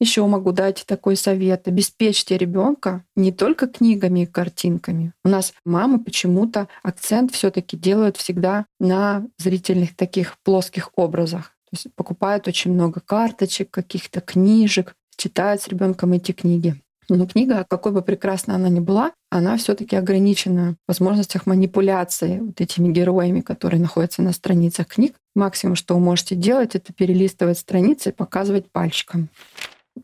Еще 0.00 0.24
могу 0.26 0.52
дать 0.52 0.84
такой 0.86 1.16
совет. 1.16 1.66
Обеспечьте 1.66 2.38
ребенка 2.38 3.04
не 3.16 3.32
только 3.32 3.66
книгами 3.66 4.20
и 4.20 4.26
картинками. 4.26 5.12
У 5.24 5.28
нас 5.28 5.54
мамы 5.64 5.98
почему-то 5.98 6.68
акцент 6.84 7.32
все-таки 7.32 7.76
делают 7.76 8.16
всегда 8.16 8.66
на 8.78 9.26
зрительных 9.38 9.96
таких 9.96 10.36
плоских 10.44 10.90
образах. 10.94 11.57
То 11.70 11.74
есть 11.74 11.88
покупают 11.94 12.48
очень 12.48 12.72
много 12.72 13.00
карточек, 13.00 13.70
каких-то 13.70 14.22
книжек, 14.22 14.94
читают 15.16 15.60
с 15.60 15.68
ребенком 15.68 16.12
эти 16.14 16.32
книги. 16.32 16.80
Но 17.10 17.26
книга, 17.26 17.66
какой 17.68 17.92
бы 17.92 18.02
прекрасной 18.02 18.54
она 18.54 18.68
ни 18.70 18.80
была, 18.80 19.12
она 19.30 19.56
все-таки 19.56 19.96
ограничена 19.96 20.76
в 20.84 20.88
возможностях 20.88 21.46
манипуляции 21.46 22.38
вот 22.40 22.60
этими 22.60 22.92
героями, 22.92 23.40
которые 23.40 23.80
находятся 23.80 24.22
на 24.22 24.32
страницах 24.32 24.86
книг. 24.88 25.14
Максимум, 25.34 25.74
что 25.74 25.94
вы 25.94 26.00
можете 26.00 26.34
делать, 26.34 26.74
это 26.74 26.92
перелистывать 26.92 27.58
страницы 27.58 28.10
и 28.10 28.12
показывать 28.12 28.70
пальчиком. 28.70 29.28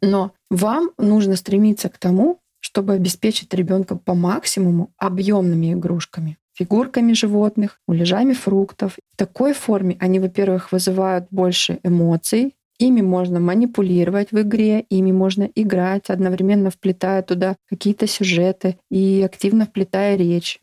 Но 0.02 0.32
вам 0.50 0.90
нужно 0.98 1.36
стремиться 1.36 1.88
к 1.88 1.98
тому, 1.98 2.40
чтобы 2.60 2.94
обеспечить 2.94 3.52
ребенка 3.54 3.96
по 3.96 4.14
максимуму 4.14 4.90
объемными 4.98 5.72
игрушками 5.72 6.38
фигурками 6.54 7.12
животных, 7.12 7.80
муляжами 7.86 8.32
фруктов. 8.32 8.98
В 9.12 9.16
такой 9.16 9.52
форме 9.52 9.96
они, 10.00 10.20
во-первых, 10.20 10.72
вызывают 10.72 11.26
больше 11.30 11.80
эмоций, 11.82 12.54
ими 12.78 13.00
можно 13.00 13.40
манипулировать 13.40 14.32
в 14.32 14.40
игре, 14.40 14.80
ими 14.88 15.12
можно 15.12 15.48
играть, 15.54 16.10
одновременно 16.10 16.70
вплетая 16.70 17.22
туда 17.22 17.56
какие-то 17.68 18.06
сюжеты 18.06 18.78
и 18.90 19.22
активно 19.24 19.66
вплетая 19.66 20.16
речь. 20.16 20.60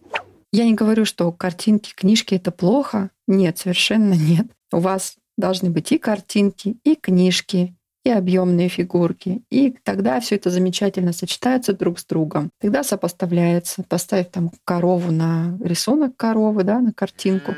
Я 0.54 0.66
не 0.66 0.74
говорю, 0.74 1.06
что 1.06 1.32
картинки, 1.32 1.94
книжки— 1.96 2.36
это 2.36 2.52
плохо. 2.52 3.12
Нет, 3.28 3.58
совершенно 3.58 4.14
нет. 4.14 4.48
У 4.74 4.80
вас 4.80 5.16
должны 5.38 5.70
быть 5.70 5.92
и 5.92 5.98
картинки, 5.98 6.78
и 6.84 6.96
книжки, 6.96 7.74
и 8.04 8.10
объемные 8.10 8.70
фигурки. 8.70 9.44
И 9.50 9.76
тогда 9.84 10.20
все 10.20 10.36
это 10.36 10.50
замечательно 10.50 11.14
сочетается 11.14 11.74
друг 11.74 12.00
с 12.00 12.06
другом. 12.06 12.50
Тогда 12.60 12.84
сопоставляется. 12.84 13.84
Поставив 13.88 14.28
там 14.28 14.52
корову 14.66 15.12
на 15.12 15.58
рисунок 15.64 16.16
коровы, 16.18 16.64
да, 16.64 16.80
на 16.80 16.94
картинку 16.94 17.54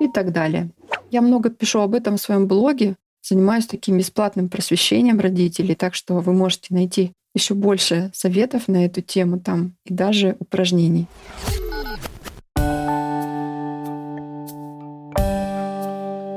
и 0.00 0.08
так 0.08 0.32
далее. 0.32 0.70
Я 1.10 1.22
много 1.22 1.50
пишу 1.50 1.80
об 1.80 1.94
этом 1.94 2.16
в 2.16 2.20
своем 2.20 2.46
блоге, 2.46 2.96
занимаюсь 3.22 3.66
таким 3.66 3.98
бесплатным 3.98 4.48
просвещением 4.48 5.20
родителей, 5.20 5.74
так 5.74 5.94
что 5.94 6.14
вы 6.14 6.32
можете 6.32 6.74
найти 6.74 7.12
еще 7.34 7.54
больше 7.54 8.10
советов 8.14 8.68
на 8.68 8.86
эту 8.86 9.02
тему 9.02 9.38
там 9.38 9.76
и 9.84 9.92
даже 9.92 10.36
упражнений. 10.38 11.06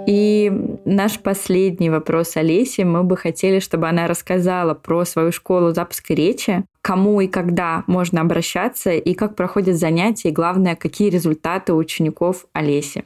И 0.09 0.51
наш 0.85 1.19
последний 1.19 1.91
вопрос 1.91 2.35
Олесе. 2.35 2.83
Мы 2.83 3.03
бы 3.03 3.15
хотели, 3.15 3.59
чтобы 3.59 3.87
она 3.87 4.07
рассказала 4.07 4.73
про 4.73 5.05
свою 5.05 5.31
школу 5.31 5.71
запуска 5.71 6.15
речи, 6.15 6.65
кому 6.81 7.21
и 7.21 7.27
когда 7.27 7.83
можно 7.85 8.21
обращаться, 8.21 8.89
и 8.89 9.13
как 9.13 9.35
проходят 9.35 9.77
занятия, 9.77 10.29
и 10.29 10.31
главное, 10.31 10.75
какие 10.75 11.11
результаты 11.11 11.73
у 11.73 11.77
учеников 11.77 12.47
Олеси. 12.53 13.05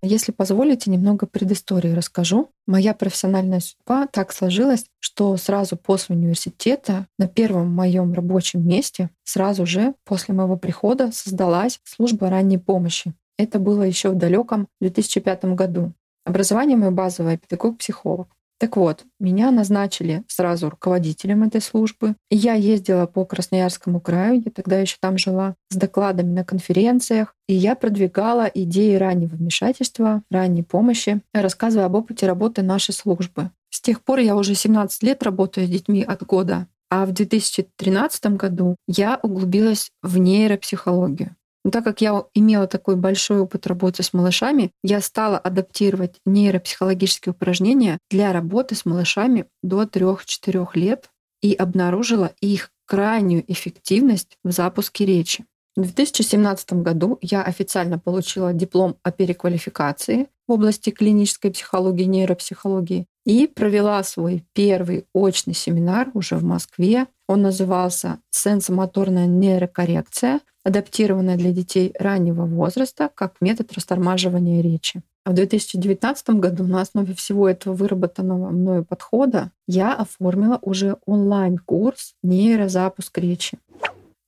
Если 0.00 0.30
позволите, 0.30 0.92
немного 0.92 1.26
предыстории 1.26 1.90
расскажу. 1.90 2.50
Моя 2.68 2.94
профессиональная 2.94 3.58
судьба 3.58 4.06
так 4.06 4.32
сложилась, 4.32 4.84
что 5.00 5.36
сразу 5.36 5.76
после 5.76 6.14
университета 6.14 7.08
на 7.18 7.26
первом 7.26 7.68
моем 7.68 8.12
рабочем 8.12 8.64
месте, 8.64 9.10
сразу 9.24 9.66
же 9.66 9.94
после 10.04 10.34
моего 10.34 10.56
прихода 10.56 11.10
создалась 11.10 11.80
служба 11.82 12.30
ранней 12.30 12.58
помощи. 12.58 13.12
Это 13.42 13.58
было 13.58 13.82
еще 13.82 14.10
в 14.10 14.14
далеком 14.14 14.68
2005 14.80 15.46
году. 15.56 15.92
Образование 16.24 16.76
мое 16.76 16.92
базовое— 16.92 17.36
педагог-психолог. 17.48 18.28
Так 18.60 18.76
вот, 18.76 19.04
меня 19.18 19.50
назначили 19.50 20.22
сразу 20.28 20.70
руководителем 20.70 21.42
этой 21.42 21.60
службы. 21.60 22.14
Я 22.30 22.54
ездила 22.54 23.06
по 23.06 23.24
Красноярскому 23.24 24.00
краю, 24.00 24.40
я 24.44 24.52
тогда 24.52 24.78
еще 24.78 24.96
там 25.00 25.18
жила, 25.18 25.56
с 25.70 25.74
докладами 25.74 26.30
на 26.32 26.44
конференциях. 26.44 27.34
И 27.48 27.54
я 27.54 27.74
продвигала 27.74 28.48
идеи 28.54 28.94
раннего 28.94 29.34
вмешательства, 29.34 30.22
ранней 30.30 30.62
помощи, 30.62 31.20
рассказывая 31.34 31.86
об 31.86 31.96
опыте 31.96 32.28
работы 32.28 32.62
нашей 32.62 32.94
службы. 32.94 33.50
С 33.70 33.80
тех 33.80 34.04
пор 34.04 34.20
я 34.20 34.36
уже 34.36 34.54
17 34.54 35.02
лет 35.02 35.24
работаю 35.24 35.66
с 35.66 35.70
детьми 35.70 36.04
от 36.04 36.22
года. 36.24 36.68
А 36.90 37.06
в 37.06 37.10
2013 37.10 38.36
году 38.36 38.76
я 38.86 39.18
углубилась 39.20 39.90
в 40.00 40.18
нейропсихологию. 40.18 41.34
Но 41.64 41.70
так 41.70 41.84
как 41.84 42.00
я 42.00 42.24
имела 42.34 42.66
такой 42.66 42.96
большой 42.96 43.40
опыт 43.40 43.66
работы 43.66 44.02
с 44.02 44.12
малышами, 44.12 44.72
я 44.82 45.00
стала 45.00 45.38
адаптировать 45.38 46.20
нейропсихологические 46.26 47.32
упражнения 47.32 47.98
для 48.10 48.32
работы 48.32 48.74
с 48.74 48.84
малышами 48.84 49.46
до 49.62 49.84
3-4 49.84 50.68
лет 50.74 51.10
и 51.40 51.54
обнаружила 51.54 52.32
их 52.40 52.70
крайнюю 52.86 53.44
эффективность 53.50 54.36
в 54.44 54.50
запуске 54.50 55.06
речи. 55.06 55.44
В 55.74 55.82
2017 55.82 56.74
году 56.74 57.18
я 57.22 57.42
официально 57.42 57.98
получила 57.98 58.52
диплом 58.52 58.96
о 59.02 59.10
переквалификации 59.10 60.28
области 60.52 60.90
клинической 60.90 61.50
психологии 61.50 62.04
нейропсихологии 62.04 63.06
и 63.24 63.46
провела 63.46 64.02
свой 64.02 64.44
первый 64.52 65.06
очный 65.12 65.54
семинар 65.54 66.10
уже 66.14 66.36
в 66.36 66.44
Москве. 66.44 67.06
Он 67.28 67.42
назывался 67.42 68.18
«Сенсомоторная 68.30 69.26
нейрокоррекция, 69.26 70.40
адаптированная 70.64 71.36
для 71.36 71.52
детей 71.52 71.94
раннего 71.98 72.44
возраста 72.44 73.10
как 73.14 73.36
метод 73.40 73.72
растормаживания 73.72 74.62
речи». 74.62 75.02
А 75.24 75.30
в 75.30 75.34
2019 75.34 76.30
году 76.30 76.64
на 76.64 76.80
основе 76.80 77.14
всего 77.14 77.48
этого 77.48 77.74
выработанного 77.74 78.50
мною 78.50 78.84
подхода 78.84 79.52
я 79.68 79.94
оформила 79.94 80.58
уже 80.62 80.96
онлайн-курс 81.06 82.14
«Нейрозапуск 82.22 83.18
речи». 83.18 83.58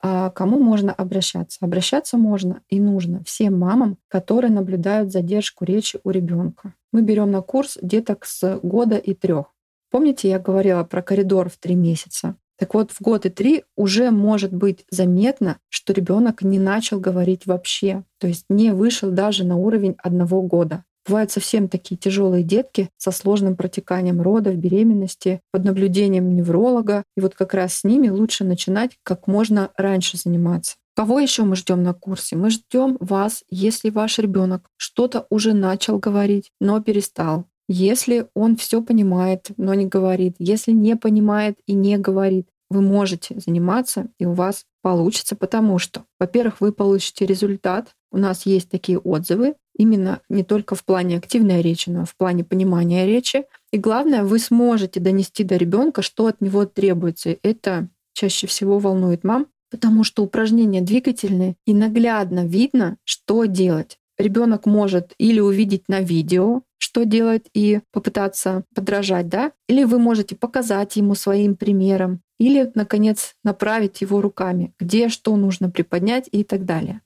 А 0.06 0.28
кому 0.28 0.62
можно 0.62 0.92
обращаться? 0.92 1.56
Обращаться 1.62 2.18
можно 2.18 2.60
и 2.68 2.78
нужно 2.78 3.24
всем 3.24 3.58
мамам, 3.58 3.96
которые 4.08 4.50
наблюдают 4.50 5.10
задержку 5.10 5.64
речи 5.64 5.98
у 6.04 6.10
ребенка. 6.10 6.74
Мы 6.92 7.00
берем 7.00 7.30
на 7.30 7.40
курс 7.40 7.78
деток 7.80 8.26
с 8.26 8.60
года 8.62 8.98
и 8.98 9.14
трех. 9.14 9.46
Помните, 9.90 10.28
я 10.28 10.38
говорила 10.38 10.84
про 10.84 11.00
коридор 11.00 11.48
в 11.48 11.56
три 11.56 11.74
месяца? 11.74 12.36
Так 12.58 12.74
вот, 12.74 12.90
в 12.90 13.00
год 13.00 13.24
и 13.24 13.30
три 13.30 13.64
уже 13.76 14.10
может 14.10 14.52
быть 14.52 14.84
заметно, 14.90 15.56
что 15.70 15.94
ребенок 15.94 16.42
не 16.42 16.58
начал 16.58 17.00
говорить 17.00 17.46
вообще, 17.46 18.04
то 18.18 18.26
есть 18.26 18.44
не 18.50 18.72
вышел 18.72 19.10
даже 19.10 19.42
на 19.44 19.56
уровень 19.56 19.96
одного 20.02 20.42
года. 20.42 20.84
Бывают 21.06 21.30
совсем 21.30 21.68
такие 21.68 21.96
тяжелые 21.96 22.42
детки 22.42 22.88
со 22.96 23.10
сложным 23.10 23.56
протеканием 23.56 24.22
родов, 24.22 24.56
беременности, 24.56 25.40
под 25.52 25.64
наблюдением 25.64 26.34
невролога. 26.34 27.04
И 27.16 27.20
вот 27.20 27.34
как 27.34 27.52
раз 27.52 27.74
с 27.74 27.84
ними 27.84 28.08
лучше 28.08 28.44
начинать 28.44 28.92
как 29.02 29.26
можно 29.26 29.70
раньше 29.76 30.16
заниматься. 30.16 30.76
Кого 30.96 31.18
еще 31.18 31.42
мы 31.42 31.56
ждем 31.56 31.82
на 31.82 31.92
курсе? 31.92 32.36
Мы 32.36 32.50
ждем 32.50 32.96
вас, 33.00 33.42
если 33.50 33.90
ваш 33.90 34.18
ребенок 34.18 34.68
что-то 34.76 35.26
уже 35.28 35.52
начал 35.52 35.98
говорить, 35.98 36.52
но 36.60 36.80
перестал. 36.80 37.46
Если 37.68 38.28
он 38.34 38.56
все 38.56 38.80
понимает, 38.82 39.48
но 39.56 39.74
не 39.74 39.86
говорит, 39.86 40.36
если 40.38 40.70
не 40.70 40.96
понимает 40.96 41.58
и 41.66 41.72
не 41.72 41.98
говорит, 41.98 42.46
вы 42.70 42.80
можете 42.80 43.40
заниматься, 43.40 44.08
и 44.18 44.26
у 44.26 44.32
вас 44.32 44.64
получится, 44.82 45.36
потому 45.36 45.78
что, 45.78 46.04
во-первых, 46.18 46.60
вы 46.60 46.72
получите 46.72 47.26
результат. 47.26 47.94
У 48.12 48.18
нас 48.18 48.46
есть 48.46 48.70
такие 48.70 48.98
отзывы, 48.98 49.54
именно 49.76 50.20
не 50.28 50.44
только 50.44 50.74
в 50.74 50.84
плане 50.84 51.18
активной 51.18 51.62
речи, 51.62 51.90
но 51.90 52.02
и 52.02 52.06
в 52.06 52.16
плане 52.16 52.44
понимания 52.44 53.06
речи. 53.06 53.44
И 53.72 53.78
главное, 53.78 54.24
вы 54.24 54.38
сможете 54.38 55.00
донести 55.00 55.44
до 55.44 55.56
ребенка, 55.56 56.02
что 56.02 56.26
от 56.26 56.40
него 56.40 56.64
требуется. 56.64 57.36
Это 57.42 57.88
чаще 58.12 58.46
всего 58.46 58.78
волнует 58.78 59.24
мам, 59.24 59.46
потому 59.70 60.04
что 60.04 60.22
упражнения 60.22 60.80
двигательные, 60.80 61.56
и 61.66 61.74
наглядно 61.74 62.46
видно, 62.46 62.96
что 63.04 63.44
делать. 63.46 63.98
Ребенок 64.16 64.66
может 64.66 65.12
или 65.18 65.40
увидеть 65.40 65.88
на 65.88 66.00
видео, 66.00 66.62
что 66.78 67.04
делать, 67.04 67.46
и 67.54 67.80
попытаться 67.90 68.64
подражать, 68.74 69.28
да, 69.28 69.50
или 69.68 69.82
вы 69.82 69.98
можете 69.98 70.36
показать 70.36 70.94
ему 70.94 71.16
своим 71.16 71.56
примером, 71.56 72.20
или, 72.38 72.70
наконец, 72.76 73.34
направить 73.42 74.00
его 74.00 74.20
руками, 74.20 74.72
где 74.78 75.08
что 75.08 75.34
нужно 75.34 75.70
приподнять 75.70 76.28
и 76.30 76.44
так 76.44 76.64
далее. 76.64 77.00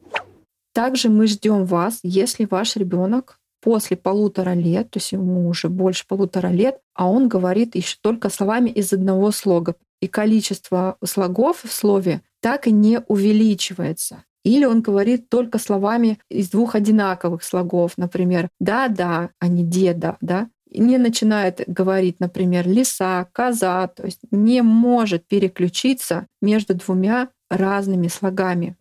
Также 0.79 1.09
мы 1.09 1.27
ждем 1.27 1.65
вас, 1.65 1.99
если 2.05 2.47
ваш 2.49 2.77
ребенок 2.77 3.41
после 3.61 3.97
полутора 3.97 4.55
лет, 4.55 4.93
то 4.93 5.01
есть 5.01 5.11
ему 5.11 5.49
уже 5.49 5.69
больше 5.69 6.05
полутора 6.07 6.53
лет, 6.53 6.79
а 6.95 7.11
он 7.11 7.27
говорит 7.27 7.75
еще 7.75 7.97
только 8.01 8.31
словами 8.31 8.71
из 8.71 8.93
одного 8.93 9.33
слога. 9.33 9.75
И 10.01 10.07
количество 10.07 10.97
слогов 11.05 11.65
в 11.65 11.73
слове 11.73 12.23
так 12.41 12.69
и 12.69 12.71
не 12.71 13.01
увеличивается. 13.09 14.23
Или 14.45 14.67
он 14.67 14.81
говорит 14.81 15.29
только 15.29 15.59
словами 15.59 16.21
из 16.31 16.51
двух 16.51 16.77
одинаковых 16.77 17.43
слогов, 17.43 17.95
например, 17.97 18.49
да-да, 18.61 19.31
а 19.41 19.49
не 19.49 19.65
деда, 19.65 20.17
да, 20.21 20.49
и 20.71 20.79
не 20.79 20.97
начинает 20.99 21.61
говорить, 21.67 22.21
например, 22.21 22.69
лиса, 22.69 23.27
коза, 23.33 23.89
то 23.89 24.05
есть 24.05 24.21
не 24.31 24.63
может 24.63 25.27
переключиться 25.27 26.29
между 26.41 26.75
двумя 26.75 27.31
разными 27.51 28.07
слогами. 28.07 28.77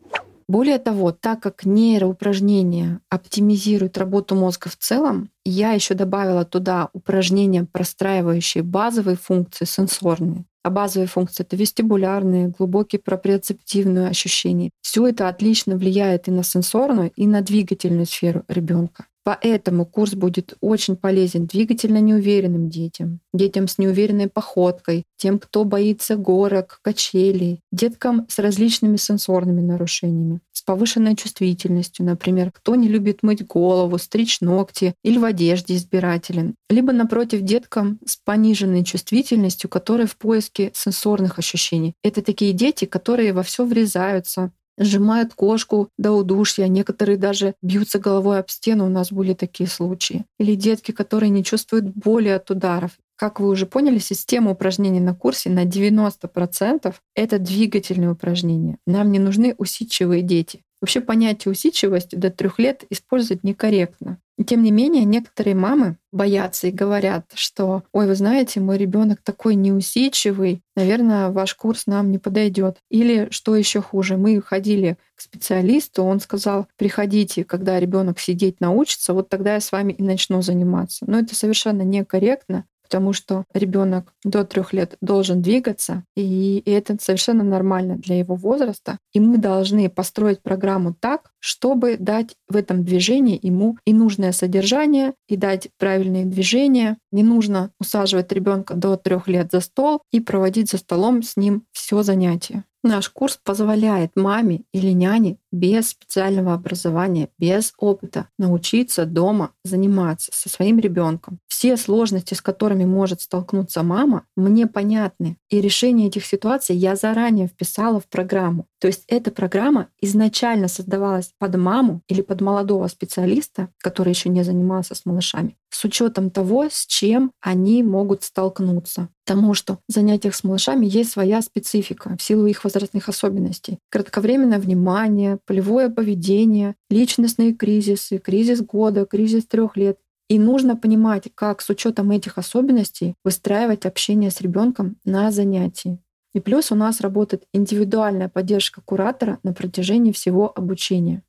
Более 0.48 0.78
того, 0.78 1.12
так 1.12 1.42
как 1.42 1.66
нейроупражнения 1.66 3.02
оптимизируют 3.10 3.98
работу 3.98 4.34
мозга 4.36 4.70
в 4.70 4.78
целом, 4.78 5.30
я 5.44 5.74
еще 5.74 5.94
добавила 5.94 6.46
туда 6.46 6.90
упражнения, 6.94 7.68
простраивающие 7.70 8.64
базовые 8.64 9.18
функции 9.18 9.66
сенсорные. 9.66 10.46
А 10.64 10.70
базовые 10.70 11.08
функции— 11.08 11.44
это 11.48 11.56
вестибулярные, 11.56 12.50
глубокие 12.50 13.00
проприоцептивные 13.00 14.08
ощущения. 14.08 14.70
Все 14.82 15.08
это 15.08 15.28
отлично 15.30 15.78
влияет 15.78 16.28
и 16.28 16.32
на 16.32 16.44
сенсорную, 16.44 17.12
и 17.16 17.28
на 17.28 17.42
двигательную 17.42 18.06
сферу 18.06 18.44
ребенка. 18.48 19.06
Поэтому 19.28 19.86
курс 19.86 20.14
будет 20.14 20.54
очень 20.62 20.96
полезен 20.96 21.48
двигательно 21.48 22.00
неуверенным 22.00 22.70
детям, 22.70 23.20
детям 23.34 23.68
с 23.68 23.78
неуверенной 23.78 24.30
походкой, 24.30 25.04
тем, 25.18 25.38
кто 25.38 25.66
боится 25.66 26.16
горок, 26.16 26.80
качелей, 26.82 27.60
деткам 27.74 28.26
с 28.30 28.40
различными 28.40 28.96
сенсорными 28.96 29.60
нарушениями, 29.60 30.40
с 30.54 30.62
повышенной 30.62 31.18
чувствительностью, 31.18 32.06
например, 32.06 32.54
кто 32.54 32.76
не 32.76 32.88
любит 32.88 33.22
мыть 33.22 33.46
голову, 33.46 33.98
стричь 33.98 34.40
ногти 34.40 34.96
или 35.04 35.18
в 35.18 35.26
одежде 35.26 35.76
избирателен, 35.76 36.56
либо, 36.70 36.94
напротив, 36.94 37.42
деткам 37.42 38.00
с 38.06 38.16
пониженной 38.16 38.86
чувствительностью, 38.86 39.70
которые 39.70 40.08
в 40.08 40.16
поиске 40.16 40.72
сенсорных 40.74 41.38
ощущений. 41.38 41.96
Это 42.02 42.22
такие 42.22 42.54
дети, 42.54 42.86
которые 42.86 43.34
во 43.34 43.44
все 43.44 43.66
врезаются, 43.66 44.54
сжимают 44.78 45.34
кошку 45.34 45.90
до 45.98 46.12
удушья, 46.12 46.68
некоторые 46.68 47.18
даже 47.18 47.56
бьются 47.62 48.00
головой 48.00 48.40
об 48.40 48.50
стену, 48.50 48.86
у 48.86 48.90
нас 48.90 49.12
были 49.12 49.34
такие 49.34 49.70
случаи. 49.70 50.26
Или 50.40 50.56
детки, 50.56 50.92
которые 50.92 51.30
не 51.30 51.44
чувствуют 51.44 51.86
боли 51.86 52.30
от 52.30 52.50
ударов. 52.50 52.92
Как 53.16 53.40
вы 53.40 53.50
уже 53.50 53.66
поняли, 53.66 53.98
система 53.98 54.52
упражнений 54.52 55.00
на 55.00 55.16
курсе 55.16 55.50
на 55.50 55.66
90% 55.66 56.94
это 57.16 57.40
двигательные 57.40 58.12
упражнения. 58.12 58.78
Нам 58.86 59.12
не 59.12 59.18
нужны 59.18 59.56
усидчивые 59.58 60.22
дети. 60.22 60.62
Вообще 60.82 61.02
понятие 61.02 61.52
усидчивости 61.52 62.16
до 62.16 62.30
трех 62.30 62.60
лет 62.60 62.84
использовать 62.92 63.44
некорректно. 63.44 64.20
Тем 64.46 64.62
не 64.64 64.72
менее, 64.72 65.04
некоторые 65.04 65.56
мамы 65.56 65.98
боятся 66.12 66.68
и 66.68 66.72
говорят, 66.72 67.26
что, 67.34 67.84
ой, 67.92 68.06
вы 68.08 68.16
знаете, 68.16 68.60
мой 68.60 68.78
ребенок 68.78 69.20
такой 69.24 69.56
неусидчивый, 69.56 70.62
наверное, 70.76 71.30
ваш 71.30 71.56
курс 71.56 71.88
нам 71.88 72.12
не 72.12 72.20
подойдет. 72.20 72.78
Или 72.90 73.30
что 73.32 73.56
еще 73.56 73.82
хуже, 73.82 74.16
мы 74.18 74.40
ходили 74.42 74.98
к 75.16 75.22
специалисту, 75.22 76.04
он 76.04 76.20
сказал, 76.20 76.68
приходите, 76.78 77.44
когда 77.44 77.80
ребенок 77.80 78.20
сидеть 78.20 78.62
научится, 78.62 79.14
вот 79.14 79.30
тогда 79.30 79.56
я 79.56 79.60
с 79.60 79.72
вами 79.72 79.94
и 79.94 80.04
начну 80.04 80.42
заниматься. 80.44 81.06
Но 81.08 81.20
это 81.20 81.34
совершенно 81.34 81.82
некорректно 81.82 82.66
потому 82.88 83.12
что 83.12 83.44
ребенок 83.54 84.14
до 84.24 84.46
трех 84.46 84.72
лет 84.72 84.96
должен 85.02 85.42
двигаться, 85.42 86.06
и 86.16 86.64
это 86.66 86.96
совершенно 87.02 87.44
нормально 87.44 87.98
для 87.98 88.18
его 88.18 88.36
возраста. 88.36 88.98
И 89.12 89.20
мы 89.20 89.38
должны 89.38 89.90
построить 89.90 90.42
программу 90.42 90.94
так, 90.94 91.32
чтобы 91.40 91.98
дать 91.98 92.36
в 92.48 92.56
этом 92.56 92.84
движении 92.84 93.40
ему 93.42 93.78
и 93.86 93.94
нужное 93.94 94.32
содержание, 94.32 95.14
и 95.28 95.38
дать 95.38 95.70
правильные 95.78 96.26
движения. 96.26 96.98
Не 97.12 97.24
нужно 97.24 97.72
усаживать 97.80 98.32
ребенка 98.32 98.74
до 98.76 98.98
трех 98.98 99.28
лет 99.28 99.52
за 99.52 99.60
стол 99.60 100.02
и 100.12 100.20
проводить 100.20 100.72
за 100.72 100.78
столом 100.78 101.24
с 101.24 101.38
ним 101.38 101.64
все 101.72 102.04
занятие. 102.04 102.64
Наш 102.84 103.10
курс 103.10 103.40
позволяет 103.44 104.12
маме 104.16 104.62
или 104.72 104.92
няне 104.92 105.40
без 105.52 105.90
специального 105.90 106.54
образования, 106.54 107.30
без 107.38 107.74
опыта 107.78 108.30
научиться 108.38 109.06
дома 109.06 109.52
заниматься 109.64 110.32
со 110.34 110.48
своим 110.48 110.80
ребенком. 110.80 111.40
Все 111.48 111.76
сложности, 111.76 112.34
с 112.34 112.42
которыми 112.42 112.86
может 112.86 113.22
столкнуться 113.22 113.82
мама, 113.84 114.26
мне 114.36 114.68
понятны. 114.68 115.38
И 115.50 115.60
решение 115.60 116.08
этих 116.08 116.26
ситуаций 116.26 116.76
я 116.76 116.96
заранее 116.96 117.48
вписала 117.48 118.00
в 118.00 118.08
программу. 118.08 118.68
То 118.80 118.88
есть 118.88 119.04
эта 119.08 119.32
программа 119.32 119.90
изначально 120.00 120.68
создавалась 120.68 121.34
под 121.40 121.56
маму 121.56 122.02
или 122.08 122.22
под 122.22 122.42
молодого 122.42 122.88
специалиста, 122.88 123.70
который 123.80 124.10
еще 124.10 124.30
не 124.30 124.44
занимался 124.44 124.94
с 124.94 125.06
малышами, 125.06 125.58
с 125.70 125.84
учетом 125.84 126.30
того, 126.30 126.68
с 126.70 126.86
чем 126.86 127.32
они 127.42 127.82
могут 127.82 128.24
столкнуться. 128.24 129.10
Потому 129.26 129.56
что 129.56 129.80
в 129.90 129.94
занятиях 129.94 130.36
с 130.36 130.44
малышами 130.44 130.86
есть 130.86 131.12
своя 131.12 131.42
специфика 131.42 132.16
в 132.18 132.22
силу 132.22 132.46
их 132.46 132.64
возрастных 132.64 133.10
особенностей. 133.10 133.80
Кратковременное 133.90 134.60
внимание, 134.60 135.40
полевое 135.46 135.90
поведение, 135.90 136.76
личностные 136.90 137.54
кризисы, 137.54 138.20
кризис 138.20 138.62
года, 138.62 139.06
кризис 139.06 139.46
трех 139.48 139.76
лет. 139.76 139.98
И 140.30 140.40
нужно 140.40 140.76
понимать, 140.76 141.30
как 141.36 141.62
с 141.62 141.70
учетом 141.70 142.12
этих 142.12 142.38
особенностей 142.38 143.16
выстраивать 143.24 143.86
общение 143.86 144.30
с 144.30 144.42
ребенком 144.42 144.98
на 145.06 145.32
занятии. 145.32 146.00
И 146.38 146.40
плюс 146.40 146.72
у 146.72 146.76
нас 146.76 147.02
работает 147.02 147.46
индивидуальная 147.52 148.30
поддержка 148.30 148.80
куратора 148.86 149.40
на 149.42 149.54
протяжении 149.54 150.12
всего 150.12 150.54
обучения. 150.56 151.24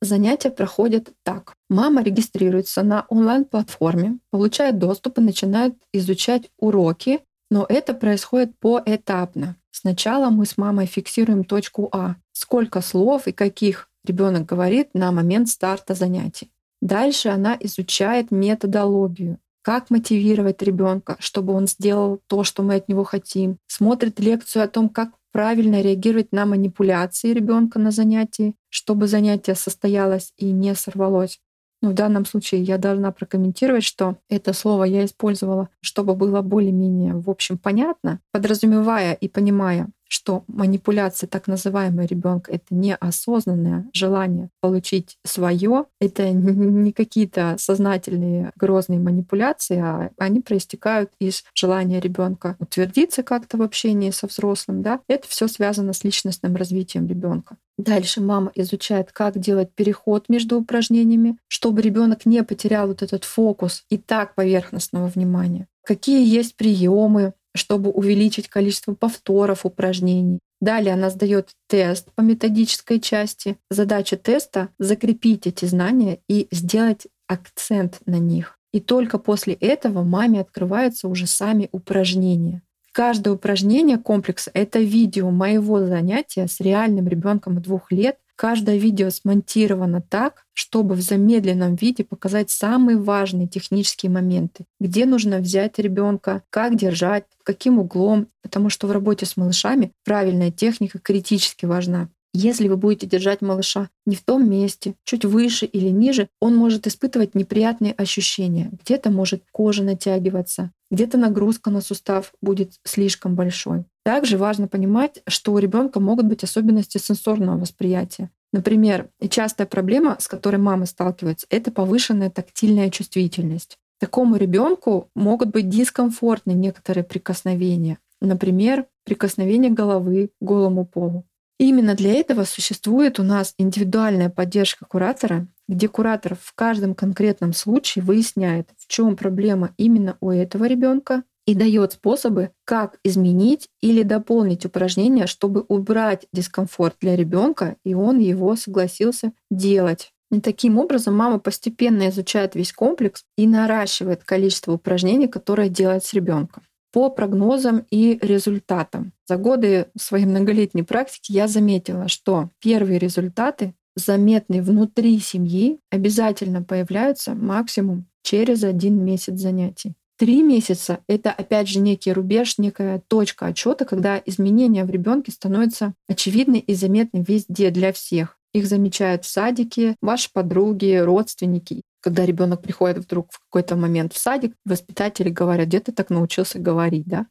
Занятия 0.00 0.50
проходят 0.50 1.08
так. 1.24 1.54
Мама 1.68 2.04
регистрируется 2.04 2.84
на 2.84 3.04
онлайн-платформе, 3.08 4.20
получает 4.30 4.78
доступ 4.78 5.18
и 5.18 5.22
начинает 5.22 5.74
изучать 5.92 6.50
уроки, 6.56 7.18
но 7.50 7.66
это 7.68 7.94
происходит 7.94 8.52
поэтапно. 8.60 9.56
Сначала 9.72 10.30
мы 10.30 10.46
с 10.46 10.56
мамой 10.56 10.86
фиксируем 10.86 11.42
точку 11.42 11.88
А, 11.90 12.14
сколько 12.30 12.80
слов 12.80 13.26
и 13.26 13.32
каких 13.32 13.90
ребенок 14.04 14.46
говорит 14.46 14.90
на 14.94 15.10
момент 15.10 15.48
старта 15.48 15.94
занятий. 15.94 16.52
Дальше 16.80 17.30
она 17.30 17.56
изучает 17.58 18.30
методологию, 18.30 19.40
как 19.68 19.90
мотивировать 19.90 20.62
ребенка, 20.62 21.16
чтобы 21.18 21.52
он 21.52 21.66
сделал 21.66 22.22
то, 22.26 22.42
что 22.42 22.62
мы 22.62 22.76
от 22.76 22.88
него 22.88 23.04
хотим. 23.04 23.58
Смотрит 23.66 24.18
лекцию 24.18 24.64
о 24.64 24.66
том, 24.66 24.88
как 24.88 25.10
правильно 25.30 25.82
реагировать 25.82 26.32
на 26.32 26.46
манипуляции 26.46 27.34
ребенка 27.34 27.78
на 27.78 27.90
занятии, 27.90 28.54
чтобы 28.70 29.08
занятие 29.08 29.54
состоялось 29.54 30.32
и 30.38 30.52
не 30.52 30.74
сорвалось. 30.74 31.38
Но 31.82 31.90
в 31.90 31.92
данном 31.92 32.24
случае 32.24 32.62
я 32.62 32.78
должна 32.78 33.12
прокомментировать, 33.12 33.84
что 33.84 34.16
это 34.30 34.54
слово 34.54 34.84
я 34.84 35.04
использовала, 35.04 35.68
чтобы 35.82 36.14
было 36.14 36.40
более-менее, 36.40 37.16
в 37.16 37.28
общем, 37.28 37.58
понятно, 37.58 38.20
подразумевая 38.32 39.12
и 39.12 39.28
понимая, 39.28 39.90
что 40.08 40.44
манипуляция 40.48 41.28
так 41.28 41.46
называемая 41.46 42.06
ребенка 42.06 42.50
это 42.52 42.64
неосознанное 42.70 43.86
желание 43.92 44.50
получить 44.60 45.18
свое, 45.24 45.84
это 46.00 46.30
не 46.30 46.92
какие-то 46.92 47.56
сознательные 47.58 48.52
грозные 48.56 48.98
манипуляции, 48.98 49.78
а 49.78 50.10
они 50.18 50.40
проистекают 50.40 51.12
из 51.20 51.44
желания 51.54 52.00
ребенка 52.00 52.56
утвердиться 52.58 53.22
как-то 53.22 53.58
в 53.58 53.62
общении 53.62 54.10
со 54.10 54.26
взрослым. 54.26 54.82
Да? 54.82 55.00
Это 55.08 55.28
все 55.28 55.46
связано 55.48 55.92
с 55.92 56.04
личностным 56.04 56.56
развитием 56.56 57.06
ребенка. 57.06 57.56
Дальше 57.76 58.20
мама 58.20 58.50
изучает, 58.56 59.12
как 59.12 59.38
делать 59.38 59.72
переход 59.72 60.28
между 60.28 60.58
упражнениями, 60.58 61.38
чтобы 61.46 61.80
ребенок 61.80 62.26
не 62.26 62.42
потерял 62.42 62.88
вот 62.88 63.02
этот 63.02 63.22
фокус 63.22 63.84
и 63.88 63.98
так 63.98 64.34
поверхностного 64.34 65.06
внимания. 65.06 65.68
Какие 65.84 66.26
есть 66.26 66.56
приемы, 66.56 67.32
чтобы 67.54 67.90
увеличить 67.90 68.48
количество 68.48 68.94
повторов 68.94 69.64
упражнений. 69.64 70.38
Далее 70.60 70.94
она 70.94 71.10
сдает 71.10 71.50
тест 71.68 72.08
по 72.14 72.20
методической 72.20 73.00
части. 73.00 73.56
Задача 73.70 74.16
теста— 74.16 74.68
закрепить 74.78 75.46
эти 75.46 75.64
знания 75.64 76.20
и 76.28 76.48
сделать 76.50 77.06
акцент 77.28 78.00
на 78.06 78.18
них. 78.18 78.58
И 78.72 78.80
только 78.80 79.18
после 79.18 79.54
этого 79.54 80.02
маме 80.02 80.40
открываются 80.40 81.08
уже 81.08 81.26
сами 81.26 81.68
упражнения. 81.72 82.62
Каждое 82.92 83.30
упражнение 83.34 83.98
комплекса— 83.98 84.50
это 84.54 84.80
видео 84.80 85.30
моего 85.30 85.86
занятия 85.86 86.48
с 86.48 86.60
реальным 86.60 87.06
ребенком 87.06 87.60
двух 87.62 87.92
лет, 87.92 88.18
Каждое 88.38 88.76
видео 88.76 89.10
смонтировано 89.10 90.00
так, 90.00 90.44
чтобы 90.52 90.94
в 90.94 91.00
замедленном 91.00 91.74
виде 91.74 92.04
показать 92.04 92.50
самые 92.50 92.96
важные 92.96 93.48
технические 93.48 94.12
моменты, 94.12 94.64
где 94.78 95.06
нужно 95.06 95.38
взять 95.38 95.80
ребенка, 95.80 96.44
как 96.48 96.76
держать, 96.76 97.24
каким 97.42 97.80
углом, 97.80 98.28
потому 98.40 98.70
что 98.70 98.86
в 98.86 98.92
работе 98.92 99.26
с 99.26 99.36
малышами 99.36 99.90
правильная 100.04 100.52
техника 100.52 101.00
критически 101.00 101.66
важна. 101.66 102.10
Если 102.32 102.68
вы 102.68 102.76
будете 102.76 103.08
держать 103.08 103.40
малыша 103.40 103.88
не 104.06 104.14
в 104.14 104.22
том 104.22 104.48
месте, 104.48 104.94
чуть 105.02 105.24
выше 105.24 105.66
или 105.66 105.88
ниже, 105.88 106.28
он 106.40 106.54
может 106.54 106.86
испытывать 106.86 107.34
неприятные 107.34 107.92
ощущения. 107.92 108.70
Где-то 108.84 109.10
может 109.10 109.42
кожа 109.50 109.82
натягиваться, 109.82 110.70
где-то 110.92 111.18
нагрузка 111.18 111.70
на 111.70 111.80
сустав 111.80 112.32
будет 112.40 112.74
слишком 112.84 113.34
большой. 113.34 113.84
Также 114.08 114.38
важно 114.38 114.68
понимать, 114.68 115.20
что 115.26 115.52
у 115.52 115.58
ребенка 115.58 116.00
могут 116.00 116.24
быть 116.24 116.42
особенности 116.42 116.96
сенсорного 116.96 117.58
восприятия. 117.58 118.30
Например, 118.54 119.10
частая 119.28 119.66
проблема, 119.66 120.16
с 120.18 120.28
которой 120.28 120.56
мамы 120.56 120.86
сталкиваются, 120.86 121.46
это 121.50 121.70
повышенная 121.70 122.30
тактильная 122.30 122.88
чувствительность. 122.88 123.76
Такому 124.00 124.36
ребенку 124.36 125.10
могут 125.14 125.50
быть 125.50 125.68
дискомфортны 125.68 126.52
некоторые 126.52 127.04
прикосновения. 127.04 127.98
Например, 128.22 128.86
прикосновение 129.04 129.70
головы 129.70 130.30
к 130.40 130.42
голому 130.42 130.86
полу. 130.86 131.26
Именно 131.58 131.94
для 131.94 132.14
этого 132.14 132.44
существует 132.44 133.20
у 133.20 133.22
нас 133.22 133.52
индивидуальная 133.58 134.30
поддержка 134.30 134.86
куратора, 134.86 135.48
где 135.68 135.86
куратор 135.86 136.34
в 136.34 136.54
каждом 136.54 136.94
конкретном 136.94 137.52
случае 137.52 138.02
выясняет, 138.02 138.70
в 138.78 138.88
чем 138.88 139.16
проблема 139.16 139.74
именно 139.76 140.16
у 140.22 140.30
этого 140.30 140.64
ребенка 140.64 141.24
и 141.48 141.54
дает 141.54 141.94
способы, 141.94 142.50
как 142.66 142.98
изменить 143.02 143.70
или 143.80 144.02
дополнить 144.02 144.66
упражнение, 144.66 145.26
чтобы 145.26 145.64
убрать 145.68 146.26
дискомфорт 146.30 146.96
для 147.00 147.16
ребенка, 147.16 147.76
и 147.84 147.94
он 147.94 148.18
его 148.18 148.54
согласился 148.54 149.32
делать. 149.50 150.12
И 150.30 150.42
таким 150.42 150.76
образом 150.76 151.16
мама 151.16 151.38
постепенно 151.38 152.10
изучает 152.10 152.54
весь 152.54 152.74
комплекс 152.74 153.24
и 153.38 153.46
наращивает 153.46 154.24
количество 154.24 154.72
упражнений, 154.72 155.26
которые 155.26 155.70
делает 155.70 156.04
с 156.04 156.12
ребенком. 156.12 156.64
По 156.92 157.08
прогнозам 157.08 157.86
и 157.90 158.18
результатам. 158.20 159.14
За 159.26 159.38
годы 159.38 159.86
своей 159.98 160.26
многолетней 160.26 160.82
практики 160.82 161.32
я 161.32 161.48
заметила, 161.48 162.08
что 162.08 162.50
первые 162.60 162.98
результаты, 162.98 163.74
заметные 163.96 164.60
внутри 164.60 165.18
семьи, 165.18 165.80
обязательно 165.90 166.62
появляются 166.62 167.34
максимум 167.34 168.04
через 168.22 168.64
один 168.64 169.02
месяц 169.02 169.38
занятий. 169.38 169.94
Три 170.18 170.42
месяца— 170.42 170.98
это, 171.08 171.30
опять 171.30 171.68
же, 171.68 171.78
некий 171.78 172.12
рубеж, 172.12 172.58
некая 172.58 173.00
точка 173.06 173.46
отчета, 173.46 173.84
когда 173.84 174.20
изменения 174.26 174.84
в 174.84 174.90
ребенке 174.90 175.30
становятся 175.30 175.94
очевидны 176.08 176.56
и 176.56 176.74
заметны 176.74 177.24
везде 177.26 177.70
для 177.70 177.92
всех. 177.92 178.36
Их 178.52 178.66
замечают 178.66 179.24
в 179.24 179.28
садике, 179.28 179.94
ваши 180.02 180.28
подруги, 180.32 180.96
родственники. 180.96 181.82
Когда 182.00 182.26
ребенок 182.26 182.62
приходит 182.62 182.98
вдруг 182.98 183.28
в 183.30 183.38
какой-то 183.44 183.76
момент 183.76 184.12
в 184.12 184.18
садик, 184.18 184.56
воспитатели 184.64 185.28
говорят, 185.28 185.68
где 185.68 185.78
ты 185.78 185.92
так 185.92 186.10
научился 186.10 186.58
говорить, 186.58 187.06
да? 187.06 187.26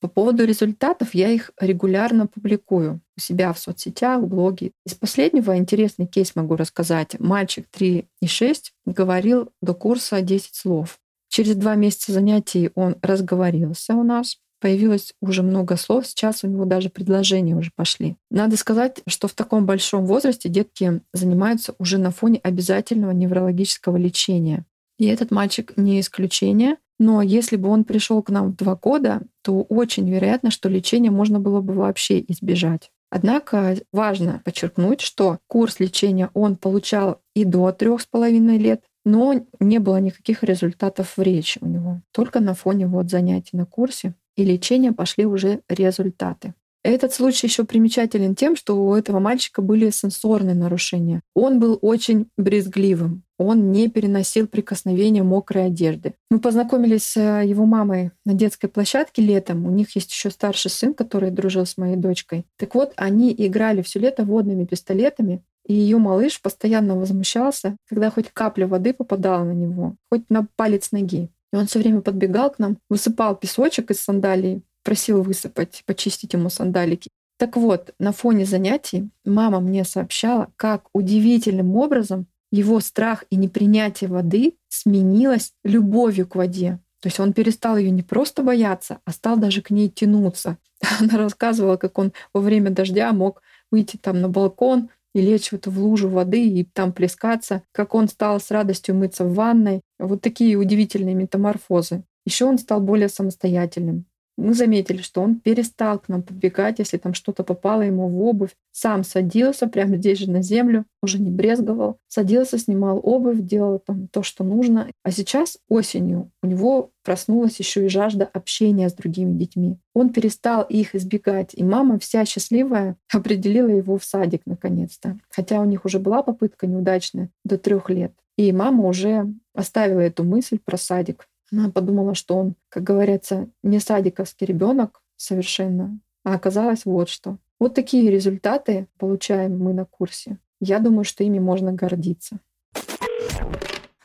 По 0.00 0.06
поводу 0.06 0.44
результатов 0.44 1.12
я 1.12 1.30
их 1.30 1.50
регулярно 1.60 2.28
публикую 2.28 3.00
у 3.16 3.20
себя 3.20 3.52
в 3.52 3.58
соцсетях, 3.58 4.20
в 4.20 4.28
блоге. 4.28 4.70
Из 4.84 4.94
последнего 4.94 5.56
интересный 5.56 6.06
кейс 6.06 6.36
могу 6.36 6.54
рассказать. 6.54 7.18
Мальчик 7.18 7.66
3 7.72 8.06
и 8.20 8.26
6 8.28 8.74
говорил 8.84 9.50
до 9.60 9.74
курса 9.74 10.20
10 10.20 10.54
слов. 10.54 11.00
Через 11.28 11.56
два 11.56 11.74
месяца 11.74 12.12
занятий 12.12 12.70
он 12.74 12.96
разговорился 13.02 13.94
у 13.94 14.02
нас, 14.02 14.38
появилось 14.60 15.14
уже 15.20 15.42
много 15.42 15.76
слов, 15.76 16.06
сейчас 16.06 16.44
у 16.44 16.48
него 16.48 16.64
даже 16.64 16.88
предложения 16.88 17.56
уже 17.56 17.70
пошли. 17.74 18.16
Надо 18.30 18.56
сказать, 18.56 19.02
что 19.06 19.28
в 19.28 19.32
таком 19.32 19.66
большом 19.66 20.06
возрасте 20.06 20.48
детки 20.48 21.00
занимаются 21.12 21.74
уже 21.78 21.98
на 21.98 22.10
фоне 22.10 22.40
обязательного 22.42 23.12
неврологического 23.12 23.96
лечения. 23.96 24.64
И 24.98 25.06
этот 25.06 25.30
мальчик 25.30 25.72
не 25.76 26.00
исключение. 26.00 26.76
Но 26.98 27.20
если 27.20 27.56
бы 27.56 27.68
он 27.68 27.84
пришел 27.84 28.22
к 28.22 28.30
нам 28.30 28.52
в 28.52 28.56
два 28.56 28.74
года, 28.74 29.20
то 29.42 29.62
очень 29.62 30.10
вероятно, 30.10 30.50
что 30.50 30.70
лечение 30.70 31.10
можно 31.10 31.38
было 31.38 31.60
бы 31.60 31.74
вообще 31.74 32.24
избежать. 32.26 32.90
Однако 33.10 33.76
важно 33.92 34.40
подчеркнуть, 34.44 35.00
что 35.00 35.38
курс 35.46 35.78
лечения 35.78 36.30
он 36.34 36.56
получал 36.56 37.20
и 37.34 37.44
до 37.44 37.70
трех 37.72 38.00
с 38.00 38.06
половиной 38.06 38.58
лет, 38.58 38.82
но 39.06 39.40
не 39.60 39.78
было 39.78 39.98
никаких 39.98 40.42
результатов 40.42 41.16
в 41.16 41.22
речи 41.22 41.58
у 41.62 41.66
него. 41.66 42.02
Только 42.12 42.40
на 42.40 42.54
фоне 42.54 42.88
вот 42.88 43.08
занятий 43.08 43.56
на 43.56 43.64
курсе 43.64 44.14
и 44.36 44.44
лечения 44.44 44.92
пошли 44.92 45.24
уже 45.24 45.60
результаты. 45.68 46.54
Этот 46.82 47.12
случай 47.12 47.48
еще 47.48 47.64
примечателен 47.64 48.36
тем, 48.36 48.54
что 48.54 48.76
у 48.76 48.94
этого 48.94 49.18
мальчика 49.18 49.60
были 49.60 49.90
сенсорные 49.90 50.54
нарушения. 50.54 51.20
Он 51.34 51.58
был 51.58 51.78
очень 51.82 52.28
брезгливым. 52.36 53.24
Он 53.38 53.72
не 53.72 53.88
переносил 53.88 54.46
прикосновения 54.46 55.22
мокрой 55.22 55.66
одежды. 55.66 56.14
Мы 56.30 56.38
познакомились 56.38 57.04
с 57.04 57.16
э, 57.16 57.44
его 57.44 57.66
мамой 57.66 58.12
на 58.24 58.34
детской 58.34 58.68
площадке 58.68 59.20
летом. 59.20 59.66
У 59.66 59.70
них 59.70 59.94
есть 59.96 60.10
еще 60.12 60.30
старший 60.30 60.70
сын, 60.70 60.94
который 60.94 61.30
дружил 61.30 61.66
с 61.66 61.76
моей 61.76 61.96
дочкой. 61.96 62.46
Так 62.56 62.74
вот, 62.74 62.92
они 62.96 63.34
играли 63.36 63.82
все 63.82 63.98
лето 63.98 64.24
водными 64.24 64.64
пистолетами. 64.64 65.42
И 65.66 65.74
ее 65.74 65.98
малыш 65.98 66.40
постоянно 66.40 66.96
возмущался, 66.96 67.76
когда 67.88 68.10
хоть 68.10 68.30
капля 68.30 68.66
воды 68.66 68.92
попадала 68.92 69.44
на 69.44 69.52
него, 69.52 69.96
хоть 70.10 70.22
на 70.28 70.46
палец 70.56 70.92
ноги. 70.92 71.28
И 71.52 71.56
он 71.56 71.66
все 71.66 71.80
время 71.80 72.00
подбегал 72.00 72.50
к 72.50 72.58
нам, 72.58 72.78
высыпал 72.88 73.34
песочек 73.34 73.90
из 73.90 74.00
сандалий, 74.00 74.62
просил 74.84 75.22
высыпать, 75.22 75.82
почистить 75.86 76.32
ему 76.32 76.50
сандалики. 76.50 77.10
Так 77.38 77.56
вот, 77.56 77.92
на 77.98 78.12
фоне 78.12 78.46
занятий 78.46 79.10
мама 79.24 79.60
мне 79.60 79.84
сообщала, 79.84 80.48
как 80.56 80.88
удивительным 80.92 81.76
образом 81.76 82.26
его 82.50 82.80
страх 82.80 83.24
и 83.28 83.36
непринятие 83.36 84.08
воды 84.08 84.54
сменилось 84.68 85.52
любовью 85.64 86.26
к 86.26 86.36
воде. 86.36 86.78
То 87.00 87.08
есть 87.08 87.20
он 87.20 87.32
перестал 87.32 87.76
ее 87.76 87.90
не 87.90 88.02
просто 88.02 88.42
бояться, 88.42 89.00
а 89.04 89.12
стал 89.12 89.36
даже 89.36 89.62
к 89.62 89.70
ней 89.70 89.90
тянуться. 89.90 90.58
Она 91.00 91.18
рассказывала, 91.18 91.76
как 91.76 91.98
он 91.98 92.12
во 92.32 92.40
время 92.40 92.70
дождя 92.70 93.12
мог 93.12 93.42
выйти 93.70 93.96
там 93.96 94.20
на 94.20 94.28
балкон, 94.28 94.90
и 95.16 95.22
лечь 95.22 95.50
вот 95.50 95.66
в 95.66 95.82
лужу 95.82 96.10
воды 96.10 96.46
и 96.46 96.62
там 96.62 96.92
плескаться, 96.92 97.62
как 97.72 97.94
он 97.94 98.06
стал 98.06 98.38
с 98.38 98.50
радостью 98.50 98.94
мыться 98.94 99.24
в 99.24 99.32
ванной. 99.32 99.80
Вот 99.98 100.20
такие 100.20 100.56
удивительные 100.56 101.14
метаморфозы. 101.14 102.04
Еще 102.26 102.44
он 102.44 102.58
стал 102.58 102.82
более 102.82 103.08
самостоятельным. 103.08 104.04
Мы 104.36 104.52
заметили, 104.54 105.00
что 105.00 105.22
он 105.22 105.40
перестал 105.40 105.98
к 105.98 106.08
нам 106.08 106.22
подбегать, 106.22 106.78
если 106.78 106.98
там 106.98 107.14
что-то 107.14 107.42
попало 107.42 107.82
ему 107.82 108.08
в 108.08 108.20
обувь. 108.22 108.54
Сам 108.70 109.02
садился 109.02 109.66
прямо 109.66 109.96
здесь 109.96 110.18
же 110.18 110.30
на 110.30 110.42
землю, 110.42 110.84
уже 111.02 111.18
не 111.18 111.30
брезговал. 111.30 111.98
Садился, 112.08 112.58
снимал 112.58 113.00
обувь, 113.02 113.40
делал 113.40 113.78
там 113.78 114.08
то, 114.08 114.22
что 114.22 114.44
нужно. 114.44 114.90
А 115.02 115.10
сейчас 115.10 115.58
осенью 115.68 116.30
у 116.42 116.46
него 116.46 116.90
проснулась 117.02 117.58
еще 117.58 117.86
и 117.86 117.88
жажда 117.88 118.24
общения 118.26 118.88
с 118.88 118.94
другими 118.94 119.38
детьми. 119.38 119.78
Он 119.94 120.10
перестал 120.10 120.62
их 120.62 120.94
избегать, 120.94 121.54
и 121.54 121.64
мама 121.64 121.98
вся 121.98 122.24
счастливая 122.26 122.96
определила 123.12 123.68
его 123.68 123.96
в 123.96 124.04
садик 124.04 124.42
наконец-то. 124.44 125.18
Хотя 125.30 125.60
у 125.60 125.64
них 125.64 125.84
уже 125.86 125.98
была 125.98 126.22
попытка 126.22 126.66
неудачная 126.66 127.30
до 127.44 127.56
трех 127.56 127.88
лет. 127.88 128.12
И 128.36 128.52
мама 128.52 128.86
уже 128.86 129.32
оставила 129.54 130.00
эту 130.00 130.22
мысль 130.24 130.58
про 130.62 130.76
садик. 130.76 131.26
Она 131.52 131.70
подумала, 131.70 132.14
что 132.14 132.36
он, 132.36 132.54
как 132.68 132.82
говорится, 132.82 133.48
не 133.62 133.78
садиковский 133.78 134.46
ребенок 134.46 135.02
совершенно, 135.16 136.00
а 136.24 136.34
оказалось 136.34 136.84
вот 136.84 137.08
что. 137.08 137.38
Вот 137.58 137.74
такие 137.74 138.10
результаты 138.10 138.88
получаем 138.98 139.58
мы 139.58 139.72
на 139.72 139.84
курсе. 139.84 140.38
Я 140.60 140.78
думаю, 140.78 141.04
что 141.04 141.24
ими 141.24 141.38
можно 141.38 141.72
гордиться. 141.72 142.40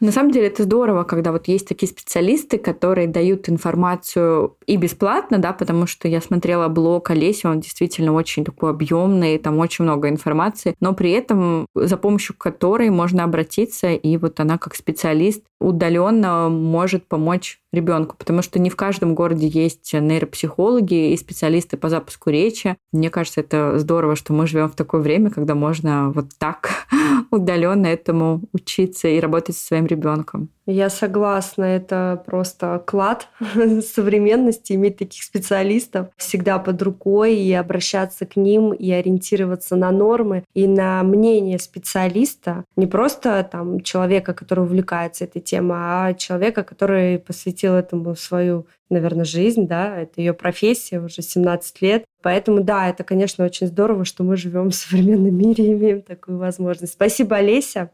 На 0.02 0.12
самом 0.12 0.32
деле 0.32 0.48
это 0.48 0.64
здорово, 0.64 1.04
когда 1.04 1.32
вот 1.32 1.48
есть 1.48 1.68
такие 1.68 1.88
специалисты, 1.88 2.58
которые 2.58 3.08
дают 3.08 3.48
информацию 3.50 4.58
и 4.66 4.76
бесплатно, 4.76 5.38
да, 5.38 5.54
потому 5.54 5.86
что 5.86 6.08
я 6.08 6.22
смотрела 6.22 6.68
блог 6.70 7.12
Олеси, 7.12 7.46
он 7.46 7.60
действительно 7.60 8.12
очень 8.14 8.44
такой 8.44 8.72
объемный, 8.72 9.38
там 9.38 9.60
очень 9.60 9.86
много 9.86 10.10
информации, 10.10 10.74
но 10.80 10.96
при 10.96 11.12
этом 11.12 11.68
за 11.76 11.98
помощью 11.98 12.36
которой 12.36 12.90
можно 12.90 13.24
обратиться, 13.24 13.92
и 13.92 14.18
вот 14.18 14.40
она 14.40 14.58
как 14.58 14.74
специалист 14.74 15.44
удаленно 15.60 16.50
может 16.50 17.08
помочь 17.08 17.61
ребенку, 17.72 18.16
потому 18.18 18.42
что 18.42 18.60
не 18.60 18.70
в 18.70 18.76
каждом 18.76 19.16
городе 19.16 19.48
есть 19.48 19.94
нейропсихологи 19.94 21.12
и 21.12 21.18
специалисты 21.18 21.78
по 21.78 21.90
запуску 21.90 22.30
речи. 22.30 22.76
Мне 22.92 23.10
кажется, 23.10 23.42
это 23.42 23.80
здорово, 23.80 24.16
что 24.16 24.34
мы 24.34 24.48
живем 24.48 24.70
в 24.70 24.76
такое 24.76 25.02
время, 25.02 25.30
когда 25.30 25.56
можно 25.56 26.12
вот 26.12 26.28
так 26.38 26.70
удаленно 27.32 27.88
этому 27.88 28.42
учиться 28.54 29.08
и 29.08 29.20
работать 29.20 29.56
со 29.56 29.66
своим 29.66 29.86
ребенком. 29.86 30.50
Я 30.68 30.90
согласна, 30.90 31.64
это 31.64 32.24
просто 32.26 32.82
клад 32.86 33.28
современности, 33.94 34.74
иметь 34.74 34.98
таких 34.98 35.24
специалистов 35.24 36.08
всегда 36.18 36.60
под 36.60 36.82
рукой 36.82 37.36
и 37.36 37.52
обращаться 37.54 38.26
к 38.26 38.36
ним 38.36 38.72
и 38.72 38.92
ориентироваться 38.92 39.76
на 39.76 39.92
нормы 39.92 40.44
и 40.54 40.68
на 40.68 41.02
мнение 41.04 41.58
специалиста, 41.58 42.64
не 42.76 42.86
просто 42.86 43.48
там 43.52 43.82
человека, 43.82 44.34
который 44.34 44.64
увлекается 44.64 45.24
этой 45.24 45.42
темой, 45.42 45.78
а 45.80 46.14
человека, 46.14 46.64
который 46.64 47.18
посвятил 47.20 47.61
этому 47.68 48.16
свою 48.16 48.68
наверное, 48.92 49.26
жизнь, 49.26 49.68
да, 49.68 49.98
это 49.98 50.22
ее 50.22 50.34
профессия 50.34 51.00
уже 51.00 51.22
17 51.22 51.82
лет. 51.82 52.06
Поэтому, 52.22 52.62
да, 52.62 52.90
это, 52.90 53.04
конечно, 53.04 53.44
очень 53.46 53.68
здорово, 53.68 54.06
что 54.06 54.24
мы 54.24 54.38
живем 54.38 54.70
в 54.70 54.76
современном 54.76 55.34
мире 55.34 55.66
и 55.66 55.74
имеем 55.74 56.02
такую 56.04 56.38
возможность. 56.38 56.94
Спасибо, 56.94 57.38
Олеся. 57.38 57.90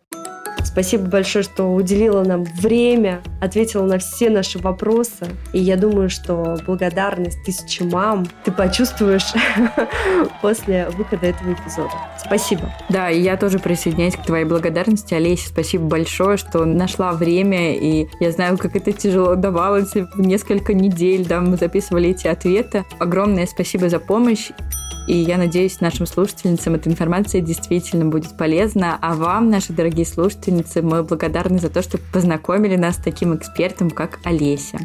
Спасибо 0.68 1.05
большое, 1.05 1.43
что 1.43 1.74
уделила 1.74 2.24
нам 2.24 2.43
время, 2.43 3.22
ответила 3.41 3.84
на 3.84 3.99
все 3.99 4.30
наши 4.30 4.59
вопросы. 4.59 5.26
И 5.53 5.59
я 5.59 5.78
думаю, 5.78 6.09
что 6.09 6.57
благодарность 6.65 7.41
тысячи 7.45 7.84
мам 7.84 8.28
ты 8.43 8.51
почувствуешь 8.51 9.28
после 10.41 10.89
выхода 10.89 11.28
этого 11.28 11.53
эпизода. 11.53 11.93
Спасибо. 12.24 12.70
Да, 12.89 13.09
и 13.09 13.22
я 13.22 13.38
тоже 13.38 13.59
присоединяюсь 13.59 14.15
к 14.15 14.24
твоей 14.24 14.43
благодарности, 14.43 15.13
Олеся. 15.13 15.47
Спасибо 15.47 15.86
большое, 15.86 16.36
что 16.36 16.65
нашла 16.65 17.13
время. 17.13 17.76
И 17.78 18.07
я 18.20 18.32
знаю, 18.32 18.57
как 18.57 18.76
это 18.76 18.91
тяжело 18.91 19.36
давалось. 19.36 19.93
Несколько 20.15 20.74
недель 20.74 21.26
да, 21.26 21.39
мы 21.39 21.55
записывали 21.55 22.09
эти 22.09 22.28
ответы. 22.28 22.84
Огромное 22.99 23.45
спасибо 23.47 23.88
за 23.88 23.99
помощь. 23.99 24.51
И 25.08 25.16
я 25.16 25.38
надеюсь, 25.38 25.80
нашим 25.80 26.05
слушательницам 26.05 26.76
эта 26.76 26.89
информация 26.89 27.39
действительно 27.39 28.05
будет 28.05 28.38
полезна. 28.38 28.97
А 29.01 29.16
вам, 29.16 29.49
наши 29.49 29.72
дорогие 29.72 30.05
слушательницы, 30.05 30.82
мы 30.82 31.01
благодарны 31.01 31.60
за 31.60 31.70
то, 31.70 31.82
что 31.82 31.97
познакомили 32.12 32.76
нас 32.76 32.95
с 32.95 32.99
таким 32.99 33.36
экспертом, 33.36 33.89
как 33.89 34.20
Олеся. 34.26 34.80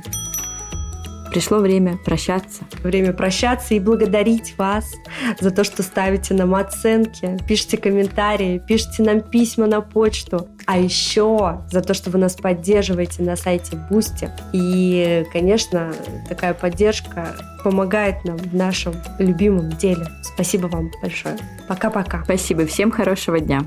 Пришло 1.32 1.60
время 1.60 1.96
прощаться. 1.96 2.62
Время 2.82 3.14
прощаться 3.14 3.72
и 3.72 3.80
благодарить 3.80 4.54
вас 4.58 4.92
за 5.40 5.50
то, 5.50 5.64
что 5.64 5.82
ставите 5.82 6.34
нам 6.34 6.54
оценки, 6.54 7.38
пишите 7.48 7.78
комментарии, 7.78 8.62
пишите 8.68 9.02
нам 9.02 9.22
письма 9.22 9.66
на 9.66 9.80
почту. 9.80 10.48
А 10.66 10.76
еще 10.76 11.62
за 11.70 11.80
то, 11.80 11.94
что 11.94 12.10
вы 12.10 12.18
нас 12.18 12.34
поддерживаете 12.34 13.22
на 13.22 13.36
сайте 13.36 13.78
Boosty. 13.90 14.30
И, 14.52 15.24
конечно, 15.32 15.94
такая 16.28 16.52
поддержка 16.52 17.34
помогает 17.64 18.22
нам 18.26 18.36
в 18.36 18.54
нашем 18.54 18.94
любимом 19.18 19.70
деле. 19.70 20.06
Спасибо 20.22 20.66
вам 20.66 20.90
большое. 21.00 21.38
Пока-пока. 21.66 22.24
Спасибо. 22.24 22.66
Всем 22.66 22.90
хорошего 22.90 23.40
дня. 23.40 23.64